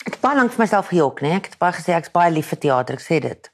ek 0.06 0.14
het 0.14 0.22
baie 0.22 0.38
lank 0.38 0.52
vir 0.54 0.62
myself 0.62 0.92
gejok, 0.92 1.24
nee, 1.24 1.34
ek 1.34 1.48
het 1.50 1.58
baie 1.58 1.74
gesê 1.74 1.96
ek's 1.96 2.12
baie 2.14 2.30
lief 2.30 2.52
vir 2.52 2.60
teater, 2.62 3.00
ek 3.00 3.02
sê 3.02 3.18
dit. 3.24 3.50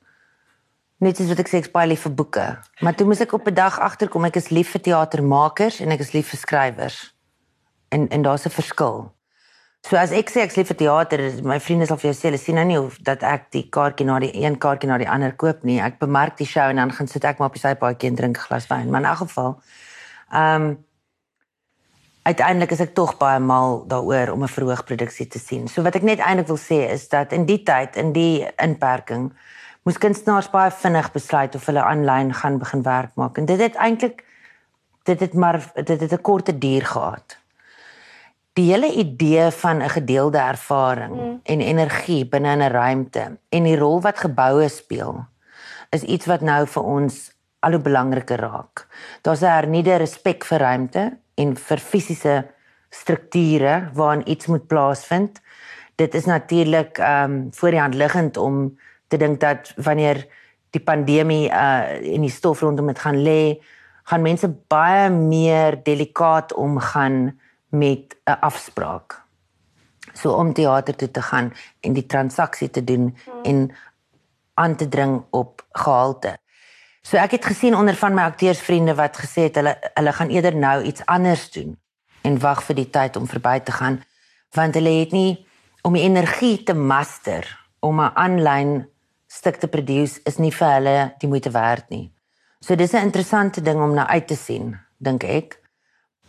Net 1.01 1.17
soos 1.17 1.31
wat 1.33 1.41
ek 1.41 1.49
sê 1.49 1.63
ek's 1.63 1.73
baie 1.73 1.89
lief 1.89 2.05
vir 2.05 2.13
boeke, 2.21 2.45
maar 2.85 2.99
toe 2.99 3.09
moes 3.09 3.25
ek 3.25 3.33
op 3.33 3.49
'n 3.49 3.57
dag 3.57 3.81
agterkom 3.81 4.29
ek 4.29 4.37
is 4.37 4.53
lief 4.53 4.77
vir 4.77 4.85
teatermakers 4.93 5.81
en 5.81 5.97
ek 5.97 6.05
is 6.05 6.13
lief 6.13 6.29
vir 6.37 6.41
skrywers. 6.45 7.15
En 7.89 8.09
en 8.13 8.23
daar's 8.23 8.45
'n 8.45 8.53
verskil. 8.53 9.09
So 9.85 9.99
as 10.01 10.15
ek 10.17 10.31
sê 10.33 10.41
ek 10.47 10.55
lief 10.57 10.71
vir 10.71 10.79
teater, 10.81 11.21
my 11.45 11.59
vriende 11.61 11.85
sal 11.85 11.99
vir 12.01 12.09
jou 12.09 12.17
sê 12.17 12.31
hulle 12.31 12.39
sien 12.41 12.57
nou 12.57 12.65
nie 12.65 12.79
of 12.81 12.95
dat 13.05 13.21
ek 13.29 13.51
die 13.53 13.67
kaartjie 13.77 14.07
na 14.09 14.17
die 14.23 14.31
een 14.33 14.57
kaartjie 14.57 14.89
na 14.89 14.97
die 15.03 15.09
ander 15.13 15.35
koop 15.37 15.61
nie. 15.69 15.77
Ek 15.85 15.99
bemark 16.01 16.39
die 16.39 16.49
show 16.49 16.71
en 16.73 16.81
dan 16.81 16.95
gaan 16.97 17.11
sit 17.11 17.27
ek 17.29 17.43
maar 17.43 17.51
op 17.51 17.59
die 17.59 17.61
sypaadjie 17.61 18.09
en 18.09 18.17
drink 18.17 18.39
'n 18.39 18.47
glas 18.47 18.67
wyn. 18.71 18.89
Maar 18.89 19.05
in 19.05 19.11
elk 19.11 19.21
geval, 19.27 19.53
ehm 20.33 20.63
um, 20.63 20.79
uiteindelik 22.25 22.73
is 22.73 22.81
ek 22.81 22.95
tog 22.95 23.19
baie 23.21 23.39
mal 23.41 23.85
daaroor 23.87 24.33
om 24.33 24.43
'n 24.45 24.55
verhoogproduksie 24.57 25.29
te 25.29 25.39
sien. 25.39 25.69
So 25.69 25.83
wat 25.83 26.01
ek 26.01 26.03
net 26.03 26.19
eintlik 26.19 26.49
wil 26.49 26.63
sê 26.65 26.89
is 26.89 27.09
dat 27.09 27.33
in 27.33 27.45
die 27.45 27.63
tyd, 27.63 27.97
in 27.97 28.13
die 28.13 28.49
inperking, 28.57 29.33
moes 29.85 29.99
kunstenaars 29.99 30.49
baie 30.51 30.71
vinnig 30.71 31.13
besluit 31.13 31.55
of 31.55 31.67
hulle 31.67 31.85
aanlyn 31.85 32.33
gaan 32.33 32.59
begin 32.59 32.83
werk 32.83 33.13
maak. 33.17 33.37
En 33.39 33.45
dit 33.45 33.61
het 33.61 33.77
eintlik 33.77 34.25
dit 35.05 35.21
het 35.21 35.35
maar 35.35 35.61
dit 35.75 36.01
het 36.01 36.13
'n 36.13 36.23
korte 36.23 36.59
duur 36.59 36.87
gehad 36.87 37.44
die 38.55 38.71
hele 38.71 38.93
idee 38.93 39.51
van 39.51 39.83
'n 39.83 39.89
gedeelde 39.89 40.39
ervaring 40.39 41.15
mm. 41.15 41.41
en 41.43 41.61
energie 41.61 42.27
binne 42.27 42.57
'n 42.57 42.71
ruimte 42.71 43.39
en 43.49 43.63
die 43.63 43.77
rol 43.77 44.01
wat 44.01 44.19
geboue 44.19 44.69
speel 44.69 45.27
is 45.91 46.03
iets 46.03 46.27
wat 46.27 46.41
nou 46.41 46.67
vir 46.67 46.83
ons 46.83 47.33
al 47.61 47.73
hoe 47.73 47.81
belangriker 47.81 48.39
raak. 48.39 48.87
Daar's 49.23 49.43
'n 49.43 49.57
hernieude 49.59 49.97
respek 49.97 50.45
vir 50.45 50.59
ruimte 50.59 51.19
en 51.35 51.57
vir 51.57 51.79
fisiese 51.79 52.47
strukture 52.91 53.91
waarin 53.93 54.31
iets 54.31 54.47
moet 54.47 54.67
plaasvind. 54.67 55.41
Dit 55.95 56.15
is 56.15 56.25
natuurlik 56.25 56.99
ehm 56.99 57.31
um, 57.31 57.49
voor 57.51 57.71
die 57.71 57.81
hand 57.81 57.95
liggend 57.95 58.37
om 58.37 58.79
te 59.09 59.17
dink 59.17 59.41
dat 59.41 59.73
wanneer 59.77 60.27
die 60.71 60.83
pandemie 60.83 61.49
uh 61.51 62.03
in 62.03 62.21
die 62.21 62.31
stof 62.31 62.61
rondom 62.61 62.87
dit 62.87 62.99
gaan 62.99 63.23
lê, 63.23 63.59
gaan 64.05 64.23
mense 64.23 64.49
baie 64.69 65.11
meer 65.11 65.83
delikaat 65.83 66.55
omgaan 66.55 67.41
met 67.75 68.17
'n 68.25 68.39
afspraak. 68.41 69.23
So 70.13 70.33
om 70.33 70.53
teater 70.53 70.97
toe 70.97 71.11
te 71.11 71.23
gaan 71.23 71.53
en 71.81 71.93
die 71.93 72.07
transaksie 72.07 72.71
te 72.71 72.85
doen 72.85 73.17
hmm. 73.25 73.43
en 73.43 73.75
aan 74.55 74.77
te 74.77 74.89
dring 74.89 75.25
op 75.31 75.67
gehalte. 75.73 76.39
So 77.03 77.17
ek 77.17 77.31
het 77.31 77.45
gesien 77.45 77.77
onder 77.77 77.97
van 77.97 78.15
my 78.15 78.23
akteursvriende 78.23 78.95
wat 78.95 79.17
gesê 79.17 79.49
het 79.49 79.55
hulle 79.55 79.77
hulle 79.95 80.13
gaan 80.13 80.29
eerder 80.29 80.57
nou 80.57 80.83
iets 80.83 81.07
anders 81.07 81.51
doen 81.51 81.77
en 82.23 82.39
wag 82.39 82.63
vir 82.65 82.75
die 82.75 82.91
tyd 82.91 83.17
om 83.17 83.27
verby 83.29 83.59
te 83.61 83.73
gaan 83.73 84.03
want 84.55 84.75
hulle 84.75 84.95
het 85.01 85.13
nie 85.13 85.47
om 85.83 85.93
die 85.93 86.07
energie 86.07 86.63
te 86.63 86.75
master 86.75 87.45
om 87.81 88.01
'n 88.01 88.15
aanlyn 88.15 88.89
stuk 89.27 89.57
te 89.57 89.69
produce 89.69 90.21
is 90.25 90.39
nie 90.39 90.53
vir 90.53 90.71
hulle 90.79 91.15
die 91.19 91.29
moeite 91.29 91.51
werd 91.51 91.91
nie. 91.91 92.13
So 92.61 92.75
dis 92.75 92.95
'n 92.95 93.07
interessante 93.11 93.61
ding 93.61 93.83
om 93.83 93.95
na 93.95 94.07
uit 94.09 94.27
te 94.27 94.37
sien, 94.37 94.79
dink 94.99 95.25
ek. 95.25 95.61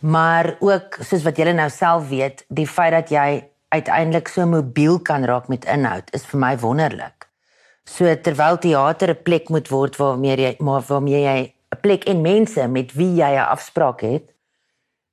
Maar 0.00 0.56
ook 0.60 0.98
soos 1.00 1.22
wat 1.22 1.36
julle 1.36 1.52
nou 1.52 1.70
self 1.70 2.08
weet, 2.08 2.44
die 2.48 2.66
feit 2.68 2.92
dat 2.92 3.10
jy 3.10 3.48
uiteindelik 3.68 4.28
so 4.28 4.46
mobiel 4.46 4.98
kan 5.00 5.24
raak 5.24 5.48
met 5.48 5.64
inhoud 5.64 6.12
is 6.14 6.26
vir 6.26 6.40
my 6.40 6.52
wonderlik. 6.58 7.26
So 7.86 8.14
terwyl 8.14 8.58
teater 8.58 9.10
'n 9.10 9.22
plek 9.22 9.48
moet 9.48 9.68
word 9.68 9.96
waarmee 9.96 10.36
jy 10.36 10.56
maar 10.58 10.82
waarmee 10.82 11.22
jy 11.22 11.52
'n 11.74 11.80
plek 11.80 12.04
en 12.04 12.20
mense 12.20 12.68
met 12.68 12.92
wie 12.92 13.14
jy 13.14 13.32
'n 13.34 13.50
afspraak 13.56 14.00
het, 14.00 14.32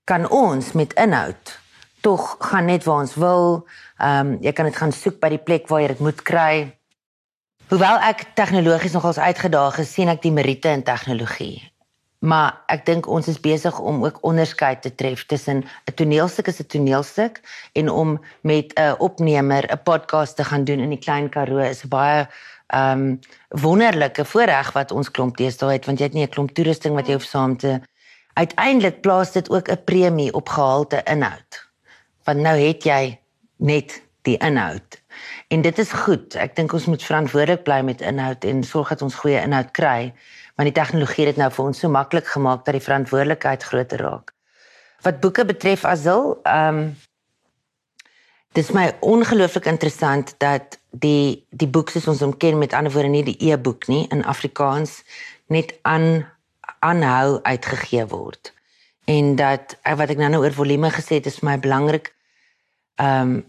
kan 0.05 0.29
ons 0.29 0.71
met 0.71 0.93
inhoud 0.93 1.59
tog 2.01 2.35
gaan 2.39 2.65
net 2.65 2.83
waar 2.83 2.99
ons 2.99 3.15
wil. 3.15 3.67
Ehm 3.97 4.27
um, 4.27 4.37
jy 4.41 4.51
kan 4.51 4.65
dit 4.65 4.75
gaan 4.75 4.91
soek 4.91 5.19
by 5.19 5.29
die 5.29 5.43
plek 5.47 5.67
waar 5.67 5.81
jy 5.81 5.87
dit 5.87 5.99
moet 5.99 6.21
kry. 6.21 6.77
Hoewel 7.71 7.99
ek 7.99 8.25
tegnologies 8.35 8.93
nogals 8.93 9.17
uitgedaag 9.17 9.79
is, 9.79 9.93
sien 9.93 10.11
ek 10.11 10.21
die 10.21 10.31
meriete 10.31 10.69
in 10.69 10.83
tegnologie. 10.83 11.72
Maar 12.23 12.53
ek 12.71 12.85
dink 12.87 13.07
ons 13.11 13.27
is 13.27 13.39
besig 13.43 13.75
om 13.79 14.03
ook 14.05 14.21
onderskeid 14.23 14.81
te 14.81 14.95
tref 14.95 15.25
tussen 15.27 15.63
'n 15.63 15.93
toneelstuk 15.95 16.47
is 16.47 16.59
'n 16.59 16.67
toneelstuk 16.67 17.41
en 17.73 17.89
om 17.89 18.19
met 18.41 18.73
'n 18.79 18.95
opnemer 18.97 19.63
'n 19.71 19.83
podcast 19.83 20.35
te 20.35 20.43
gaan 20.43 20.63
doen 20.63 20.79
in 20.79 20.89
die 20.89 21.03
Klein 21.03 21.29
Karoo 21.29 21.59
is 21.59 21.83
baie 21.83 22.27
ehm 22.67 22.99
um, 22.99 23.19
wonderlike 23.47 24.25
voorreg 24.25 24.71
wat 24.71 24.91
ons 24.91 25.11
klomp 25.11 25.37
deesdae 25.37 25.71
het 25.71 25.85
want 25.85 25.99
jy 25.99 26.05
het 26.05 26.13
nie 26.13 26.23
'n 26.23 26.29
klomp 26.29 26.51
toerusting 26.53 26.95
wat 26.95 27.07
jy 27.07 27.13
hoef 27.13 27.27
saam 27.27 27.57
te 27.57 27.81
uiteindelik 28.33 29.01
plaas 29.01 29.31
dit 29.31 29.49
ook 29.49 29.67
'n 29.69 29.83
premie 29.83 30.33
op 30.33 30.49
gehalte 30.49 31.01
inhoud. 31.03 31.69
Want 32.23 32.39
nou 32.39 32.57
het 32.57 32.83
jy 32.83 33.19
net 33.57 34.01
die 34.21 34.37
inhoud. 34.37 35.01
En 35.47 35.61
dit 35.61 35.79
is 35.79 35.91
goed. 35.91 36.35
Ek 36.35 36.55
dink 36.55 36.73
ons 36.73 36.85
moet 36.85 37.03
verantwoordelik 37.03 37.63
bly 37.63 37.81
met 37.81 38.01
inhoud 38.01 38.43
en 38.43 38.63
sorg 38.63 38.89
dat 38.89 39.01
ons 39.01 39.15
goeie 39.15 39.41
inhoud 39.41 39.71
kry 39.71 40.13
want 40.55 40.69
die 40.69 40.81
tegnologie 40.81 41.25
het 41.25 41.35
dit 41.35 41.41
nou 41.41 41.49
vir 41.51 41.65
ons 41.65 41.79
so 41.79 41.89
maklik 41.89 42.27
gemaak 42.27 42.65
dat 42.65 42.77
die 42.77 42.83
verantwoordelikheid 42.83 43.63
groter 43.63 44.01
raak. 44.01 44.33
Wat 45.01 45.19
boeke 45.19 45.45
betref 45.45 45.85
Azil, 45.85 46.37
ehm 46.43 46.77
um, 46.77 46.95
dis 48.53 48.69
my 48.71 48.91
ongelooflik 49.01 49.65
interessant 49.65 50.35
dat 50.37 50.77
die 50.91 51.45
die 51.49 51.67
boek 51.67 51.89
soos 51.89 52.07
ons 52.07 52.19
hom 52.21 52.35
ken 52.37 52.59
met 52.61 52.73
ander 52.77 52.93
woorde 52.93 53.09
nie 53.09 53.23
die 53.25 53.49
e-boek 53.49 53.87
nie 53.89 54.03
in 54.13 54.21
Afrikaans 54.29 55.01
net 55.49 55.73
aan 55.81 56.25
aanhou 56.79 57.39
uitgegee 57.43 58.05
word. 58.11 58.53
En 59.05 59.35
dat 59.35 59.77
eh, 59.81 59.95
wat 59.97 60.13
ek 60.13 60.21
nou 60.21 60.29
nou 60.29 60.43
oor 60.43 60.53
volume 60.53 60.91
gesê 60.93 61.17
het 61.17 61.25
is 61.25 61.39
vir 61.41 61.49
my 61.49 61.57
belangrik. 61.59 62.13
Ehm 63.01 63.33
um, 63.33 63.41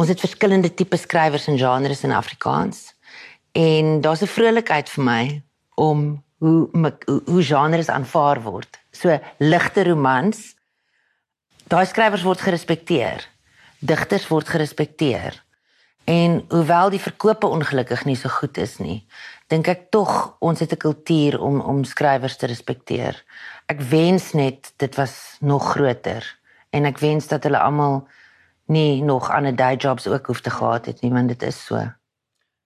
ons 0.00 0.08
het 0.08 0.20
verskillende 0.20 0.70
tipe 0.74 0.96
skrywers 0.96 1.44
en 1.52 1.58
genres 1.60 2.02
in 2.08 2.12
Afrikaans. 2.16 2.94
En 3.52 4.00
daar's 4.00 4.22
'n 4.22 4.32
vrolikheid 4.32 4.88
vir 4.88 5.04
my 5.04 5.42
om 5.74 6.24
hoe 6.40 6.68
hoe, 6.72 7.20
hoe 7.26 7.42
genres 7.44 7.88
aanvaar 7.92 8.40
word. 8.42 8.80
So 8.90 9.18
ligte 9.38 9.84
romans. 9.84 10.54
Daai 11.70 11.86
skrywers 11.86 12.24
word 12.26 12.40
gerespekteer. 12.40 13.26
Digters 13.78 14.26
word 14.28 14.48
gerespekteer. 14.48 15.36
En 16.10 16.40
hoewel 16.48 16.90
die 16.90 17.00
verkope 17.00 17.46
ongelukkig 17.46 18.04
nie 18.08 18.16
so 18.16 18.32
goed 18.32 18.58
is 18.58 18.78
nie, 18.82 19.04
dink 19.52 19.68
ek 19.68 19.90
tog 19.94 20.36
ons 20.40 20.58
het 20.60 20.72
'n 20.72 20.82
kultuur 20.86 21.38
om 21.40 21.60
om 21.60 21.84
skrywers 21.84 22.36
te 22.36 22.46
respekteer. 22.46 23.14
Ek 23.68 23.80
wens 23.80 24.32
net 24.32 24.72
dit 24.76 24.94
was 24.96 25.36
nog 25.40 25.70
groter 25.76 26.24
en 26.70 26.84
ek 26.84 26.98
wens 26.98 27.28
dat 27.28 27.44
hulle 27.44 27.58
almal 27.58 28.08
nie 28.66 29.02
nog 29.02 29.30
ander 29.30 29.56
day 29.56 29.76
jobs 29.76 30.06
ook 30.06 30.26
hoef 30.26 30.40
te 30.40 30.50
gehad 30.50 30.86
het 30.86 31.00
nie, 31.02 31.12
want 31.12 31.28
dit 31.28 31.42
is 31.42 31.64
so. 31.64 31.92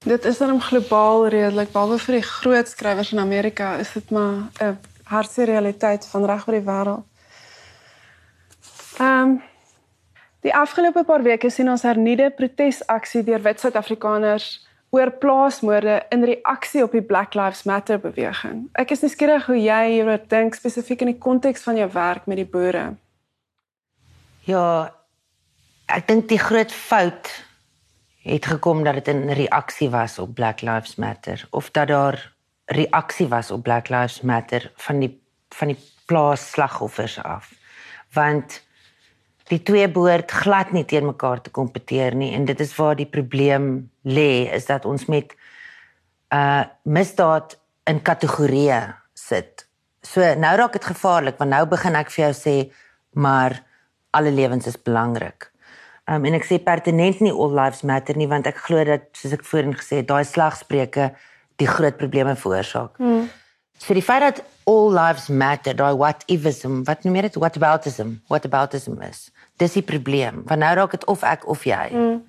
Dit 0.04 0.24
is 0.24 0.38
dan 0.38 0.60
globaal 0.60 1.28
redelik 1.32 1.70
behalwe 1.72 1.96
vir 1.98 2.18
die 2.18 2.26
groot 2.28 2.68
skrywers 2.68 3.14
in 3.14 3.22
Amerika 3.22 3.76
is 3.80 3.92
dit 3.92 4.10
maar 4.12 4.50
'n 4.60 4.78
harde 5.08 5.44
realiteit 5.44 6.06
van 6.06 6.24
reg 6.24 6.46
oor 6.46 6.54
die 6.54 6.68
wêreld. 6.68 7.04
Ehm 8.98 9.20
um, 9.20 9.42
die 10.40 10.54
afgelope 10.54 11.04
paar 11.04 11.22
weke 11.22 11.50
sien 11.50 11.70
ons 11.70 11.82
hernieude 11.82 12.30
protesaksie 12.30 13.24
deur 13.24 13.42
wit 13.42 13.60
Suid-Afrikaners 13.60 14.68
oor 14.90 15.10
plaasmoorde 15.10 16.02
in 16.08 16.24
reaksie 16.24 16.82
op 16.82 16.92
die 16.92 17.02
Black 17.02 17.34
Lives 17.34 17.62
Matter 17.62 17.98
beweging. 17.98 18.68
Ek 18.72 18.90
is 18.90 19.00
nuuskierig 19.00 19.46
hoe 19.46 19.56
jy 19.56 19.90
hieroor 19.90 20.20
dink 20.28 20.54
spesifiek 20.54 21.00
in 21.00 21.06
die 21.06 21.18
konteks 21.18 21.62
van 21.62 21.76
jou 21.76 21.88
werk 21.92 22.26
met 22.26 22.36
die 22.36 22.50
boere. 22.50 22.94
Ja, 24.44 24.92
ek 25.86 26.06
dink 26.06 26.28
die 26.28 26.38
groot 26.38 26.72
fout 26.72 27.32
het 28.24 28.46
gekom 28.46 28.84
dat 28.84 29.04
dit 29.04 29.08
'n 29.08 29.28
reaksie 29.28 29.90
was 29.90 30.18
op 30.18 30.34
Black 30.34 30.60
Lives 30.60 30.96
Matter 30.96 31.46
of 31.50 31.70
dat 31.70 31.88
daar 31.88 32.32
reaksie 32.64 33.28
was 33.28 33.50
op 33.50 33.62
Black 33.62 33.88
Lives 33.88 34.20
Matter 34.20 34.72
van 34.76 34.98
die 34.98 35.22
van 35.48 35.68
die 35.68 35.78
plaas 36.06 36.50
slagoffers 36.50 37.22
af. 37.22 37.52
Want 38.12 38.62
die 39.44 39.62
twee 39.62 39.90
behoort 39.90 40.30
glad 40.30 40.72
nie 40.72 40.84
teen 40.84 41.06
mekaar 41.06 41.40
te 41.40 41.50
kompeteer 41.50 42.14
nie 42.14 42.32
en 42.34 42.44
dit 42.44 42.60
is 42.60 42.76
waar 42.76 42.96
die 42.96 43.06
probleem 43.06 43.90
lê 44.02 44.50
is 44.52 44.66
dat 44.66 44.84
ons 44.84 45.04
met 45.04 45.36
uh 46.28 46.64
misdaad 46.82 47.58
in 47.84 48.02
kategorieë 48.02 48.94
sit. 49.12 49.68
So 50.02 50.34
nou 50.34 50.56
raak 50.56 50.72
dit 50.72 50.84
gevaarlik 50.84 51.38
want 51.38 51.50
nou 51.50 51.66
begin 51.66 51.94
ek 51.94 52.10
vir 52.10 52.24
jou 52.24 52.34
sê 52.34 52.72
maar 53.12 53.62
alle 54.10 54.30
lewens 54.30 54.66
is 54.66 54.82
belangrik. 54.82 55.53
Um, 56.04 56.24
en 56.28 56.34
ek 56.36 56.44
sê 56.44 56.58
pertinent 56.60 57.20
nie 57.24 57.32
all 57.32 57.54
lives 57.56 57.80
matter 57.82 58.16
nie 58.16 58.28
want 58.28 58.46
ek 58.46 58.58
glo 58.66 58.82
dat 58.84 59.06
soos 59.16 59.32
ek 59.32 59.44
voorheen 59.48 59.72
gesê 59.72 60.02
het, 60.02 60.08
daai 60.08 60.24
slagspreuke 60.28 61.14
die 61.56 61.68
groot 61.70 61.96
probleme 61.96 62.34
veroorsaak. 62.36 62.98
Hmm. 63.00 63.30
So 63.80 63.94
die 63.96 64.04
feit 64.04 64.20
dat 64.20 64.42
all 64.68 64.92
lives 64.92 65.28
matter, 65.28 65.74
daai 65.76 65.96
whateverism, 65.96 66.82
wat 66.88 67.04
noem 67.04 67.18
jy 67.18 67.24
dit? 67.26 67.38
Whataboutism, 67.40 68.14
whataboutism 68.32 69.00
is. 69.04 69.30
Dis 69.60 69.76
die 69.76 69.84
probleem. 69.84 70.42
Want 70.48 70.60
nou 70.60 70.72
raak 70.76 70.94
dit 70.96 71.04
of 71.10 71.24
ek 71.26 71.48
of 71.50 71.64
jy. 71.68 71.88
Mm. 71.92 72.22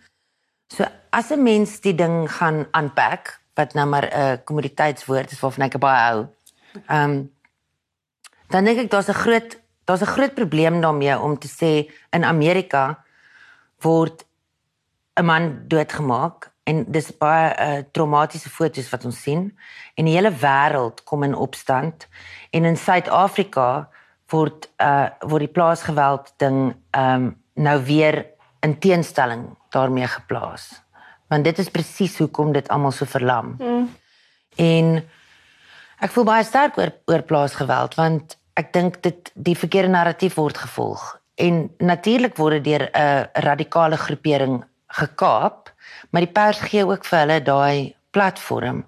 So 0.72 0.88
as 1.12 1.32
'n 1.32 1.44
mens 1.44 1.80
die 1.80 1.96
ding 1.96 2.28
gaan 2.32 2.68
unpack, 2.74 3.40
wat 3.56 3.74
nou 3.74 3.88
maar 3.88 4.08
'n 4.12 4.44
kommoditeitswoord 4.44 5.32
is 5.32 5.40
waarvan 5.40 5.66
ek 5.66 5.80
baie 5.80 6.02
hou. 6.10 6.28
Ehm 6.88 7.12
um, 7.12 7.32
dan 8.50 8.66
dink 8.66 8.80
ek 8.80 8.92
daar's 8.92 9.10
'n 9.10 9.14
groot 9.14 9.58
daar's 9.86 10.02
'n 10.02 10.16
groot 10.16 10.34
probleem 10.34 10.82
daarmee 10.82 11.20
om 11.20 11.38
te 11.40 11.48
sê 11.48 11.92
in 12.12 12.24
Amerika 12.24 13.05
word 13.86 14.26
'n 15.16 15.26
man 15.26 15.68
doodgemaak 15.68 16.52
en 16.64 16.84
dis 16.92 17.12
baie 17.18 17.50
uh, 17.54 17.84
traumatiese 17.94 18.50
foto's 18.50 18.90
wat 18.90 19.06
ons 19.06 19.22
sien. 19.22 19.48
En 19.96 20.06
die 20.06 20.16
hele 20.18 20.32
wêreld 20.32 21.04
kom 21.04 21.24
in 21.24 21.36
opstand 21.36 22.08
en 22.52 22.66
in 22.66 22.78
Suid-Afrika 22.78 23.90
word 24.34 24.70
uh 24.82 25.10
word 25.30 25.46
die 25.46 25.54
plaasgeweld 25.54 26.34
ding 26.42 26.74
um 26.98 27.36
nou 27.54 27.78
weer 27.86 28.26
in 28.66 28.80
teenstelling 28.80 29.46
daarmee 29.70 30.08
geplaas. 30.08 30.82
Want 31.30 31.44
dit 31.44 31.60
is 31.60 31.70
presies 31.70 32.18
hoekom 32.18 32.52
dit 32.52 32.68
almal 32.70 32.92
so 32.92 33.06
verlam. 33.06 33.56
Mm. 33.60 33.94
en 34.56 35.04
ek 36.00 36.12
voel 36.16 36.24
baie 36.24 36.44
sterk 36.48 36.78
oor 36.80 36.92
oor 37.12 37.24
plaasgeweld 37.28 37.96
want 38.00 38.38
ek 38.56 38.72
dink 38.74 39.02
dit 39.04 39.32
die 39.36 39.56
verkeerde 39.56 39.92
narratief 39.92 40.38
word 40.40 40.58
gevolg 40.58 41.04
en 41.36 41.70
natuurlik 41.78 42.38
word 42.38 42.64
dit 42.64 42.64
deur 42.64 42.90
'n 42.94 43.28
radikale 43.34 43.98
groepering 43.98 44.64
gekaap 44.88 45.74
maar 46.10 46.22
die 46.22 46.32
pers 46.32 46.60
gee 46.60 46.86
ook 46.86 47.06
vir 47.06 47.20
hulle 47.20 47.42
daai 47.42 47.96
platform 48.12 48.86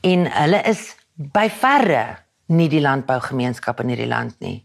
en 0.00 0.26
hulle 0.32 0.62
is 0.70 0.94
by 1.14 1.48
verre 1.52 2.04
nie 2.50 2.68
die 2.72 2.82
landbougemeenskap 2.82 3.80
in 3.84 3.92
hierdie 3.92 4.10
land 4.10 4.38
nie. 4.40 4.58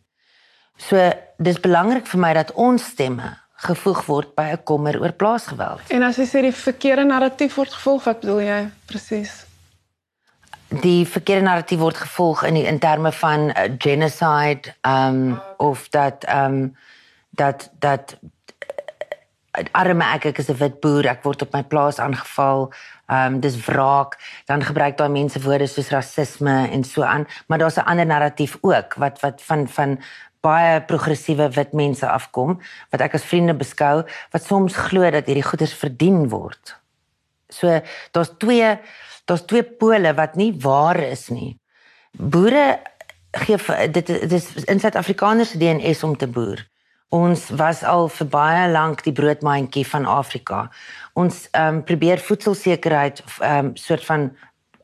So 0.82 1.00
dis 1.38 1.60
belangrik 1.62 2.08
vir 2.10 2.22
my 2.22 2.32
dat 2.38 2.54
ons 2.60 2.86
stemme 2.94 3.36
gevoeg 3.66 4.02
word 4.08 4.36
by 4.36 4.52
'n 4.52 4.64
kommer 4.64 5.00
oor 5.02 5.12
plaasgeweld. 5.12 5.90
En 5.90 6.04
as 6.04 6.18
jy 6.18 6.26
sê 6.26 6.42
die 6.42 6.52
verkeerde 6.52 7.06
narratief 7.06 7.56
word 7.56 7.74
gevolg, 7.74 8.04
wat 8.04 8.20
bedoel 8.20 8.42
jy 8.42 8.70
presies? 8.86 9.46
Die 10.70 11.06
verkeerde 11.08 11.46
narratief 11.46 11.80
word 11.80 11.98
gevolg 11.98 12.44
in 12.44 12.54
die 12.54 12.66
in 12.66 12.80
terme 12.80 13.12
van 13.12 13.50
uh, 13.50 13.68
genocide, 13.78 14.74
um, 14.82 15.40
of 15.58 15.90
dat 15.90 16.26
um, 16.30 16.76
dat 17.30 17.70
dat 17.80 18.18
arme 19.72 20.04
ek 20.16 20.26
ek 20.26 20.40
is 20.40 20.50
'n 20.50 20.58
wit 20.60 20.80
boer, 20.82 21.06
ek 21.08 21.24
word 21.24 21.42
op 21.42 21.54
my 21.54 21.64
plaas 21.64 22.00
aangeval. 22.00 22.74
Um, 23.08 23.40
dis 23.40 23.66
wraak. 23.66 24.18
Dan 24.46 24.64
gebruik 24.64 24.98
daai 24.98 25.10
mense 25.10 25.40
woorde 25.42 25.68
soos 25.68 25.90
rasisme 25.90 26.70
en 26.72 26.84
so 26.84 27.04
aan, 27.04 27.28
maar 27.48 27.58
daar's 27.58 27.78
'n 27.78 27.86
ander 27.86 28.06
narratief 28.06 28.58
ook 28.62 28.96
wat 28.96 29.20
wat 29.20 29.42
van 29.42 29.68
van 29.68 30.00
baie 30.42 30.82
progressiewe 30.82 31.50
wit 31.50 31.74
mense 31.74 32.08
afkom 32.08 32.60
wat 32.94 33.02
ek 33.02 33.18
as 33.18 33.26
vriende 33.26 33.56
beskou 33.58 34.04
wat 34.32 34.44
soms 34.44 34.76
glo 34.76 35.10
dat 35.12 35.26
hierdie 35.26 35.50
goeders 35.50 35.74
verdien 35.74 36.30
word. 36.30 36.76
So 37.50 37.82
daar's 38.12 38.34
twee 38.38 38.80
daar's 39.26 39.46
twee 39.46 39.64
pole 39.64 40.14
wat 40.14 40.36
nie 40.36 40.52
waar 40.62 41.00
is 41.00 41.28
nie. 41.30 41.56
Boere 42.12 42.80
gee 43.36 43.90
dit 43.92 44.08
dit 44.08 44.32
is 44.32 44.64
in 44.64 44.80
Suid-Afrikaners 44.80 45.50
se 45.50 45.58
DNA 45.58 45.94
om 46.02 46.18
te 46.18 46.28
boer. 46.28 46.64
Ons 47.10 47.50
was 47.50 47.84
al 47.84 48.08
vir 48.10 48.28
baie 48.28 48.72
lank 48.72 49.04
die 49.04 49.14
broodmandjie 49.14 49.86
van 49.88 50.06
Afrika. 50.06 50.66
Ons 51.14 51.48
ehm 51.52 51.76
um, 51.76 51.84
probeer 51.84 52.20
voedselsekerheid 52.20 53.24
ehm 53.40 53.66
um, 53.66 53.76
soort 53.76 54.06
van 54.06 54.32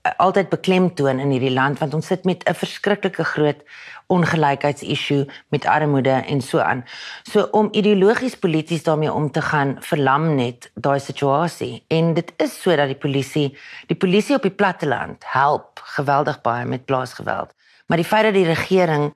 altyd 0.02 0.50
beklemtoon 0.50 1.20
in 1.20 1.34
hierdie 1.34 1.54
land 1.54 1.80
want 1.80 1.94
ons 1.94 2.08
sit 2.08 2.24
met 2.26 2.44
'n 2.50 2.58
verskriklike 2.58 3.24
groot 3.24 3.62
ongelykheidsissue 4.08 5.28
met 5.50 5.66
armoede 5.66 6.10
en 6.28 6.42
so 6.42 6.60
aan. 6.60 6.84
So 7.24 7.48
om 7.52 7.70
ideologies 7.72 8.36
polities 8.36 8.84
daarmee 8.84 9.14
om 9.14 9.32
te 9.32 9.42
gaan 9.42 9.78
verlam 9.80 10.36
net 10.36 10.72
daai 10.74 11.00
situasie 11.00 11.84
en 11.88 12.14
dit 12.14 12.34
is 12.38 12.62
sodat 12.62 12.88
die 12.88 13.00
polisie 13.00 13.58
die 13.88 13.98
polisie 13.98 14.36
op 14.36 14.42
die 14.42 14.58
platteland 14.62 15.24
help 15.26 15.80
geweldig 15.84 16.42
baie 16.42 16.66
met 16.66 16.86
plaasgeweld. 16.86 17.54
Maar 17.88 17.98
die 17.98 18.06
feit 18.06 18.24
dat 18.24 18.34
die 18.34 18.46
regering 18.46 19.14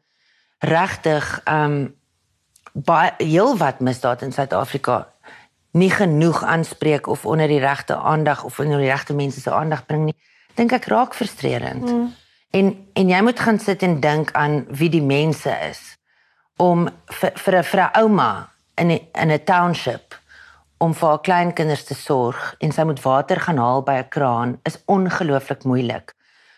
regtig 0.59 1.41
ehm 1.43 1.71
um, 1.71 1.95
baie 2.75 3.13
heel 3.17 3.57
wat 3.57 3.79
misdaad 3.79 4.21
in 4.21 4.31
Suid-Afrika 4.31 5.07
nie 5.71 5.91
genoeg 5.91 6.43
aanspreek 6.43 7.07
of 7.07 7.25
onder 7.25 7.47
die 7.47 7.59
regte 7.59 7.95
aandag 7.95 8.43
of 8.43 8.59
onder 8.59 8.77
die 8.77 8.89
regte 8.89 9.13
mense 9.13 9.39
se 9.39 9.51
aandag 9.51 9.85
bring 9.85 10.03
nie, 10.05 10.15
dink 10.55 10.71
ek 10.71 10.85
raak 10.91 11.15
frustrerend. 11.15 11.83
Mm. 11.83 12.13
En 12.55 12.87
en 12.93 13.09
jy 13.09 13.21
moet 13.21 13.39
gaan 13.39 13.59
sit 13.59 13.83
en 13.83 13.99
dink 13.99 14.31
aan 14.31 14.65
wie 14.69 14.89
die 14.89 15.03
mense 15.03 15.51
is 15.69 15.81
om 16.57 16.89
vir 17.19 17.31
vir 17.35 17.57
'n 17.57 17.63
vrou 17.63 17.89
ouma 18.01 18.49
in 18.77 18.87
die, 18.87 19.01
in 19.13 19.31
'n 19.31 19.43
township 19.43 20.15
om 20.77 20.93
vir 20.93 21.09
haar 21.09 21.21
kleinkinders 21.21 21.83
te 21.83 21.95
sorg 21.95 22.55
en 22.59 22.71
sy 22.71 22.83
moet 22.83 23.01
water 23.01 23.39
gaan 23.39 23.57
haal 23.57 23.81
by 23.81 23.95
'n 23.99 24.09
kraan 24.09 24.59
is 24.63 24.79
ongelooflik 24.85 25.63
moeilik. 25.63 26.13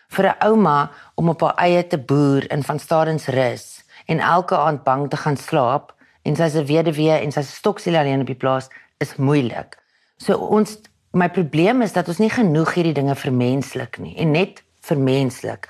Vir 0.08 0.26
'n 0.26 0.38
ouma 0.48 0.90
om 1.14 1.28
op 1.28 1.40
haar 1.40 1.56
eie 1.56 1.86
te 1.86 1.98
boer 1.98 2.50
in 2.50 2.62
van 2.62 2.78
Stadensrus 2.78 3.84
en 4.06 4.20
elke 4.20 4.56
aand 4.56 4.84
bang 4.84 5.10
te 5.10 5.16
gaan 5.16 5.36
slaap 5.36 5.94
en 6.22 6.36
sy's 6.36 6.54
'n 6.54 6.66
weduwee 6.66 7.20
en 7.20 7.32
sy's 7.32 7.54
stoksiel 7.54 7.96
alleen 7.96 8.20
op 8.20 8.26
die 8.26 8.42
plaas 8.44 8.68
is 8.98 9.16
moeilik. 9.16 9.78
So 10.16 10.34
ons 10.34 10.78
my 11.12 11.28
probleem 11.28 11.82
is 11.82 11.92
dat 11.92 12.08
ons 12.08 12.18
nie 12.18 12.30
genoeg 12.30 12.74
hierdie 12.74 12.96
dinge 12.96 13.14
vermenslik 13.14 13.98
nie 13.98 14.16
en 14.16 14.30
net 14.30 14.62
vermenslik. 14.80 15.68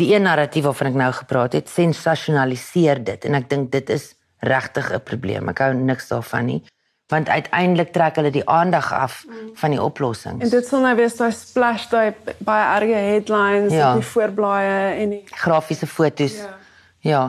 Die 0.00 0.14
een 0.14 0.22
narratief 0.22 0.64
waarvan 0.64 0.92
ek 0.92 0.98
nou 1.00 1.12
gepraat 1.12 1.52
het, 1.52 1.68
sensasionaliseer 1.68 3.04
dit 3.04 3.24
en 3.24 3.34
ek 3.34 3.48
dink 3.50 3.72
dit 3.72 3.90
is 3.90 4.14
regtig 4.40 4.92
'n 4.92 5.02
probleem. 5.04 5.48
Ek 5.48 5.58
hou 5.58 5.74
niks 5.74 6.08
daarvan 6.08 6.46
nie 6.46 6.62
want 7.10 7.28
uiteindelik 7.28 7.92
trek 7.92 8.16
hulle 8.20 8.30
die 8.30 8.48
aandag 8.48 8.92
af 8.94 9.24
van 9.54 9.70
die 9.74 9.82
oplossings. 9.82 10.44
En 10.44 10.50
dit 10.50 10.66
sal 10.66 10.84
nou 10.86 10.94
wees 10.98 11.16
daai 11.18 11.32
splash 11.34 11.88
daai 11.90 12.14
baie 12.38 12.66
erge 12.76 13.00
headlines 13.06 13.72
ja. 13.74 13.88
op 13.90 14.00
die 14.00 14.10
voorblaaie 14.12 14.76
en 15.02 15.16
die 15.16 15.22
grafiese 15.42 15.86
fotos. 15.90 16.36
Ja. 16.38 16.58
Ja. 17.00 17.24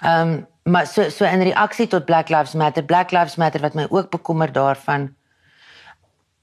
Ehm 0.00 0.28
um, 0.28 0.46
maar 0.68 0.86
so 0.86 1.08
so 1.08 1.24
in 1.24 1.40
reaksie 1.42 1.86
tot 1.86 2.04
Black 2.04 2.28
Lives 2.28 2.52
Matter, 2.52 2.84
Black 2.84 3.10
Lives 3.10 3.36
Matter 3.36 3.60
wat 3.60 3.74
my 3.74 3.86
ook 3.88 4.10
bekommer 4.10 4.52
daarvan 4.52 5.14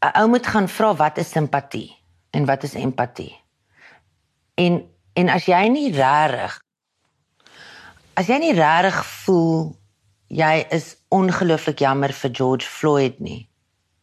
'n 0.06 0.22
ou 0.22 0.28
moet 0.28 0.48
gaan 0.48 0.70
vra 0.70 0.96
wat 0.96 1.18
is 1.18 1.30
simpatie 1.30 1.96
en 2.32 2.46
wat 2.46 2.64
is 2.64 2.74
empatie. 2.74 3.36
En 4.56 4.84
en 5.14 5.30
as 5.30 5.46
jy 5.46 5.68
nie 5.68 5.92
regtig 5.92 6.60
as 8.14 8.28
jy 8.28 8.38
nie 8.38 8.54
regtig 8.54 9.06
voel 9.06 9.76
jy 10.28 10.66
is 10.70 10.96
ongelooflik 11.14 11.80
jammer 11.80 12.14
vir 12.14 12.32
George 12.34 12.68
Floyd 12.68 13.20
nie. 13.20 13.48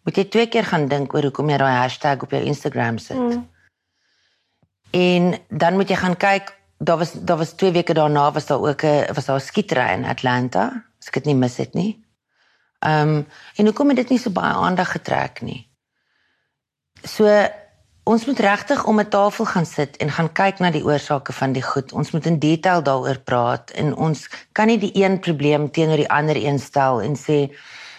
Moet 0.07 0.17
jy 0.17 0.25
twee 0.25 0.47
keer 0.47 0.65
gaan 0.65 0.89
dink 0.89 1.15
oor 1.15 1.23
hoekom 1.23 1.51
jy 1.51 1.59
daai 1.59 1.77
hashtag 1.77 2.23
op 2.23 2.31
jou 2.31 2.43
Instagram 2.43 2.99
sit. 2.99 3.19
Mm. 3.19 3.49
En 4.93 5.35
dan 5.49 5.79
moet 5.79 5.89
jy 5.89 5.97
gaan 5.97 6.17
kyk 6.17 6.53
daar 6.83 6.99
was 6.99 7.13
daar 7.13 7.39
was 7.39 7.53
2 7.53 7.73
weke 7.73 7.95
daarna 7.95 8.33
was 8.33 8.47
daar 8.47 8.61
ook 8.61 8.83
'n 8.83 9.15
was 9.15 9.25
daar 9.25 9.37
'n 9.37 9.41
skietery 9.41 9.93
in 9.93 10.05
Atlanta. 10.05 10.85
As 11.01 11.07
ek 11.07 11.15
dit 11.15 11.25
nie 11.25 11.35
mis 11.35 11.57
het 11.57 11.75
nie. 11.75 12.05
Ehm 12.79 13.09
um, 13.09 13.27
en 13.57 13.65
hoekom 13.65 13.89
het 13.89 13.97
dit 13.97 14.09
nie 14.09 14.19
so 14.19 14.31
baie 14.31 14.55
aandag 14.55 14.91
getrek 14.93 15.41
nie? 15.41 15.72
So 17.05 17.29
ons 18.05 18.25
moet 18.27 18.39
regtig 18.39 18.85
om 18.85 19.01
'n 19.01 19.09
tafel 19.09 19.45
gaan 19.45 19.67
sit 19.67 19.97
en 19.97 20.11
gaan 20.11 20.33
kyk 20.33 20.59
na 20.59 20.71
die 20.71 20.85
oorsake 20.85 21.33
van 21.33 21.53
die 21.53 21.63
goed. 21.63 21.93
Ons 21.93 22.11
moet 22.11 22.27
in 22.27 22.39
detail 22.39 22.83
daaroor 22.83 23.19
praat 23.19 23.71
en 23.71 23.95
ons 23.95 24.29
kan 24.53 24.67
nie 24.67 24.79
die 24.79 24.93
een 24.95 25.21
probleem 25.21 25.71
teenoor 25.71 25.97
die 25.97 26.11
ander 26.11 26.37
een 26.37 26.59
stel 26.59 27.03
en 27.03 27.17
sê 27.17 27.51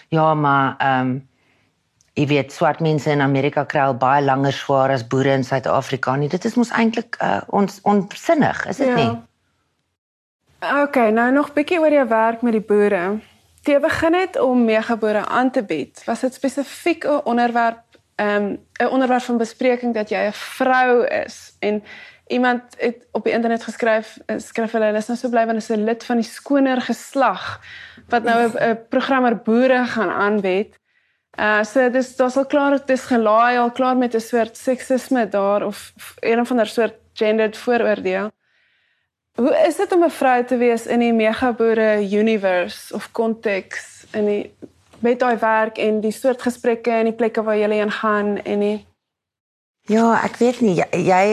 ja, 0.08 0.34
maar 0.34 0.74
ehm 0.78 1.00
um, 1.00 1.28
Jy 2.14 2.28
weet 2.30 2.52
swart 2.54 2.78
mense 2.78 3.10
in 3.10 3.20
Amerika 3.20 3.64
kry 3.66 3.88
al 3.88 3.96
baie 3.98 4.22
langer 4.22 4.54
swaar 4.54 4.92
as 4.94 5.02
boere 5.10 5.32
in 5.34 5.42
Suid-Afrika 5.42 6.14
nie. 6.14 6.28
Dit 6.30 6.44
is 6.46 6.54
mos 6.54 6.70
eintlik 6.70 7.16
uh, 7.18 7.40
ons 7.50 7.80
onsinnig, 7.82 8.60
is 8.70 8.78
dit 8.78 8.86
ja. 8.86 8.94
nie? 8.94 9.16
OK, 10.84 11.00
nou 11.10 11.26
nog 11.34 11.50
bietjie 11.56 11.80
oor 11.82 11.90
jou 11.90 12.04
werk 12.08 12.44
met 12.46 12.54
die 12.54 12.62
boere. 12.62 13.02
Jy 13.66 13.80
begin 13.82 14.14
het 14.14 14.38
om 14.40 14.62
megaboere 14.64 15.24
aan 15.26 15.50
te 15.50 15.64
bied. 15.66 16.04
Was 16.06 16.22
dit 16.22 16.38
spesifiek 16.38 17.04
'n 17.04 17.24
onderwerp 17.24 17.82
'n 18.16 18.58
um, 18.76 18.88
onderwerp 18.90 19.22
van 19.22 19.36
bespreking 19.36 19.94
dat 19.94 20.08
jy 20.08 20.26
'n 20.26 20.32
vrou 20.32 21.06
is 21.06 21.56
en 21.58 21.82
iemand 22.26 22.62
het 22.78 23.06
op 23.12 23.24
die 23.24 23.32
internet 23.32 23.62
geskryf 23.62 24.18
eh, 24.26 24.38
skryf 24.38 24.72
hulle 24.72 24.84
hulle 24.84 24.98
is 24.98 25.08
nou 25.10 25.18
so 25.18 25.28
bly 25.28 25.44
want 25.46 25.50
hulle 25.50 25.64
is 25.64 25.70
'n 25.70 25.84
lid 25.84 26.04
van 26.04 26.16
die 26.16 26.28
skoner 26.28 26.80
geslag 26.80 27.60
wat 28.08 28.22
nou 28.22 28.50
'n 28.54 28.78
programmer 28.88 29.36
boere 29.36 29.84
gaan 29.84 30.10
aanbied. 30.10 30.78
Uh 31.38 31.64
so 31.64 31.90
dis 31.90 32.16
daar's 32.16 32.36
al 32.36 32.46
klaar 32.46 32.70
dit 32.70 32.90
is 32.90 33.04
gelaai 33.04 33.58
al 33.58 33.70
klaar 33.70 33.96
met 33.96 34.14
'n 34.14 34.20
soort 34.20 34.56
seksisme 34.56 35.28
daar 35.28 35.66
of 35.66 35.92
een 36.20 36.46
van 36.46 36.60
'n 36.60 36.66
soort 36.66 36.94
gendered 37.12 37.56
vooroordeel. 37.56 38.30
Hoe 39.34 39.56
is 39.66 39.76
dit 39.76 39.92
om 39.92 40.04
'n 40.04 40.10
vrou 40.10 40.44
te 40.44 40.56
wees 40.56 40.86
in 40.86 40.98
die 40.98 41.12
megaboere 41.12 42.08
universe 42.10 42.94
of 42.94 43.12
konteks 43.12 44.06
in 44.12 44.26
die 44.26 44.54
met 45.04 45.20
daai 45.20 45.36
werk 45.38 45.78
en 45.78 46.00
die 46.00 46.14
soort 46.14 46.42
gesprekke 46.42 46.90
en 46.90 47.10
die 47.10 47.16
plekke 47.16 47.44
waar 47.44 47.58
jy 47.60 47.70
heen 47.76 47.94
gaan 48.00 48.36
en 48.42 48.66
die 48.66 48.76
Ja, 49.92 50.14
ek 50.24 50.38
weet 50.40 50.62
nie 50.64 50.78
jy, 50.78 50.86
jy 51.04 51.24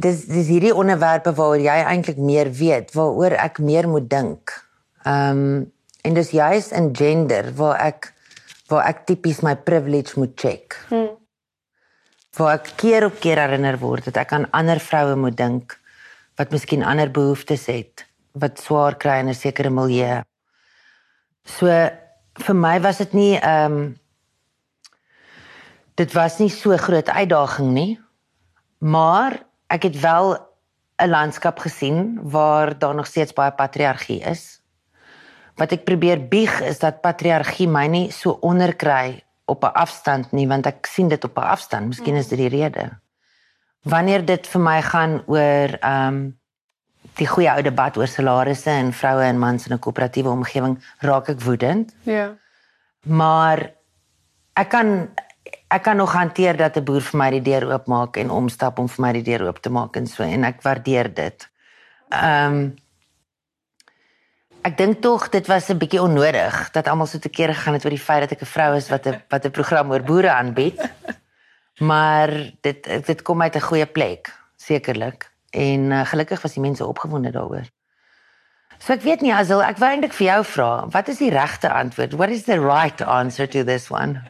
dis 0.00 0.22
dis 0.24 0.48
hierdie 0.48 0.72
onderwerpe 0.72 1.34
waaroor 1.36 1.60
jy 1.60 1.74
eintlik 1.84 2.16
meer 2.16 2.48
weet, 2.56 2.94
waaroor 2.96 3.36
ek 3.36 3.60
meer 3.60 3.88
moet 3.88 4.08
dink. 4.08 4.54
Ehm 5.04 5.42
um, 5.42 5.66
en 6.06 6.14
dis 6.14 6.30
juist 6.32 6.72
in 6.72 6.86
gender 6.96 7.50
waar 7.58 7.76
ek 7.90 8.08
waar 8.70 8.86
ek 8.88 9.02
tipies 9.10 9.42
my 9.44 9.52
privilege 9.56 10.16
moet 10.16 10.32
check. 10.40 10.78
Hmm. 10.88 11.10
Waar 12.38 12.54
ek 12.56 12.72
keer 12.80 13.04
op 13.10 13.20
keer 13.20 13.42
herinner 13.42 13.76
word 13.82 14.08
dat 14.08 14.22
ek 14.24 14.32
aan 14.32 14.48
ander 14.56 14.80
vroue 14.80 15.18
moet 15.20 15.36
dink 15.36 15.76
wat 16.40 16.54
miskien 16.54 16.86
ander 16.86 17.10
behoeftes 17.12 17.66
het, 17.68 18.06
wat 18.32 18.62
swaar 18.64 18.96
kry 18.96 19.18
in 19.20 19.28
'n 19.28 19.34
sekere 19.34 19.70
milieu. 19.70 20.22
So 21.44 21.68
vir 22.38 22.54
my 22.54 22.80
was 22.80 22.98
dit 22.98 23.12
nie 23.12 23.34
ehm 23.38 23.72
um, 23.72 23.96
dit 25.98 26.12
was 26.14 26.38
nie 26.38 26.50
so 26.50 26.76
groot 26.78 27.08
uitdaging 27.10 27.72
nie. 27.74 27.98
Maar 28.78 29.40
ek 29.66 29.82
het 29.82 30.00
wel 30.00 30.38
'n 31.02 31.10
landskap 31.10 31.58
gesien 31.58 32.18
waar 32.22 32.78
daar 32.78 32.94
nog 32.94 33.06
steeds 33.06 33.32
baie 33.32 33.52
patriargie 33.52 34.20
is. 34.20 34.62
Wat 35.56 35.72
ek 35.72 35.84
probeer 35.84 36.28
bieg 36.28 36.60
is 36.60 36.78
dat 36.78 37.00
patriargie 37.00 37.68
my 37.68 37.86
nie 37.86 38.10
so 38.10 38.38
onderkry 38.40 39.24
op 39.46 39.64
'n 39.64 39.74
afstand 39.74 40.32
nie 40.32 40.48
want 40.48 40.66
ek 40.66 40.86
sien 40.86 41.08
dit 41.08 41.24
op 41.24 41.36
'n 41.38 41.50
afstand. 41.54 41.86
Miskien 41.86 42.14
is 42.14 42.28
dit 42.28 42.38
die 42.38 42.48
rede. 42.48 42.98
Wanneer 43.82 44.24
dit 44.24 44.46
vir 44.46 44.60
my 44.60 44.82
gaan 44.82 45.22
oor 45.26 45.78
ehm 45.80 46.14
um, 46.14 46.38
die 47.18 47.26
goeie 47.26 47.50
ou 47.50 47.62
debat 47.62 47.96
oor 47.96 48.10
salarisse 48.10 48.70
en 48.70 48.92
vroue 48.92 49.24
en 49.26 49.38
mans 49.38 49.66
in 49.66 49.74
'n 49.74 49.78
koöperatiewe 49.78 50.30
omgewing, 50.30 50.78
raak 50.98 51.28
ek 51.28 51.40
woedend. 51.40 51.94
Ja. 52.02 52.34
Maar 53.06 53.72
ek 54.54 54.68
kan 54.68 55.08
ek 55.68 55.82
kan 55.82 55.96
nog 55.96 56.12
hanteer 56.12 56.56
dat 56.56 56.76
'n 56.76 56.84
boer 56.84 57.00
vir 57.00 57.18
my 57.18 57.30
die 57.30 57.42
deur 57.42 57.72
oopmaak 57.72 58.16
en 58.16 58.30
omstap 58.30 58.78
om 58.78 58.88
vir 58.88 59.02
my 59.04 59.12
die 59.12 59.22
deur 59.22 59.46
oop 59.46 59.62
te 59.62 59.70
maak 59.70 59.96
en 59.96 60.06
so 60.06 60.22
en 60.22 60.44
ek 60.44 60.62
waardeer 60.62 61.14
dit. 61.14 61.48
Ehm 62.08 62.52
um, 62.52 62.76
Ek 64.68 64.74
dink 64.76 64.98
tog 65.00 65.28
dit 65.30 65.46
was 65.46 65.70
'n 65.70 65.78
bietjie 65.78 66.02
onnodig 66.02 66.70
dat 66.72 66.88
almal 66.88 67.06
so 67.06 67.18
te 67.18 67.28
kere 67.28 67.54
gegaan 67.54 67.74
het 67.74 67.84
oor 67.84 67.94
die 67.94 68.06
feit 68.08 68.20
dat 68.20 68.32
ek 68.32 68.42
'n 68.42 68.52
vrou 68.54 68.76
is 68.76 68.88
wat 68.88 69.06
'n 69.06 69.22
wat 69.28 69.44
'n 69.44 69.50
program 69.50 69.90
oor 69.90 70.02
boere 70.02 70.30
aanbied. 70.30 70.78
Maar 71.78 72.30
dit 72.60 73.06
dit 73.06 73.22
kom 73.22 73.42
uit 73.42 73.54
'n 73.54 73.60
goeie 73.60 73.86
plek, 73.86 74.34
sekerlik. 74.56 75.30
En 75.50 75.90
uh, 75.90 76.04
gelukkig 76.06 76.42
was 76.42 76.52
die 76.52 76.62
mense 76.62 76.86
opgewonde 76.86 77.30
daaroor. 77.30 77.66
So 78.78 78.92
ek 78.94 79.02
weet 79.02 79.20
nie 79.24 79.34
Azil, 79.34 79.62
ek 79.64 79.80
wou 79.82 79.88
eintlik 79.90 80.14
vir 80.14 80.26
jou 80.28 80.42
vra, 80.54 80.70
wat 80.94 81.08
is 81.10 81.18
die 81.18 81.32
regte 81.34 81.70
antwoord? 81.72 82.14
What 82.20 82.30
is 82.30 82.44
the 82.46 82.60
right 82.62 83.00
answer 83.02 83.48
to 83.50 83.64
this 83.64 83.88
one? 83.90 84.20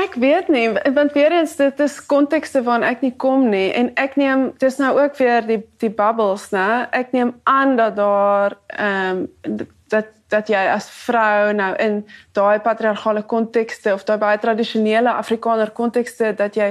Ek 0.00 0.14
weet 0.22 0.48
nie 0.48 0.68
want 0.94 1.16
weer 1.16 1.32
eens 1.34 1.56
dit 1.58 1.80
is 1.82 1.96
kontekste 2.06 2.62
waarin 2.62 2.86
ek 2.86 3.00
nie 3.02 3.10
kom 3.18 3.48
nie 3.50 3.72
en 3.74 3.88
ek 3.98 4.14
neem 4.20 4.44
dis 4.62 4.78
nou 4.78 4.92
ook 5.00 5.16
weer 5.18 5.42
die 5.46 5.58
die 5.82 5.90
bubbles 5.90 6.44
nê 6.54 6.66
ek 6.94 7.10
neem 7.16 7.32
aan 7.50 7.74
dat 7.80 7.96
daar 7.98 8.54
ehm 8.76 9.26
um, 9.50 9.66
dat 9.90 10.12
dat 10.30 10.46
jy 10.46 10.60
as 10.70 10.86
vrou 10.94 11.50
nou 11.58 11.72
in 11.82 12.04
daai 12.38 12.62
patriargale 12.62 13.24
kontekste 13.26 13.94
of 13.94 14.06
daai 14.06 14.18
baie 14.22 14.38
tradisionele 14.38 15.10
afrikaner 15.10 15.74
kontekste 15.74 16.30
dat 16.38 16.54
jy 16.54 16.70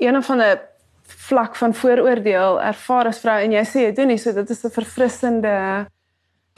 een 0.00 0.16
of 0.16 0.30
ander 0.32 0.56
vlak 1.06 1.56
van 1.56 1.74
vooroordeel 1.74 2.60
ervaar 2.62 3.06
as 3.06 3.18
vrou 3.18 3.36
en 3.40 3.52
jy 3.52 3.64
sê 3.64 3.86
jy 3.86 3.92
doen 3.96 4.12
nie 4.12 4.18
so 4.18 4.32
dit 4.32 4.50
is 4.50 4.64
'n 4.64 4.70
verfrissende 4.70 5.86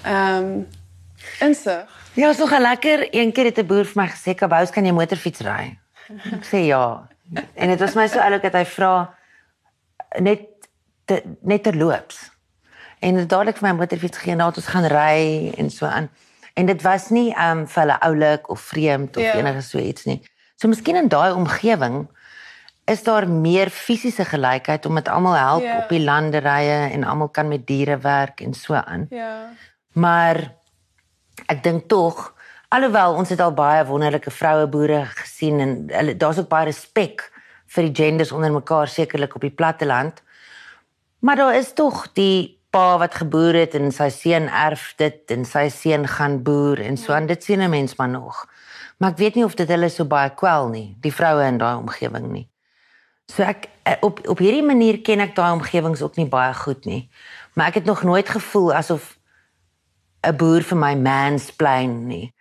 ehm 0.04 0.44
um, 0.44 0.66
insig. 1.40 1.88
Ja, 2.14 2.32
so 2.32 2.46
lekker. 2.58 3.08
Een 3.10 3.32
keer 3.32 3.44
het 3.44 3.58
'n 3.58 3.66
boer 3.66 3.84
vir 3.84 4.02
my 4.02 4.08
gesê, 4.08 4.34
"Kabous, 4.34 4.70
kan 4.70 4.84
jy 4.84 4.92
motorfiets 4.92 5.40
ry?" 5.40 5.78
Ek 6.32 6.44
sê 6.44 6.66
ja. 6.66 7.08
En 7.54 7.68
dit 7.68 7.80
was 7.80 7.94
my 7.94 8.06
so 8.06 8.18
oulik 8.18 8.42
dat 8.42 8.52
hy 8.52 8.64
vra 8.64 9.14
net 10.20 10.40
te, 11.04 11.22
net 11.42 11.62
terloops. 11.62 12.30
En 12.98 13.26
dadelik 13.26 13.56
vir 13.56 13.68
my 13.68 13.74
motorfiets 13.78 14.18
gee 14.18 14.34
na 14.34 14.46
ons 14.46 14.66
gaan 14.66 14.86
ry 14.86 15.52
en 15.58 15.70
so 15.70 15.86
aan. 15.86 16.08
En 16.54 16.66
dit 16.66 16.82
was 16.82 17.10
nie 17.10 17.34
um 17.36 17.66
vir 17.66 17.82
hulle 17.82 18.00
oulik 18.00 18.48
of 18.48 18.60
vreemd 18.60 19.16
of 19.16 19.22
yeah. 19.22 19.34
Ja. 19.34 19.40
enige 19.40 19.60
so 19.60 19.78
iets 19.78 20.04
nie. 20.04 20.22
So 20.56 20.68
miskien 20.68 20.96
in 20.96 21.08
daai 21.08 21.32
omgewing 21.32 22.06
is 22.86 23.02
daar 23.02 23.28
meer 23.28 23.70
fisiese 23.70 24.24
gelykheid 24.24 24.86
omdat 24.86 25.08
almal 25.08 25.34
help 25.34 25.62
yeah. 25.62 25.76
Ja. 25.76 25.82
op 25.82 25.88
die 25.88 26.04
landerye 26.04 26.90
en 26.92 27.04
almal 27.04 27.28
kan 27.28 27.48
met 27.48 27.66
diere 27.66 27.98
werk 27.98 28.40
en 28.40 28.54
so 28.54 28.74
aan. 28.74 29.06
Ja. 29.10 29.16
Yeah. 29.16 29.50
Maar 29.92 30.54
ek 31.46 31.62
dink 31.62 31.88
tog 31.88 32.34
Alhoewel 32.68 33.14
ons 33.14 33.30
het 33.30 33.40
al 33.40 33.54
baie 33.54 33.84
wonderlike 33.86 34.30
vroue 34.34 34.66
boere 34.66 35.04
gesien 35.14 35.60
en 35.62 35.74
hulle 35.92 36.16
daar's 36.18 36.40
ook 36.42 36.48
baie 36.50 36.66
respek 36.66 37.22
vir 37.74 37.86
die 37.86 37.94
genders 37.94 38.32
onder 38.34 38.50
mekaar 38.52 38.90
sekerlik 38.90 39.36
op 39.38 39.46
die 39.46 39.54
platteland. 39.54 40.18
Maar 41.22 41.36
daar 41.36 41.54
is 41.54 41.72
tog 41.78 42.08
die 42.18 42.58
pa 42.74 42.98
wat 42.98 43.14
geboer 43.14 43.54
het 43.62 43.76
en 43.78 43.92
sy 43.94 44.08
seun 44.10 44.50
erf 44.50 44.90
dit 44.98 45.30
en 45.30 45.46
sy 45.46 45.68
seun 45.70 46.08
gaan 46.10 46.42
boer 46.42 46.82
en 46.82 46.98
so 46.98 47.14
aan 47.14 47.30
dit 47.30 47.44
sien 47.44 47.62
'n 47.62 47.70
mens 47.70 47.96
maar 47.96 48.08
nog. 48.08 48.46
Maar 48.98 49.10
ek 49.10 49.18
weet 49.18 49.34
nie 49.34 49.44
of 49.44 49.54
dit 49.54 49.68
hulle 49.68 49.88
so 49.88 50.04
baie 50.04 50.30
kwel 50.30 50.68
nie, 50.68 50.96
die 51.00 51.12
vroue 51.12 51.46
in 51.46 51.58
daai 51.58 51.76
omgewing 51.76 52.32
nie. 52.32 52.48
So 53.26 53.42
ek 53.42 53.68
eh, 53.82 53.96
op 54.06 54.20
op 54.28 54.38
hierdie 54.38 54.64
manier 54.64 55.00
ken 55.02 55.20
ek 55.20 55.34
daai 55.34 55.52
omgewings 55.56 56.02
ook 56.02 56.16
nie 56.16 56.28
baie 56.30 56.54
goed 56.54 56.84
nie. 56.86 57.08
Maar 57.54 57.72
ek 57.72 57.82
het 57.82 57.88
nog 57.90 58.02
nooit 58.06 58.28
gevoel 58.28 58.72
asof 58.74 59.16
'n 60.22 60.36
boer 60.36 60.62
vir 60.62 60.78
my 60.78 60.94
mansplain 60.94 62.06
nie. 62.06 62.34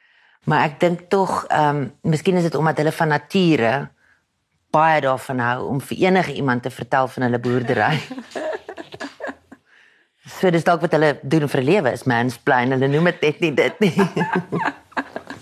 Maar 0.46 0.64
ek 0.70 0.80
dink 0.80 1.10
tog, 1.10 1.46
ehm, 1.50 1.76
um, 1.76 1.94
miskien 2.02 2.38
is 2.38 2.44
dit 2.44 2.56
omdat 2.56 2.78
hulle 2.78 2.92
van 2.92 3.08
nature 3.08 3.90
baie 4.70 5.02
daarvan 5.02 5.40
hou 5.40 5.68
om 5.68 5.82
vir 5.82 5.98
enige 5.98 6.34
iemand 6.34 6.64
te 6.64 6.70
vertel 6.70 7.08
van 7.08 7.24
hulle 7.24 7.40
boerdery. 7.40 8.00
so 10.38 10.50
dis 10.50 10.64
dalk 10.64 10.82
wat 10.82 10.92
hulle 10.92 11.20
doen 11.22 11.50
vir 11.50 11.62
'n 11.62 11.66
lewe 11.66 11.92
is 11.92 12.04
mansplain. 12.04 12.72
Hulle 12.72 12.88
noem 12.88 13.04
dit 13.04 13.22
net 13.22 13.40
nie 13.40 13.54
dit 13.54 13.80
nie. 13.80 13.96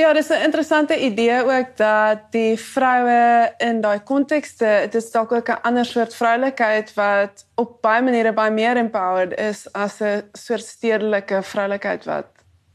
ja, 0.00 0.12
dis 0.12 0.28
'n 0.28 0.44
interessante 0.44 0.96
idee 0.98 1.42
ook 1.44 1.76
dat 1.76 2.18
die 2.30 2.58
vroue 2.58 3.52
in 3.58 3.80
daai 3.80 4.00
kontekste, 4.02 4.88
dit 4.90 4.94
is 4.94 5.10
dalk 5.10 5.32
ook 5.32 5.48
'n 5.48 5.62
ander 5.62 5.84
soort 5.84 6.14
vroulikheid 6.14 6.94
wat 6.94 7.46
op 7.54 7.80
baie 7.82 8.02
maniere 8.02 8.32
baie 8.32 8.50
meer 8.50 8.76
empowered 8.76 9.38
is 9.38 9.72
as 9.72 10.00
'n 10.00 10.22
soort 10.32 10.64
stedelike 10.64 11.42
vroulikheid 11.42 12.04
wat 12.04 12.26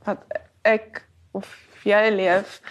wat 0.03 0.17
ek 0.61 1.07
of 1.31 1.47
jy 1.83 2.09
leef. 2.09 2.61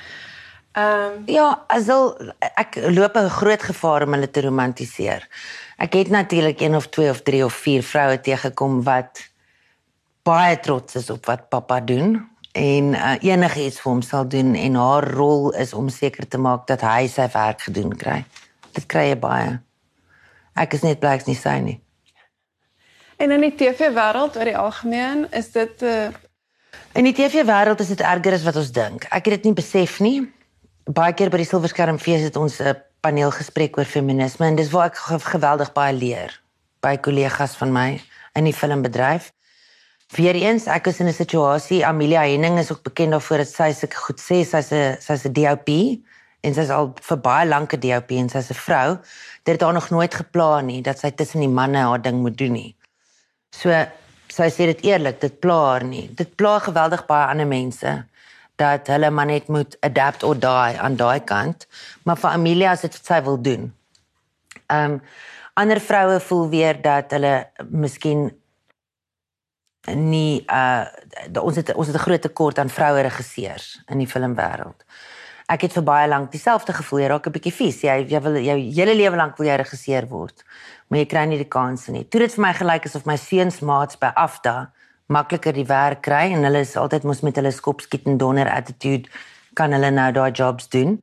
Ehm 0.73 1.13
um, 1.17 1.23
ja, 1.27 1.65
asal 1.67 2.17
ek 2.39 2.75
loop 2.75 3.17
'n 3.17 3.29
groot 3.29 3.63
gevaar 3.63 4.03
om 4.03 4.13
hulle 4.13 4.31
te 4.31 4.41
romantiseer. 4.41 5.29
Ek 5.77 5.93
het 5.93 6.09
natuurlik 6.09 6.61
een 6.61 6.75
of 6.75 6.89
twee 6.89 7.11
of 7.11 7.23
drie 7.23 7.45
of 7.45 7.55
vier 7.55 7.83
vroue 7.83 8.21
teëgekom 8.21 8.83
wat 8.83 9.31
baie 10.23 10.61
trots 10.61 10.95
is 10.95 11.11
op 11.11 11.27
wat 11.27 11.49
pappa 11.49 11.81
doen 11.81 12.34
en 12.55 12.95
uh, 12.95 13.15
enigiets 13.21 13.81
vir 13.83 13.91
hom 13.91 14.03
sal 14.03 14.29
doen 14.31 14.55
en 14.55 14.75
haar 14.79 15.09
rol 15.11 15.51
is 15.59 15.75
om 15.75 15.89
seker 15.91 16.29
te 16.29 16.39
maak 16.39 16.67
dat 16.71 16.85
hy 16.87 17.07
sy 17.11 17.27
werk 17.35 17.67
gedoen 17.67 17.95
kry. 17.99 18.23
Dit 18.73 18.87
kry 18.87 19.09
jy 19.11 19.19
baie. 19.19 19.57
Ek 20.55 20.75
is 20.75 20.85
net 20.87 21.01
bly 21.03 21.17
ek 21.19 21.27
nie 21.27 21.39
sy 21.39 21.59
nie. 21.63 21.81
En 23.19 23.31
in 23.35 23.43
die 23.47 23.55
TV 23.55 23.91
wêreld 23.95 24.37
oor 24.39 24.51
die 24.51 24.59
algemeen 24.59 25.27
is 25.33 25.51
dit 25.55 25.83
'n 25.83 25.87
uh, 25.87 26.23
In 26.95 27.09
die 27.09 27.15
TV 27.15 27.43
wêreld 27.43 27.81
is 27.83 27.91
dit 27.91 28.01
erger 28.01 28.37
as 28.37 28.45
wat 28.47 28.57
ons 28.57 28.71
dink. 28.71 29.05
Ek 29.11 29.27
het 29.27 29.35
dit 29.35 29.49
nie 29.49 29.57
besef 29.59 29.99
nie. 29.99 30.21
Baie 30.87 31.15
keer 31.19 31.31
by 31.33 31.41
die 31.43 31.49
Silverskermfees 31.49 32.23
het 32.23 32.37
ons 32.39 32.61
'n 32.61 32.77
paneelgesprek 33.03 33.79
oor 33.79 33.85
feminisme 33.85 34.47
en 34.47 34.55
dis 34.55 34.71
waar 34.71 34.87
ek 34.87 34.97
geweldig 35.27 35.73
baie 35.73 35.93
leer 35.93 36.41
by 36.81 36.97
kollegas 36.97 37.57
van 37.57 37.73
my 37.73 38.01
in 38.35 38.45
die 38.45 38.53
filmbedryf. 38.53 39.33
Weereens, 40.15 40.69
ek 40.71 40.87
is 40.87 41.01
in 41.01 41.09
'n 41.09 41.13
situasie, 41.13 41.85
Amelia 41.87 42.23
Henning 42.23 42.59
is 42.59 42.71
ook 42.71 42.83
bekend 42.83 43.11
daarvoor 43.11 43.39
dat 43.43 43.49
sy 43.49 43.73
sulke 43.73 43.97
goed 43.97 44.21
sê, 44.21 44.45
sy's 44.47 44.71
'n 44.71 44.97
sy's 45.01 45.25
'n 45.27 45.33
DOP 45.33 45.69
en 46.43 46.55
sy's 46.55 46.71
al 46.71 46.93
vir 47.01 47.19
baie 47.19 47.49
lank 47.49 47.75
'n 47.75 47.81
DOP 47.81 48.11
en 48.11 48.29
sy's 48.29 48.51
'n 48.51 48.55
vrou. 48.55 48.99
Dit 49.45 49.55
het 49.55 49.63
haar 49.63 49.73
nog 49.73 49.91
nooit 49.91 50.15
geplan 50.15 50.67
nie 50.67 50.83
dat 50.83 50.99
sy 50.99 51.11
tussen 51.11 51.41
die 51.41 51.49
manne 51.49 51.79
haar 51.79 52.03
ding 52.03 52.21
moet 52.23 52.39
doen 52.39 52.53
nie. 52.53 52.77
So 53.51 53.71
sy 54.29 54.49
sê 54.51 54.67
dit 54.67 54.85
eerlik, 54.85 55.21
dit 55.21 55.41
pla 55.41 55.59
haar 55.71 55.85
nie. 55.85 56.09
Dit 56.15 56.37
pla 56.37 56.59
geweldig 56.59 57.07
baie 57.07 57.27
ander 57.27 57.47
mense 57.47 58.07
dat 58.57 58.87
hulle 58.87 59.11
maar 59.11 59.27
net 59.27 59.49
moet 59.49 59.77
adapt 59.81 60.23
of 60.23 60.39
die 60.39 60.79
aan 60.79 60.97
daai 60.97 61.21
kant. 61.25 61.67
Maar 62.05 62.17
vir 62.17 62.31
Amelia 62.31 62.73
is 62.73 62.81
dit 62.81 62.93
wat 62.93 63.07
sy 63.07 63.23
wil 63.23 63.43
doen. 63.43 63.75
Ehm 64.67 64.93
um, 64.93 65.03
ander 65.55 65.81
vroue 65.81 66.21
voel 66.21 66.49
weer 66.49 66.83
dat 66.83 67.11
hulle 67.11 67.47
miskien 67.71 68.31
nie 69.93 70.45
uh 70.49 70.85
ons 71.43 71.57
het 71.57 71.75
ons 71.75 71.87
het 71.87 71.97
'n 71.97 72.07
groot 72.07 72.23
tekort 72.23 72.59
aan 72.59 72.71
vroue 72.71 73.01
regisseurs 73.01 73.83
in 73.89 73.99
die 73.99 74.09
filmwêreld. 74.09 74.85
Ek 75.47 75.61
het 75.61 75.73
vir 75.73 75.83
baie 75.83 76.09
lank 76.09 76.33
dieselfde 76.33 76.73
gevoel, 76.73 77.01
jy 77.01 77.07
raak 77.07 77.27
'n 77.27 77.33
bietjie 77.33 77.53
vies. 77.53 77.81
Jy 77.83 78.07
jy 78.09 78.21
wil 78.21 78.37
jou 78.37 78.59
hele 78.59 78.95
lewe 78.95 79.17
lank 79.17 79.37
wil 79.37 79.47
jy 79.47 79.57
regisseur 79.57 80.07
word 80.09 80.45
maar 80.89 81.03
jy 81.03 81.07
kry 81.11 81.25
nie 81.29 81.41
die 81.41 81.51
kans 81.51 81.89
nie. 81.91 82.05
Toe 82.07 82.21
dit 82.25 82.35
vir 82.37 82.45
my 82.45 82.53
gelyk 82.57 82.89
is 82.89 82.97
of 82.99 83.07
my 83.09 83.17
seuns 83.21 83.61
maats 83.65 83.99
by 84.01 84.13
Afda 84.21 84.71
makliker 85.13 85.57
die 85.57 85.67
werk 85.69 86.05
kry 86.07 86.29
en 86.33 86.47
hulle 86.47 86.63
is 86.65 86.77
altyd 86.81 87.05
mos 87.09 87.23
met 87.27 87.37
hulle 87.41 87.53
skop 87.53 87.83
skiet 87.85 88.07
en 88.09 88.21
donder 88.21 88.49
attitude 88.51 89.11
kan 89.59 89.75
hulle 89.75 89.91
nou 89.95 90.11
daai 90.15 90.31
jobs 90.31 90.69
doen. 90.73 90.99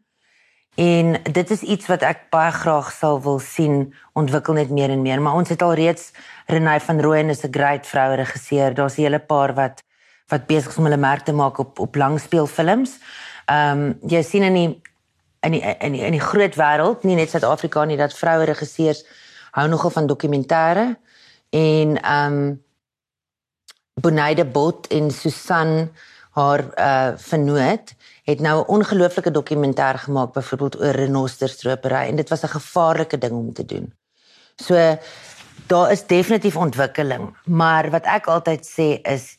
En 0.75 1.23
dit 1.23 1.49
is 1.51 1.61
iets 1.61 1.87
wat 1.91 2.01
ek 2.07 2.29
baie 2.31 2.51
graag 2.51 2.91
sal 2.95 3.19
wil 3.21 3.39
sien 3.43 3.93
ontwikkel 4.13 4.55
net 4.55 4.69
meer 4.71 4.89
en 4.89 5.01
meer, 5.01 5.21
maar 5.21 5.35
ons 5.35 5.49
het 5.49 5.61
al 5.61 5.73
reeds 5.75 6.11
Renée 6.47 6.79
van 6.79 7.01
Rooyen 7.01 7.29
is 7.29 7.43
'n 7.43 7.51
great 7.51 7.87
vroue 7.87 8.15
regisseur. 8.15 8.73
Daar's 8.73 8.97
'n 8.97 9.01
hele 9.01 9.19
paar 9.19 9.53
wat 9.53 9.83
wat 10.27 10.47
besig 10.47 10.71
is 10.71 10.77
om 10.77 10.83
hulle 10.83 10.97
merk 10.97 11.25
te 11.25 11.33
maak 11.33 11.57
op 11.57 11.79
op 11.79 11.95
langspeelfilms. 11.95 12.99
Ehm 13.45 13.79
um, 13.79 13.99
jy 14.07 14.21
sien 14.21 14.43
in 14.43 14.53
die 14.53 14.81
in 15.41 15.51
die 15.51 15.61
in 15.79 15.91
die, 15.91 16.01
in 16.01 16.11
die 16.11 16.27
groot 16.31 16.55
wêreld, 16.55 17.03
nie 17.03 17.15
net 17.15 17.29
Suid-Afrika 17.29 17.85
nie, 17.85 17.97
dat 17.97 18.13
vroue 18.13 18.45
regisseurs 18.45 19.05
hou 19.51 19.67
nogal 19.67 19.89
van 19.89 20.07
dokumentêre 20.07 20.97
en 21.49 22.01
ehm 22.01 22.33
um, 22.33 22.63
Bonaide 23.93 24.45
Bot 24.45 24.87
en 24.87 25.11
Susan 25.11 25.89
haar 26.31 26.61
uh 26.79 27.17
vernoot 27.17 27.93
het 28.23 28.39
nou 28.39 28.61
'n 28.61 28.67
ongelooflike 28.67 29.31
dokumentêr 29.31 29.97
gemaak 29.97 30.33
byvoorbeeld 30.33 30.79
oor 30.79 30.95
renosterstropery 30.95 32.07
en 32.07 32.15
dit 32.15 32.29
was 32.29 32.43
'n 32.43 32.55
gevaarlike 32.57 33.17
ding 33.17 33.31
om 33.31 33.53
te 33.53 33.65
doen. 33.65 33.93
So 34.55 34.97
daar 35.67 35.91
is 35.91 36.05
definitief 36.07 36.55
ontwikkeling, 36.55 37.37
maar 37.45 37.89
wat 37.89 38.05
ek 38.05 38.25
altyd 38.27 38.65
sê 38.65 39.01
is 39.01 39.37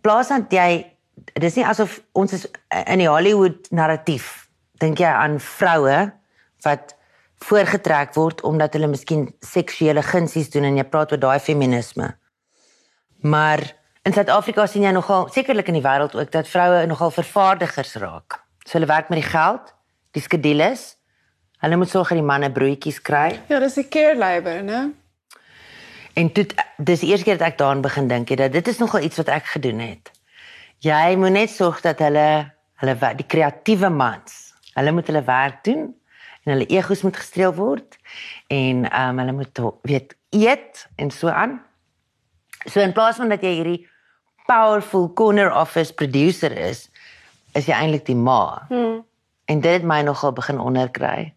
plaas 0.00 0.28
dat 0.28 0.52
jy 0.52 0.96
dis 1.40 1.54
nie 1.54 1.66
asof 1.66 2.00
ons 2.12 2.32
is 2.32 2.46
in 2.86 2.98
die 2.98 3.08
Hollywood 3.08 3.70
narratief 3.70 4.48
dink 4.80 4.98
jy 4.98 5.10
aan 5.10 5.40
vroue 5.40 6.12
wat 6.64 6.96
voorgetrek 7.44 8.14
word 8.14 8.42
omdat 8.42 8.72
hulle 8.76 8.86
miskien 8.86 9.28
seksuele 9.40 10.02
gunsies 10.02 10.50
doen 10.50 10.64
en 10.64 10.76
jy 10.76 10.84
praat 10.84 11.12
oor 11.12 11.20
daai 11.20 11.38
feminisme. 11.40 12.16
Maar 13.20 13.79
in 14.02 14.12
Suid-Afrika 14.16 14.64
sien 14.66 14.86
jy 14.86 14.92
nogal 14.96 15.28
sekerlik 15.34 15.68
in 15.68 15.76
die 15.76 15.84
wêreld 15.84 16.14
ook 16.16 16.30
dat 16.32 16.48
vroue 16.48 16.86
nogal 16.88 17.12
vervaardigers 17.12 17.94
raak. 18.00 18.40
So 18.64 18.78
hulle 18.78 18.88
werk 18.88 19.10
met 19.12 19.20
die 19.20 19.28
geld, 19.28 19.74
die 20.16 20.22
skedules. 20.24 20.94
Hulle 21.60 21.76
moet 21.76 21.92
sorg 21.92 22.08
dat 22.08 22.20
die 22.20 22.26
manne 22.26 22.48
broodjies 22.52 23.02
kry. 23.04 23.40
Ja, 23.48 23.58
dis 23.58 23.76
'n 23.76 23.88
care 23.88 24.16
labor, 24.16 24.62
né? 24.64 24.92
En 26.14 26.32
dit 26.32 26.54
dis 26.76 27.00
die 27.00 27.10
eerste 27.10 27.24
keer 27.24 27.38
dat 27.38 27.48
ek 27.48 27.58
daaraan 27.58 27.80
begin 27.80 28.08
dink 28.08 28.28
het 28.28 28.38
dat 28.38 28.52
dit 28.52 28.68
is 28.68 28.78
nogal 28.78 29.00
iets 29.00 29.16
wat 29.16 29.28
ek 29.28 29.44
gedoen 29.44 29.78
het. 29.78 30.10
Jy 30.78 31.16
moet 31.16 31.30
net 31.30 31.50
sorg 31.50 31.80
dat 31.80 31.98
hulle 31.98 32.52
hulle 32.80 33.14
die 33.16 33.26
kreatiewe 33.26 33.90
mans, 33.90 34.54
hulle 34.74 34.92
moet 34.92 35.06
hulle 35.06 35.24
werk 35.24 35.64
doen 35.64 35.94
en 36.44 36.52
hulle 36.52 36.66
egos 36.66 37.02
moet 37.02 37.16
gestreel 37.16 37.52
word 37.54 37.98
en 38.48 38.86
ehm 38.90 39.08
um, 39.08 39.18
hulle 39.18 39.32
moet 39.32 39.60
weet 39.82 40.16
eet 40.30 40.86
en 40.96 41.10
so 41.10 41.28
aan. 41.28 41.60
So 42.68 42.80
in 42.80 42.92
plaas 42.92 43.16
van 43.16 43.32
dat 43.32 43.44
jy 43.44 43.54
hierdie 43.60 43.80
powerful 44.50 45.08
corner 45.14 45.52
office 45.54 45.94
producer 45.94 46.52
is, 46.52 46.88
is 47.54 47.68
jy 47.70 47.76
eintlik 47.76 48.06
die 48.08 48.18
ma. 48.18 48.66
Hmm. 48.68 49.00
En 49.50 49.60
dit 49.60 49.72
het 49.72 49.86
my 49.86 50.00
nogal 50.06 50.34
begin 50.36 50.60
onderkry. 50.60 51.32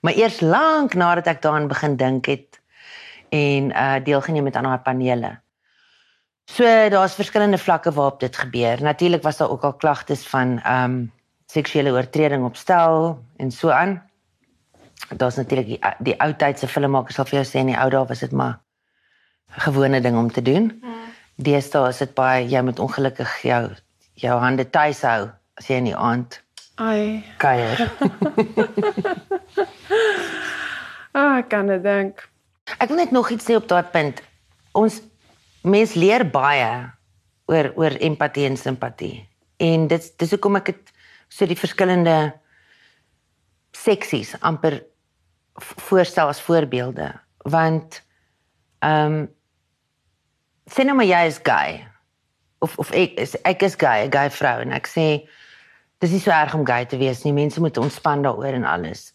Maar 0.00 0.16
eers 0.18 0.40
lank 0.40 0.94
nadat 0.94 1.30
ek 1.30 1.42
daaraan 1.42 1.68
begin 1.70 1.96
dink 1.96 2.28
het 2.30 2.60
en 3.32 3.72
uh 3.72 3.96
deelgeneem 4.04 4.44
met 4.44 4.56
aan 4.56 4.68
haar 4.68 4.82
panele. 4.84 5.38
So 6.50 6.64
daar's 6.64 7.14
verskillende 7.14 7.58
vlakke 7.58 7.92
waarop 7.92 8.20
dit 8.20 8.36
gebeur. 8.36 8.82
Natuurlik 8.82 9.22
was 9.22 9.36
daar 9.36 9.50
ook 9.50 9.64
al 9.64 9.74
klagtes 9.74 10.26
van 10.28 10.60
um 10.66 11.12
seksuele 11.46 11.92
oortreding 11.92 12.44
op 12.44 12.56
stel 12.56 13.22
en 13.36 13.50
so 13.50 13.70
aan. 13.70 14.02
Daar's 15.16 15.36
natuurlik 15.36 15.66
die, 15.66 15.80
die 15.98 16.18
ou 16.20 16.32
tydse 16.36 16.68
filmmakers 16.68 17.14
sal 17.14 17.28
vir 17.28 17.42
jou 17.42 17.48
sê 17.48 17.60
in 17.60 17.72
die 17.72 17.78
ou 17.78 17.88
dae 17.90 18.06
was 18.08 18.24
dit 18.24 18.32
maar 18.32 18.61
gewone 19.66 20.00
ding 20.00 20.16
om 20.16 20.32
te 20.32 20.42
doen. 20.42 20.80
Mm. 20.82 20.94
Deesdae 21.34 21.88
is 21.88 21.98
dit 21.98 22.14
baie 22.14 22.48
jy 22.48 22.62
moet 22.62 22.78
ongelukkig 22.78 23.42
jou 23.42 23.64
jou 24.14 24.38
hande 24.38 24.70
tuis 24.70 25.02
hou 25.02 25.30
as 25.58 25.68
jy 25.68 25.80
in 25.80 25.90
die 25.90 25.96
aand 25.96 26.42
ai 26.80 27.24
kuier. 27.36 27.80
ah, 31.18 31.42
kan 31.48 31.68
dit 31.68 31.82
dink. 31.84 32.22
Ek 32.78 32.88
wil 32.88 33.02
net 33.02 33.12
nog 33.12 33.30
iets 33.30 33.48
sê 33.48 33.56
op 33.58 33.68
daai 33.68 33.84
punt. 33.92 34.22
Ons 34.72 35.00
mens 35.62 35.94
leer 35.94 36.24
baie 36.24 36.70
oor 37.50 37.72
oor 37.76 37.98
empatie 38.00 38.46
en 38.48 38.56
simpatie. 38.56 39.28
En 39.60 39.86
dit 39.90 40.08
dis 40.18 40.32
hoekom 40.34 40.56
ek 40.62 40.72
dit 40.72 40.94
so 41.32 41.48
die 41.48 41.58
verskillende 41.58 42.32
seksies 43.76 44.34
amper 44.40 44.82
voorstel 45.60 46.32
as 46.32 46.42
voorbeelde 46.44 47.12
want 47.52 48.00
ehm 48.82 49.22
um, 49.22 49.30
sê 50.72 50.84
nou 50.84 50.96
maar 50.96 51.08
jy 51.08 51.26
is 51.28 51.40
gay 51.44 51.84
of 52.64 52.78
of 52.78 52.92
ek 52.96 53.18
is 53.20 53.36
ek 53.44 53.62
is 53.62 53.76
gay, 53.76 54.06
'n 54.06 54.12
gay 54.12 54.30
vrou 54.30 54.60
en 54.60 54.72
ek 54.72 54.86
sê 54.86 55.26
dis 56.00 56.10
nie 56.10 56.20
so 56.20 56.30
erg 56.30 56.54
om 56.54 56.66
gay 56.66 56.84
te 56.84 56.98
wees 56.98 57.22
nie. 57.24 57.32
Mense 57.32 57.60
moet 57.60 57.78
ontspan 57.78 58.22
daaroor 58.22 58.54
en 58.58 58.64
alles. 58.64 59.12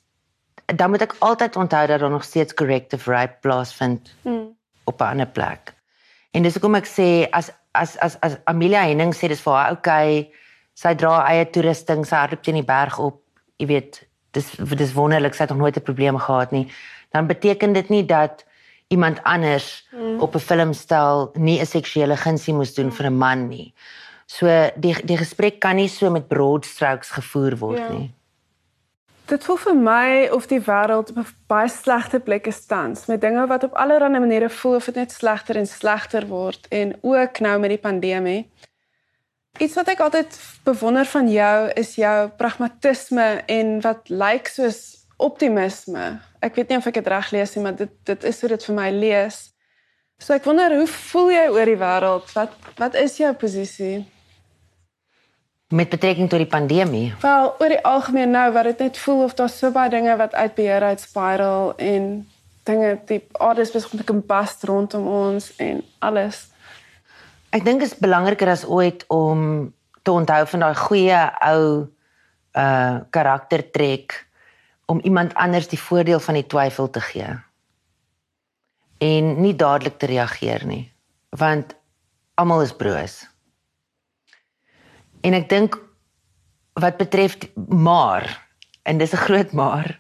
Dan 0.66 0.92
moet 0.92 1.02
ek 1.02 1.16
altyd 1.20 1.56
onthou 1.56 1.88
dat 1.88 2.00
daar 2.00 2.10
nog 2.10 2.24
steeds 2.24 2.54
corrective 2.54 3.12
rape 3.12 3.38
plaasvind 3.42 4.14
hmm. 4.24 4.56
op 4.86 5.02
'n 5.02 5.04
ander 5.04 5.28
plek. 5.28 5.74
En 6.32 6.44
dis 6.44 6.54
hoekom 6.54 6.76
ek 6.76 6.88
sê 6.88 7.28
as 7.32 7.52
as 7.74 7.98
as 7.98 8.18
as 8.22 8.38
Amelia 8.46 8.84
Henning 8.88 9.14
sê 9.16 9.28
dis 9.28 9.42
vir 9.42 9.54
haar 9.54 9.72
okay, 9.72 10.32
sy 10.74 10.94
dra 10.94 11.26
eie 11.26 11.46
toerusting, 11.46 12.06
sy 12.06 12.16
hardloop 12.16 12.44
teen 12.44 12.60
die 12.60 12.68
berg 12.68 13.00
op, 13.00 13.22
jy 13.58 13.68
weet, 13.68 14.04
dis 14.38 14.52
dis 14.78 14.94
wonderlik, 14.94 15.34
sy 15.34 15.44
het 15.44 15.50
nog 15.50 15.64
nooit 15.64 15.78
'n 15.78 15.88
probleem 15.90 16.18
gehad 16.18 16.52
nie. 16.52 16.68
Dan 17.12 17.28
beteken 17.28 17.74
dit 17.74 17.90
nie 17.90 18.06
dat 18.06 18.46
iemand 18.88 19.24
anders 19.24 19.88
mm. 19.92 20.20
op 20.20 20.36
'n 20.36 20.40
filmstel 20.40 21.30
nie 21.34 21.60
'n 21.60 21.66
seksuele 21.66 22.18
gunsie 22.18 22.54
moes 22.54 22.74
doen 22.74 22.86
mm. 22.86 22.92
vir 22.92 23.06
'n 23.06 23.18
man 23.18 23.48
nie. 23.48 23.74
So 24.26 24.48
die 24.76 24.96
die 25.06 25.18
gesprek 25.18 25.60
kan 25.60 25.76
nie 25.76 25.88
so 25.88 26.10
met 26.10 26.28
broad 26.28 26.66
strokes 26.66 27.10
gevoer 27.10 27.58
word 27.58 27.78
ja. 27.78 27.90
nie. 27.90 28.14
Dit 29.28 29.44
voel 29.44 29.58
vir 29.58 29.76
my 29.76 30.28
of 30.32 30.48
die 30.48 30.62
wêreld 30.62 31.10
op 31.10 31.18
'n 31.18 31.28
baie 31.48 31.70
slegte 31.70 32.20
plek 32.20 32.48
is 32.48 32.66
tans 32.66 33.06
met 33.06 33.22
dinge 33.22 33.48
wat 33.48 33.64
op 33.64 33.74
allerlei 33.74 34.20
maniere 34.20 34.50
voel 34.50 34.76
of 34.76 34.86
dit 34.86 34.96
net 34.96 35.12
slegter 35.12 35.56
en 35.56 35.68
slegter 35.68 36.28
word 36.28 36.68
en 36.70 36.96
ook 37.02 37.40
nou 37.40 37.60
met 37.60 37.70
die 37.70 37.84
pandemie. 37.90 38.50
Iets 39.58 39.76
wat 39.76 39.88
ek 39.88 40.00
altyd 40.00 40.40
bewonder 40.64 41.06
van 41.06 41.30
jou 41.32 41.70
is 41.74 41.96
jou 41.96 42.30
pragmatisme 42.30 43.44
en 43.46 43.82
wat 43.82 44.10
lyk 44.10 44.48
soos 44.48 45.07
optimisme. 45.18 46.18
Ek 46.40 46.56
weet 46.56 46.70
nie 46.70 46.78
of 46.78 46.88
ek 46.90 47.00
dit 47.00 47.08
reg 47.12 47.32
lees 47.34 47.56
nie, 47.56 47.64
maar 47.64 47.78
dit 47.78 47.94
dit 48.06 48.28
is 48.30 48.42
hoe 48.42 48.50
dit 48.54 48.68
vir 48.70 48.78
my 48.78 48.90
lees. 48.94 49.40
So 50.22 50.34
ek 50.34 50.46
wonder 50.50 50.74
hoe 50.78 50.88
voel 50.90 51.32
jy 51.34 51.48
oor 51.54 51.70
die 51.70 51.80
wêreld? 51.82 52.32
Wat 52.34 52.54
wat 52.78 52.98
is 52.98 53.18
jou 53.22 53.34
posisie? 53.38 54.06
Met 55.74 55.92
betrekking 55.92 56.30
tot 56.32 56.40
die 56.40 56.50
pandemie. 56.50 57.12
Wel, 57.22 57.50
oor 57.60 57.74
die 57.74 57.84
algemeen 57.84 58.32
nou 58.32 58.48
wat 58.56 58.70
dit 58.72 58.86
net 58.86 59.00
voel 59.04 59.26
of 59.26 59.36
daar 59.36 59.52
so 59.52 59.72
baie 59.76 59.92
dinge 59.92 60.16
wat 60.18 60.36
uit 60.36 60.56
beheer 60.56 60.86
uit 60.94 61.02
spiral 61.04 61.74
en 61.76 62.28
dinge 62.68 62.94
die 63.10 63.20
alles 63.40 63.72
besig 63.72 63.92
om 63.92 64.00
te 64.00 64.08
kombust 64.08 64.64
rondom 64.70 65.08
ons 65.08 65.50
en 65.64 65.82
alles. 66.00 66.46
Ek 67.56 67.66
dink 67.66 67.82
dit 67.84 67.92
is 67.92 68.00
belangriker 68.00 68.50
as 68.52 68.66
ooit 68.68 69.06
om 69.14 69.74
te 70.04 70.12
onthou 70.12 70.44
van 70.54 70.66
daai 70.66 70.80
goeie 70.88 71.22
ou 71.50 71.62
uh 72.58 72.96
karaktertrek 73.14 74.16
om 74.88 75.00
iemand 75.04 75.34
anders 75.36 75.68
die 75.68 75.80
voordeel 75.80 76.20
van 76.24 76.40
die 76.40 76.48
twyfel 76.48 76.90
te 76.90 77.04
gee. 77.04 77.30
En 79.04 79.34
nie 79.42 79.56
dadelik 79.56 80.00
te 80.00 80.10
reageer 80.10 80.66
nie 80.66 80.86
want 81.38 81.76
almal 82.40 82.64
is 82.64 82.72
broos. 82.74 83.18
En 85.22 85.36
ek 85.36 85.50
dink 85.52 85.76
wat 86.80 86.98
betref 86.98 87.36
maar 87.68 88.26
en 88.88 88.98
dis 88.98 89.14
'n 89.14 89.26
groot 89.28 89.52
maar 89.52 90.00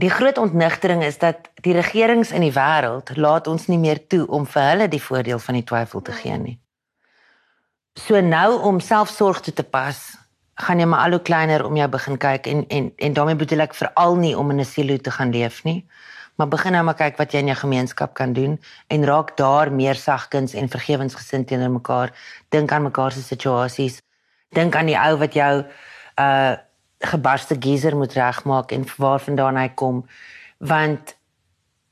die 0.00 0.10
groot 0.10 0.38
ontnigtering 0.38 1.02
is 1.04 1.18
dat 1.18 1.50
die 1.64 1.74
regerings 1.74 2.30
in 2.30 2.44
die 2.44 2.54
wêreld 2.54 3.16
laat 3.16 3.46
ons 3.46 3.66
nie 3.66 3.78
meer 3.78 4.06
toe 4.06 4.26
om 4.26 4.46
vir 4.46 4.62
hulle 4.62 4.88
die 4.88 5.02
voordeel 5.02 5.38
van 5.38 5.58
die 5.58 5.66
twyfel 5.66 6.02
te 6.02 6.12
gee 6.12 6.36
nie. 6.38 6.58
So 7.98 8.20
nou 8.20 8.60
om 8.62 8.80
selfsorg 8.80 9.40
toe 9.40 9.54
te 9.54 9.66
pas 9.66 9.98
gaan 10.60 10.78
jy 10.78 10.86
maar 10.86 11.04
al 11.04 11.10
hoe 11.16 11.22
kleiner 11.22 11.64
om 11.66 11.76
jou 11.76 11.88
begin 11.88 12.18
kyk 12.18 12.46
en 12.46 12.64
en 12.68 12.92
en 12.96 13.12
daarmee 13.12 13.36
bedoel 13.36 13.66
ek 13.66 13.74
veral 13.74 14.16
nie 14.16 14.36
om 14.38 14.50
in 14.50 14.60
'n 14.60 14.64
silo 14.64 14.96
te 14.96 15.10
gaan 15.10 15.30
leef 15.30 15.64
nie 15.64 15.84
maar 16.40 16.48
begin 16.48 16.72
nou 16.72 16.84
maar 16.88 16.96
kyk 16.96 17.18
wat 17.20 17.34
jy 17.34 17.42
in 17.42 17.50
jou 17.50 17.58
gemeenskap 17.60 18.14
kan 18.16 18.32
doen 18.32 18.54
en 18.88 19.02
raak 19.04 19.34
daar 19.36 19.68
meer 19.72 19.98
sagkens 20.00 20.54
en 20.56 20.70
vergewensgesind 20.72 21.46
teenoor 21.46 21.74
mekaar. 21.74 22.14
Dink 22.48 22.72
aan 22.72 22.86
mekaar 22.88 23.12
se 23.12 23.20
situasies. 23.22 23.98
Dink 24.56 24.76
aan 24.76 24.88
die 24.88 24.96
ou 24.96 25.18
wat 25.20 25.36
jou 25.36 25.52
uh 26.16 26.56
gebarste 27.00 27.56
geyser 27.56 27.94
moet 27.96 28.12
regmaak 28.12 28.72
en 28.76 28.82
waarvandaan 28.96 29.56
hy 29.56 29.68
kom. 29.72 30.02
Want 30.58 31.14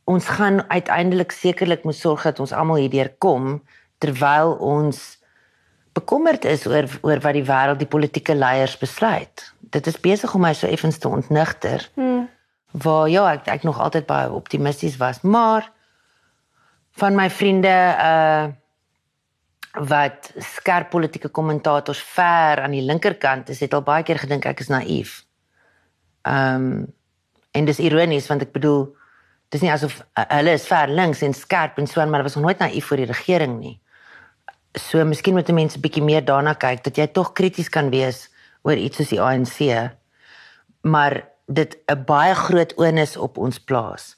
ons 0.04 0.26
gaan 0.36 0.60
uiteindelik 0.68 1.32
sekerlik 1.32 1.84
moet 1.84 1.96
sorg 1.96 2.26
dat 2.28 2.40
ons 2.40 2.52
almal 2.52 2.76
hierdeur 2.76 3.08
kom 3.18 3.62
terwyl 4.04 4.52
ons 4.60 5.17
bekommerd 5.98 6.44
is 6.48 6.66
oor 6.66 6.88
oor 7.02 7.22
wat 7.24 7.36
die 7.36 7.46
wêreld 7.46 7.82
die 7.82 7.90
politieke 7.90 8.34
leiers 8.34 8.76
besluit. 8.80 9.44
Dit 9.74 9.86
is 9.90 10.00
besig 10.00 10.34
om 10.34 10.44
my 10.46 10.54
so 10.54 10.66
effens 10.66 10.98
te 10.98 11.10
ontnigter. 11.10 11.84
Hmm. 11.98 12.28
Waar 12.72 13.08
ja, 13.08 13.26
ek 13.32 13.48
ek 13.58 13.66
nog 13.66 13.80
altyd 13.80 14.06
baie 14.06 14.32
optimisties 14.32 14.98
was, 15.00 15.22
maar 15.22 15.70
van 17.00 17.18
my 17.18 17.28
vriende 17.30 17.76
uh 17.98 18.48
wat 19.78 20.32
skerp 20.42 20.88
politieke 20.90 21.28
kommentators 21.28 22.00
ver 22.02 22.62
aan 22.64 22.72
die 22.74 22.82
linkerkant 22.82 23.50
is, 23.52 23.60
het 23.60 23.74
al 23.76 23.84
baie 23.86 24.02
keer 24.02 24.18
gedink 24.18 24.46
ek 24.48 24.62
is 24.64 24.72
naïef. 24.72 25.20
Ehm 26.26 26.54
um, 26.54 26.86
en 27.56 27.64
dis 27.64 27.78
ironies 27.80 28.26
want 28.28 28.42
ek 28.44 28.52
bedoel 28.52 28.82
dis 29.54 29.62
nie 29.64 29.70
asof 29.72 30.00
uh, 30.00 30.24
hulle 30.36 30.52
is 30.58 30.66
ver 30.68 30.90
links 30.92 31.22
en 31.24 31.34
skerp 31.34 31.78
en 31.80 31.86
so 31.88 32.00
maar 32.00 32.20
hulle 32.20 32.26
was 32.28 32.36
nog 32.36 32.44
nooit 32.44 32.60
naïef 32.60 32.90
vir 32.90 33.02
die 33.02 33.08
regering 33.12 33.58
nie. 33.60 33.76
So 34.76 35.04
miskien 35.04 35.34
moet 35.34 35.48
mense 35.48 35.80
bietjie 35.80 36.02
meer 36.04 36.24
daarna 36.24 36.54
kyk 36.54 36.84
dat 36.84 36.96
jy 36.96 37.06
tog 37.06 37.32
krities 37.32 37.68
kan 37.68 37.90
wees 37.90 38.28
oor 38.62 38.76
iets 38.76 38.96
soos 38.96 39.08
die 39.08 39.20
ANC. 39.20 39.92
Maar 40.82 41.24
dit 41.46 41.78
'n 41.86 42.04
baie 42.04 42.34
groot 42.34 42.74
onus 42.76 43.16
op 43.16 43.38
ons 43.38 43.58
plaas 43.58 44.16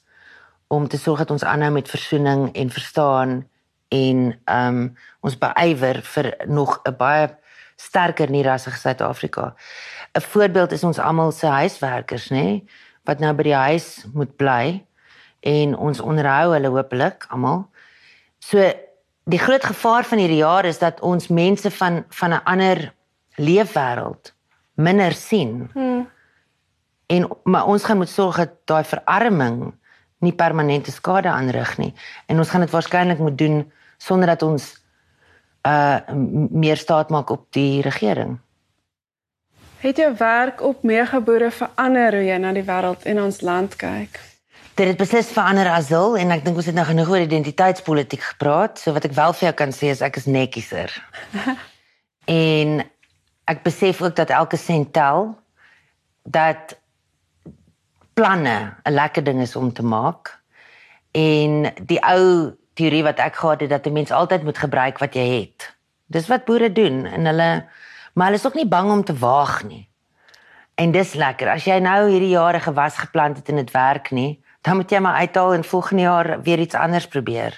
om 0.67 0.87
te 0.87 0.97
sorg 0.97 1.19
dat 1.19 1.31
ons 1.31 1.43
aanhou 1.43 1.71
met 1.71 1.89
versoening 1.89 2.55
en 2.55 2.69
verstaan 2.69 3.47
en 3.89 4.39
ehm 4.45 4.67
um, 4.67 4.97
ons 5.19 5.37
beywer 5.37 6.01
vir 6.01 6.35
nog 6.47 6.79
'n 6.83 6.95
baie 6.97 7.37
sterker 7.75 8.29
nierassige 8.29 8.77
Suid-Afrika. 8.77 9.55
'n 10.13 10.21
Voorbeeld 10.21 10.71
is 10.71 10.83
ons 10.83 10.99
almal 10.99 11.31
se 11.31 11.47
huiswerkers, 11.47 12.29
nê, 12.29 12.63
wat 13.03 13.19
nou 13.19 13.33
by 13.33 13.43
die 13.43 13.55
huis 13.55 14.05
moet 14.13 14.35
bly 14.37 14.85
en 15.39 15.75
ons 15.75 15.99
onderhou 15.99 16.53
hulle 16.53 16.69
hopelik 16.69 17.25
almal. 17.29 17.69
So 18.39 18.73
die 19.23 19.39
groot 19.39 19.63
gevaar 19.63 20.03
van 20.03 20.17
hierdie 20.17 20.41
jaar 20.41 20.65
is 20.65 20.79
dat 20.79 20.99
ons 20.99 21.27
mense 21.27 21.71
van 21.71 22.03
van 22.09 22.33
'n 22.33 22.43
ander 22.43 22.93
leefwêreld 23.35 24.33
minder 24.75 25.13
sien. 25.13 25.69
Hmm. 25.73 26.09
En 27.05 27.29
maar 27.43 27.65
ons 27.65 27.83
gaan 27.83 27.97
moet 27.97 28.09
sorg 28.09 28.37
dat 28.37 28.51
daai 28.65 28.83
verarming 28.83 29.73
nie 30.17 30.33
permanente 30.33 30.91
skade 30.91 31.29
aanrig 31.29 31.77
nie. 31.77 31.93
En 32.25 32.37
ons 32.37 32.49
gaan 32.49 32.61
dit 32.61 32.69
waarskynlik 32.69 33.17
moet 33.17 33.37
doen 33.37 33.71
sonder 33.97 34.27
dat 34.27 34.41
ons 34.41 34.79
uh 35.67 35.99
meer 36.51 36.77
staat 36.77 37.09
maak 37.09 37.29
op 37.29 37.45
die 37.49 37.81
regering. 37.81 38.39
Het 39.81 39.97
jou 39.97 40.13
werk 40.17 40.61
op 40.61 40.83
megaboere 40.83 41.51
verander 41.51 42.13
hoe 42.13 42.25
jy 42.25 42.37
na 42.37 42.53
die 42.53 42.65
wêreld 42.65 43.05
en 43.05 43.21
ons 43.21 43.41
land 43.41 43.75
kyk? 43.75 44.19
Dit 44.75 44.87
het 44.87 44.97
beslis 44.97 45.27
verander 45.35 45.67
asel 45.67 46.15
en 46.17 46.31
ek 46.31 46.45
dink 46.45 46.55
ons 46.55 46.67
het 46.69 46.75
nou 46.75 46.85
genoeg 46.87 47.09
oor 47.11 47.23
identiteitspolitiek 47.25 48.21
gepraat. 48.23 48.79
So 48.79 48.95
wat 48.95 49.05
ek 49.05 49.17
wel 49.17 49.33
vir 49.35 49.49
jou 49.49 49.55
kan 49.59 49.73
sê 49.75 49.91
is 49.91 50.03
ek 50.05 50.21
is 50.21 50.29
netjieser. 50.31 50.93
en 52.31 52.79
ek 53.51 53.63
besef 53.65 53.99
ook 54.01 54.15
dat 54.15 54.31
elke 54.31 54.57
sent 54.57 54.93
tel 54.95 55.33
dat 56.23 56.77
planne 58.15 58.75
'n 58.87 58.95
lekker 58.95 59.23
ding 59.23 59.41
is 59.41 59.55
om 59.55 59.73
te 59.73 59.83
maak. 59.83 60.39
En 61.11 61.73
die 61.83 61.99
ou 61.99 62.55
teorie 62.73 63.03
wat 63.03 63.19
ek 63.19 63.35
gehad 63.35 63.61
het 63.61 63.69
dat 63.69 63.85
'n 63.87 63.93
mens 63.93 64.11
altyd 64.11 64.43
moet 64.43 64.57
gebruik 64.57 64.97
wat 64.99 65.13
jy 65.13 65.27
het. 65.39 65.75
Dis 66.07 66.27
wat 66.27 66.45
boere 66.45 66.71
doen 66.71 67.05
en 67.05 67.25
hulle 67.25 67.67
maar 68.13 68.25
hulle 68.25 68.39
is 68.39 68.45
ook 68.45 68.55
nie 68.55 68.67
bang 68.67 68.91
om 68.91 69.03
te 69.03 69.17
waag 69.17 69.63
nie. 69.63 69.89
En 70.75 70.91
dis 70.91 71.13
lekker. 71.13 71.49
As 71.49 71.63
jy 71.63 71.79
nou 71.79 72.09
hierdie 72.09 72.35
jare 72.35 72.59
gewas 72.59 72.97
geplant 72.97 73.37
het 73.37 73.49
en 73.49 73.55
dit 73.55 73.71
werk 73.71 74.11
nie, 74.11 74.40
dan 74.61 74.77
moet 74.77 74.91
jy 74.91 74.99
maar 75.01 75.21
uithaal 75.23 75.53
en 75.53 75.63
volgende 75.63 76.01
jaar 76.01 76.41
weer 76.41 76.59
iets 76.59 76.77
anders 76.77 77.07
probeer. 77.07 77.57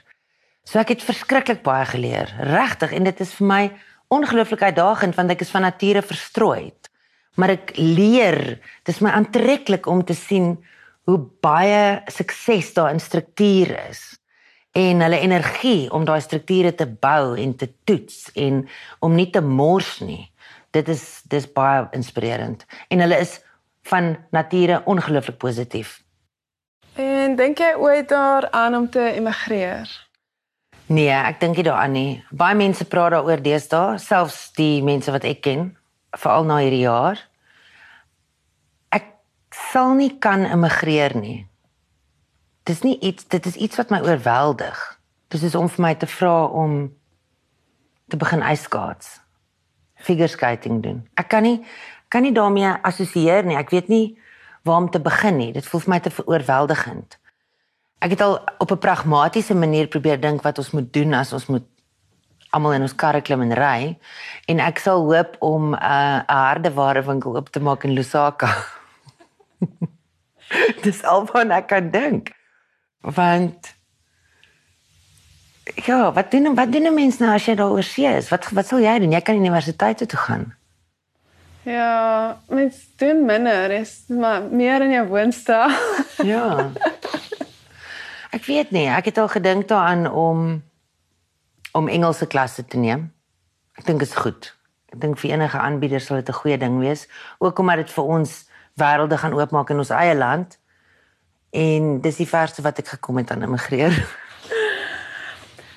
So 0.64 0.80
ek 0.80 0.95
het 0.95 1.04
verskriklik 1.04 1.64
baie 1.64 1.86
geleer, 1.86 2.32
regtig 2.39 2.93
en 2.95 3.04
dit 3.04 3.20
is 3.20 3.34
vir 3.39 3.47
my 3.47 3.64
ongelooflik 4.14 4.64
uitdagend 4.64 5.18
want 5.20 5.34
ek 5.34 5.43
is 5.43 5.51
van 5.51 5.66
nature 5.68 6.04
verstrooid. 6.06 6.89
Maar 7.36 7.58
ek 7.58 7.74
leer 7.76 8.60
dis 8.88 9.01
my 9.04 9.12
aantreklik 9.12 9.89
om 9.89 10.04
te 10.06 10.16
sien 10.16 10.56
hoe 11.10 11.18
baie 11.43 12.04
sukses 12.08 12.72
daar 12.78 12.93
in 12.93 13.01
strukture 13.04 13.80
is. 13.89 14.04
En 14.74 15.04
hulle 15.04 15.20
energie 15.20 15.91
om 15.93 16.06
daai 16.08 16.22
strukture 16.24 16.72
te 16.74 16.88
bou 16.88 17.36
en 17.38 17.56
te 17.58 17.68
toets 17.84 18.30
en 18.39 18.64
om 19.04 19.18
nie 19.18 19.28
te 19.34 19.41
mors 19.43 19.99
nie. 19.99 20.32
Dit 20.74 20.88
is 20.89 21.22
dis 21.30 21.49
baie 21.51 21.84
inspirerend. 21.93 22.64
En 22.89 23.04
hulle 23.04 23.20
is 23.22 23.41
van 23.91 24.16
nature 24.32 24.80
ongelooflik 24.89 25.38
positief 25.43 26.03
en 27.24 27.38
dink 27.40 27.62
jy 27.64 27.74
ooit 27.80 28.10
daaraan 28.10 28.76
om 28.76 28.90
te 28.90 29.06
emigreer 29.14 29.88
nee 30.88 31.14
ek 31.14 31.40
dink 31.44 31.58
nie 31.58 31.70
daaraan 31.70 31.96
nie 31.96 32.12
baie 32.32 32.58
mense 32.60 32.86
praat 32.86 33.16
daaroor 33.16 33.42
deesdae 33.42 34.02
selfs 34.02 34.52
die 34.60 34.84
mense 34.84 35.12
wat 35.16 35.26
ek 35.30 35.42
ken 35.48 35.72
veral 36.18 36.46
na 36.46 36.60
hierdie 36.62 36.84
jaar. 36.86 37.22
Ek 38.94 39.10
sal 39.72 39.96
nie 39.98 40.12
kan 40.22 40.46
immigreer 40.46 41.16
nie. 41.18 41.44
Dis 42.68 42.84
nie 42.86 42.98
iets 43.02 43.28
dit 43.32 43.46
is 43.50 43.58
iets 43.58 43.80
wat 43.80 43.92
my 43.92 44.02
oorweldig. 44.06 44.78
Dis 45.34 45.44
is 45.44 45.58
om 45.58 45.70
vir 45.70 45.84
my 45.88 45.94
te 45.98 46.10
vra 46.10 46.46
om 46.48 46.94
te 48.10 48.20
begin 48.20 48.46
ijskaats. 48.46 49.20
Figure 50.04 50.30
skating 50.30 50.84
doen. 50.84 51.04
Ek 51.18 51.32
kan 51.34 51.44
nie 51.44 51.60
kan 52.14 52.22
nie 52.22 52.34
daarmee 52.36 52.70
assosieer 52.86 53.46
nie. 53.46 53.58
Ek 53.58 53.74
weet 53.74 53.90
nie 53.90 54.18
waar 54.64 54.78
om 54.78 54.89
te 54.89 54.99
begin 54.99 55.38
nie. 55.38 55.51
Dit 55.53 55.68
voel 55.68 55.84
vir 55.84 55.93
my 55.93 55.99
te 55.99 56.11
oorweldigend. 56.26 57.18
Ek 58.03 58.16
het 58.16 58.22
al 58.22 58.39
op 58.57 58.72
'n 58.72 58.78
pragmatiese 58.78 59.55
manier 59.55 59.88
probeer 59.88 60.20
dink 60.20 60.41
wat 60.41 60.57
ons 60.57 60.72
moet 60.72 60.93
doen 60.93 61.14
as 61.14 61.34
ons 61.34 61.45
moet 61.45 61.68
almal 62.49 62.74
in 62.74 62.82
ons 62.82 62.95
karre 62.95 63.22
klim 63.22 63.41
en 63.41 63.53
ry 63.57 63.97
en 64.51 64.59
ek 64.59 64.80
sal 64.80 65.05
hoop 65.09 65.36
om 65.39 65.74
'n 65.74 65.80
uh, 65.80 66.22
'n 66.22 66.24
hardeware 66.28 67.03
winkel 67.03 67.36
oop 67.36 67.49
te 67.49 67.59
maak 67.59 67.84
in 67.84 67.93
Lusaka. 67.93 68.49
Dis 70.84 71.03
alhoewel 71.03 71.51
ek 71.51 71.68
kan 71.68 71.89
dink. 71.89 72.32
Want 73.01 73.76
ja, 75.86 76.11
wat 76.11 76.32
doen 76.32 76.55
wat 76.55 76.72
doen 76.72 76.93
mense 76.93 77.24
nou 77.24 77.34
as 77.34 77.45
jy 77.45 77.55
daar 77.55 77.72
oor 77.72 77.84
see 77.84 78.07
is? 78.07 78.30
Wat 78.30 78.49
wat 78.51 78.68
sal 78.68 78.80
jy 78.80 78.99
doen? 78.99 79.11
Jy 79.11 79.22
kan 79.22 79.36
universiteit 79.36 80.07
toe 80.07 80.20
gaan. 80.20 80.53
Ja, 81.64 82.41
mens 82.47 82.76
doen 82.95 83.26
minder, 83.26 83.72
is 83.72 84.03
maar 84.07 84.41
meer 84.41 84.82
in 84.82 84.91
jou 84.91 85.07
woonstel. 85.07 85.70
ja. 86.34 86.72
Ek 88.34 88.45
weet 88.45 88.72
nie, 88.72 88.88
ek 88.91 89.05
het 89.05 89.18
al 89.18 89.30
gedink 89.32 89.68
daaraan 89.68 90.09
om 90.11 90.64
om 91.74 91.88
Engelse 91.88 92.28
klasse 92.28 92.66
te 92.66 92.78
neem. 92.78 93.07
Ek 93.74 93.86
dink 93.86 94.03
dit 94.03 94.07
is 94.07 94.16
goed. 94.16 94.51
Ek 94.93 94.99
dink 95.01 95.18
vir 95.18 95.32
enige 95.34 95.57
aanbieder 95.57 96.01
sal 96.01 96.20
dit 96.22 96.30
'n 96.30 96.39
goeie 96.41 96.57
ding 96.57 96.80
wees, 96.80 97.07
ook 97.39 97.59
omdat 97.59 97.82
dit 97.86 97.91
vir 97.91 98.03
ons 98.03 98.45
wêrelde 98.78 99.18
gaan 99.18 99.34
oopmaak 99.34 99.70
in 99.70 99.78
ons 99.78 99.89
eie 99.89 100.16
land. 100.16 100.59
En 101.49 102.01
dis 102.01 102.16
die 102.16 102.30
verste 102.30 102.61
wat 102.61 102.78
ek 102.80 102.88
gekom 102.88 103.18
het 103.18 103.32
aan 103.32 103.41
immigreer. 103.41 103.93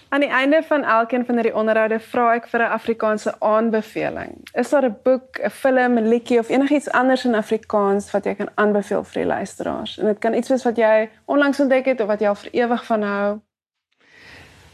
Aan 0.09 0.21
die 0.21 0.31
einde 0.31 0.63
van 0.63 0.85
elkeen 0.85 1.27
van 1.27 1.35
hierdie 1.35 1.55
onderhoude 1.55 1.99
vra 2.01 2.35
ek 2.35 2.47
vir 2.49 2.61
'n 2.63 2.71
Afrikaanse 2.79 3.35
aanbeveling. 3.41 4.49
Is 4.53 4.71
daar 4.71 4.85
'n 4.85 4.97
boek, 5.03 5.39
'n 5.43 5.51
film, 5.51 5.99
'n 5.99 6.09
liedjie 6.09 6.39
of 6.39 6.49
enigiets 6.49 6.91
anders 6.91 7.25
in 7.25 7.35
Afrikaans 7.35 8.11
wat 8.11 8.25
jy 8.25 8.35
kan 8.35 8.51
aanbeveel 8.55 9.05
vir 9.05 9.23
die 9.23 9.27
luisteraars? 9.27 9.99
En 9.99 10.07
dit 10.07 10.19
kan 10.19 10.35
iets 10.35 10.49
wees 10.49 10.65
wat 10.65 10.77
jy 10.77 11.11
onlangs 11.25 11.61
ontdek 11.61 11.85
het 11.85 12.01
of 12.01 12.07
wat 12.07 12.21
jy 12.21 12.29
al 12.29 12.35
vir 12.35 12.53
ewig 12.53 12.85
van 12.85 13.03
hou. 13.03 13.41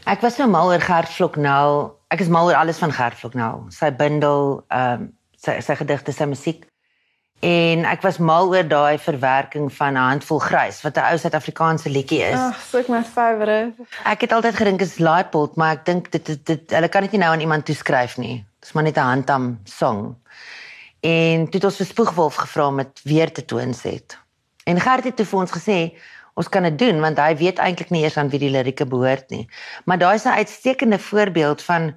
Ek 0.05 0.21
was 0.21 0.35
so 0.35 0.47
mal 0.47 0.67
oor 0.67 0.81
Gert 0.81 1.09
Floknel. 1.09 1.99
Ek 2.07 2.19
is 2.19 2.27
mal 2.27 2.47
oor 2.47 2.55
alles 2.55 2.77
van 2.77 2.91
Gert 2.91 3.13
Floknel. 3.13 3.65
Sy 3.69 3.91
bundel, 3.95 4.63
ehm 4.67 5.01
um, 5.01 5.17
sy 5.35 5.59
sy 5.59 5.75
gedigte, 5.75 6.11
sy 6.11 6.25
musiek. 6.25 6.65
En 7.39 7.83
ek 7.85 8.01
was 8.01 8.17
mal 8.17 8.47
oor 8.47 8.67
daai 8.67 8.97
verwerking 8.97 9.73
van 9.73 9.93
'n 9.93 10.07
handvol 10.09 10.39
grys 10.39 10.81
wat 10.81 10.97
'n 10.97 11.11
ou 11.11 11.17
Suid-Afrikaanse 11.17 11.89
liedjie 11.89 12.21
is. 12.21 12.39
Ag, 12.39 12.61
so 12.61 12.77
ek 12.77 12.87
my 12.87 13.03
favourite. 13.03 13.73
Ek 14.05 14.21
het 14.21 14.31
altyd 14.31 14.55
gedink 14.55 14.81
is 14.81 14.97
Laipold, 14.97 15.55
maar 15.55 15.71
ek 15.71 15.85
dink 15.85 16.11
dit 16.11 16.25
dit, 16.25 16.45
dit 16.45 16.71
hulle 16.71 16.89
kan 16.89 17.01
dit 17.01 17.11
nie 17.11 17.19
nou 17.19 17.31
aan 17.31 17.39
iemand 17.39 17.65
toeskryf 17.65 18.17
nie. 18.17 18.45
Dis 18.59 18.71
maar 18.71 18.83
net 18.83 18.97
'n 18.97 18.99
handam 18.99 19.59
song. 19.63 20.15
En 20.99 21.45
toe 21.45 21.59
het 21.59 21.63
ons 21.63 21.77
vir 21.77 21.85
Spoegwolf 21.85 22.35
gevra 22.35 22.67
om 22.67 22.77
dit 22.77 23.01
weer 23.03 23.31
te 23.31 23.45
toon 23.45 23.73
set. 23.73 24.17
En 24.63 24.79
Gert 24.79 25.03
het 25.03 25.15
toe 25.15 25.25
vir 25.25 25.39
ons 25.39 25.51
gesê, 25.51 25.97
ons 26.33 26.49
kan 26.49 26.63
dit 26.63 26.77
doen 26.79 26.99
want 26.99 27.17
hy 27.17 27.35
weet 27.35 27.59
eintlik 27.59 27.89
nie 27.89 28.03
eers 28.03 28.17
aan 28.17 28.29
wie 28.29 28.39
die 28.39 28.49
lirieke 28.49 28.85
behoort 28.85 29.29
nie. 29.29 29.49
Maar 29.85 29.97
daai 29.97 30.15
is 30.15 30.25
'n 30.25 30.39
uitstekende 30.39 30.99
voorbeeld 30.99 31.61
van 31.61 31.93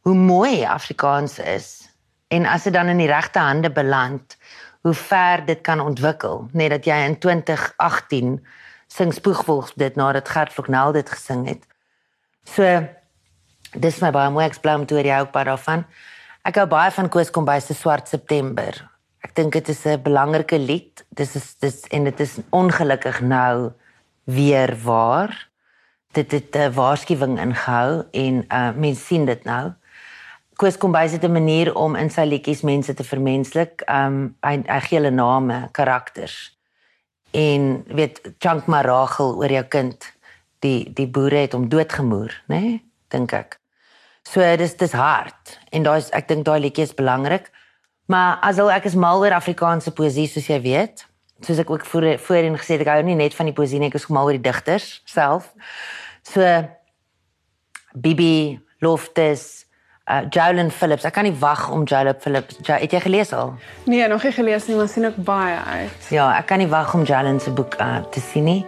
hoe 0.00 0.14
mooi 0.14 0.64
Afrikaans 0.64 1.38
is 1.38 1.88
en 2.28 2.46
as 2.46 2.62
dit 2.62 2.72
dan 2.72 2.88
in 2.92 3.00
die 3.00 3.08
regte 3.08 3.38
hande 3.38 3.70
beland, 3.72 4.36
hoe 4.82 4.94
ver 4.94 5.44
dit 5.46 5.60
kan 5.60 5.80
ontwikkel, 5.80 6.48
net 6.52 6.70
dat 6.70 6.84
jy 6.84 6.98
in 7.06 7.18
2018 7.18 8.38
sing 8.88 9.14
spoegvolgs 9.14 9.74
dit 9.76 9.96
nadat 9.96 10.28
Gert 10.28 10.52
Vlognel 10.52 10.92
dit 10.92 11.10
gesing 11.10 11.46
het. 11.48 11.66
So 12.44 12.64
dis 13.76 14.00
my 14.00 14.10
baie 14.14 14.30
mooi 14.32 14.46
eksplaam 14.46 14.86
toe 14.88 15.02
jy 15.02 15.18
ook 15.20 15.32
baie 15.34 15.48
daarvan. 15.50 15.84
Ek 16.48 16.56
hou 16.56 16.66
baie 16.70 16.92
van 16.94 17.10
Koos 17.12 17.30
Kombuis 17.34 17.66
se 17.68 17.74
Swart 17.76 18.08
September. 18.08 18.72
Ek 19.26 19.34
dink 19.36 19.52
dit 19.52 19.68
is 19.68 19.84
'n 19.84 20.02
belangrike 20.02 20.58
lied. 20.58 21.04
Dis 21.10 21.36
is 21.36 21.54
dis 21.60 21.82
en 21.90 22.04
dit 22.04 22.20
is 22.20 22.38
ongelukkig 22.50 23.20
nou 23.20 23.72
weer 24.24 24.76
waar. 24.84 25.48
Dit 26.12 26.32
het 26.32 26.56
'n 26.56 26.72
waarskuwing 26.72 27.38
ingehou 27.38 28.06
en 28.12 28.44
uh 28.48 28.72
mense 28.72 29.04
sien 29.04 29.24
dit 29.26 29.44
nou. 29.44 29.74
Koos 30.58 30.74
kom 30.76 30.90
by 30.90 31.06
sit 31.06 31.22
'n 31.24 31.32
manier 31.32 31.74
om 31.74 31.94
in 31.94 32.10
sy 32.10 32.24
liedjies 32.26 32.62
mense 32.62 32.94
te 32.94 33.04
vermenslik. 33.04 33.82
Um 33.86 34.34
hy 34.42 34.62
hy 34.66 34.80
gee 34.80 34.98
hulle 34.98 35.10
name, 35.10 35.68
karakters. 35.72 36.58
En 37.30 37.84
weet 37.86 38.20
Chunk 38.38 38.66
Maragel 38.66 39.36
oor 39.36 39.50
jou 39.50 39.64
kind. 39.64 40.12
Die 40.58 40.92
die 40.92 41.06
boere 41.06 41.36
het 41.36 41.52
hom 41.52 41.68
doodgemoer, 41.68 42.42
né? 42.48 42.60
Nee? 42.60 42.82
Dink 43.08 43.32
ek. 43.32 43.60
So 44.22 44.56
dis 44.56 44.74
dis 44.76 44.92
hard 44.92 45.58
en 45.70 45.82
daai 45.82 46.02
ek 46.12 46.28
dink 46.28 46.44
daai 46.44 46.60
liedjie 46.60 46.82
is 46.82 46.94
belangrik. 46.94 47.50
Maar 48.06 48.38
asal 48.42 48.70
ek 48.70 48.84
is 48.84 48.94
mal 48.94 49.20
oor 49.20 49.32
Afrikaanse 49.32 49.90
poesie 49.90 50.26
soos 50.26 50.46
jy 50.46 50.60
weet. 50.60 51.06
soos 51.40 51.58
ek 51.58 51.70
ook 51.70 51.84
voor 51.86 52.18
voorheen 52.18 52.58
gesê 52.58 52.74
het, 52.74 52.80
ek 52.80 52.88
hou 52.88 53.02
nie 53.06 53.14
net 53.14 53.34
van 53.34 53.46
die 53.46 53.54
poesie 53.54 53.78
nie, 53.78 53.92
ek 53.92 53.94
is 53.94 54.08
mal 54.10 54.26
oor 54.26 54.34
die 54.34 54.42
digters 54.42 55.02
self. 55.06 55.52
So 56.26 56.42
Bibi 57.94 58.58
Loftus 58.82 59.67
uh 60.08 60.22
Jolyn 60.30 60.70
Phillips. 60.70 61.04
Ek 61.04 61.12
kan 61.12 61.24
nie 61.28 61.36
wag 61.40 61.70
om 61.70 61.84
Jolyn 61.84 62.16
Phillips. 62.20 62.56
Jo, 62.62 62.78
het 62.80 62.92
jy 62.92 63.00
gelees 63.04 63.32
al? 63.32 63.54
Nee, 63.84 64.08
nog 64.08 64.24
nie 64.24 64.32
gelees 64.32 64.66
nie, 64.66 64.76
maar 64.76 64.88
sien 64.88 65.06
ook 65.06 65.16
baie 65.16 65.56
uit. 65.56 66.10
Ja, 66.10 66.30
ek 66.38 66.46
kan 66.46 66.58
nie 66.58 66.68
wag 66.68 66.94
om 66.94 67.04
Jolyn 67.04 67.40
se 67.40 67.52
boek 67.52 67.76
uh, 67.80 68.00
te 68.10 68.20
sien 68.20 68.44
nie. 68.44 68.64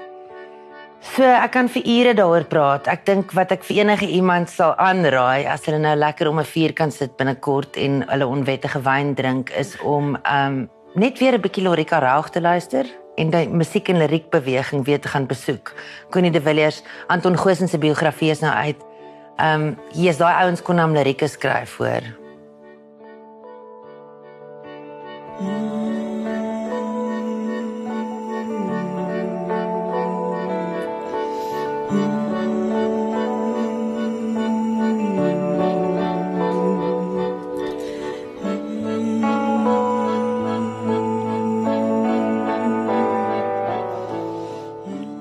So 1.01 1.25
ek 1.25 1.55
kan 1.55 1.69
vir 1.73 1.87
ure 1.89 2.13
daaroor 2.15 2.45
praat. 2.45 2.89
Ek 2.93 3.07
dink 3.09 3.33
wat 3.33 3.55
ek 3.55 3.65
vir 3.65 3.81
enige 3.81 4.05
iemand 4.05 4.51
sal 4.53 4.75
aanraai 4.77 5.49
as 5.49 5.65
hulle 5.65 5.81
nou 5.81 5.95
lekker 5.97 6.29
om 6.29 6.41
'n 6.41 6.45
vuur 6.45 6.73
kan 6.77 6.91
sit 6.93 7.17
binnekort 7.17 7.77
en 7.77 8.05
hulle 8.11 8.27
onwettige 8.29 8.83
wyn 8.85 9.15
drink 9.15 9.51
is 9.57 9.79
om 9.81 10.19
um 10.29 10.69
net 10.95 11.19
weer 11.19 11.35
'n 11.35 11.41
bietjie 11.41 11.65
Lorika 11.65 11.99
Raug 11.99 12.29
te 12.29 12.41
luister 12.41 12.85
en 13.17 13.31
die 13.31 13.49
musiek 13.49 13.89
en 13.89 13.99
liriek 13.99 14.31
beweging 14.31 14.85
weer 14.85 15.01
te 15.01 15.09
gaan 15.09 15.27
besoek. 15.27 15.73
Connie 16.11 16.31
de 16.31 16.41
Villiers, 16.41 16.83
Anton 17.09 17.37
Goosen 17.39 17.69
se 17.69 17.79
biografie 17.79 18.31
is 18.31 18.41
nou 18.41 18.53
uit. 18.53 18.90
Um 19.41 19.77
hier 19.93 20.11
is 20.13 20.19
daai 20.21 20.35
ouens 20.45 20.61
kon 20.63 20.79
hom 20.79 20.93
lirieke 20.93 21.29
skryf 21.29 21.79
voor. 21.81 22.05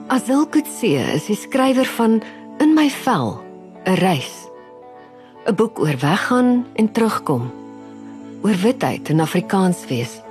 Azil 0.10 0.48
Kutse 0.52 0.88
is 1.16 1.30
die 1.30 1.38
skrywer 1.40 1.88
van 1.96 2.20
In 2.60 2.74
my 2.76 2.90
vel, 2.90 3.49
'n 3.90 3.98
reis. 3.98 4.48
'n 5.46 5.56
Boek 5.56 5.80
oor 5.80 5.98
weggaan 5.98 6.66
en 6.74 6.92
terugkom. 6.92 7.52
Oor 8.44 8.58
witheid 8.62 9.10
en 9.10 9.20
Afrikaans 9.20 9.86
wees. 9.88 10.22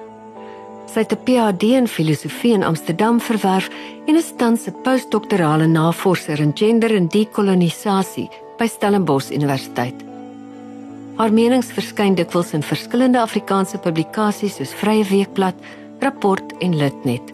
Sy 0.87 0.99
het 1.01 1.13
'n 1.13 1.25
PhD 1.25 1.63
in 1.63 1.89
filosofie 1.89 2.53
in 2.53 2.63
Amsterdam 2.63 3.21
verwerf 3.21 3.71
en 4.07 4.15
is 4.17 4.33
tans 4.37 4.67
'n 4.67 4.81
postdoktorale 4.83 5.67
navorser 5.67 6.41
in 6.41 6.53
gender 6.55 6.95
en 6.95 7.09
dekolonisasie 7.09 8.31
by 8.59 8.67
Stellenbosch 8.67 9.31
Universiteit. 9.31 9.95
Haar 11.17 11.33
menings 11.33 11.73
verskyn 11.73 12.15
dikwels 12.15 12.53
in 12.53 12.63
verskillende 12.63 13.21
Afrikaanse 13.21 13.79
publikasies 13.79 14.55
soos 14.55 14.75
Vrye 14.75 15.05
Weekblad, 15.05 15.55
Rapport 16.01 16.53
en 16.59 16.77
Litnet. 16.77 17.33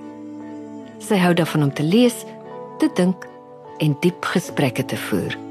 Sy 0.99 1.17
hou 1.17 1.35
daarvan 1.35 1.63
om 1.63 1.73
te 1.73 1.83
lees, 1.83 2.25
te 2.79 2.89
dink 2.95 3.29
en 3.79 3.97
diep 4.01 4.25
gesprekke 4.25 4.85
te 4.85 4.97
voer. 4.97 5.44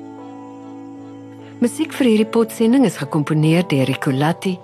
Musiek 1.61 1.93
vir 1.93 2.09
hierdie 2.09 2.29
potsending 2.29 2.85
is 2.87 2.97
gekomponeer 2.97 3.65
deur 3.69 3.85
Ricolatti. 3.89 4.55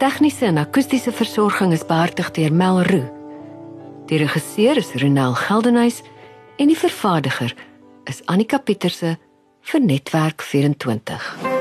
Tegniese 0.00 0.50
en 0.50 0.60
akoestiese 0.60 1.12
versorging 1.12 1.72
is 1.72 1.86
behartig 1.86 2.30
deur 2.36 2.52
Mel 2.52 2.82
Roo. 2.88 3.06
Die 4.10 4.20
regisseur 4.20 4.80
is 4.80 4.92
Ronel 5.00 5.36
Geldenhuys 5.38 6.02
en 6.58 6.72
die 6.72 6.78
vervaardiger 6.78 7.54
is 8.10 8.24
Annika 8.26 8.58
Pieterse 8.58 9.16
vir 9.70 9.80
Netwerk 9.80 10.42
24. 10.42 11.59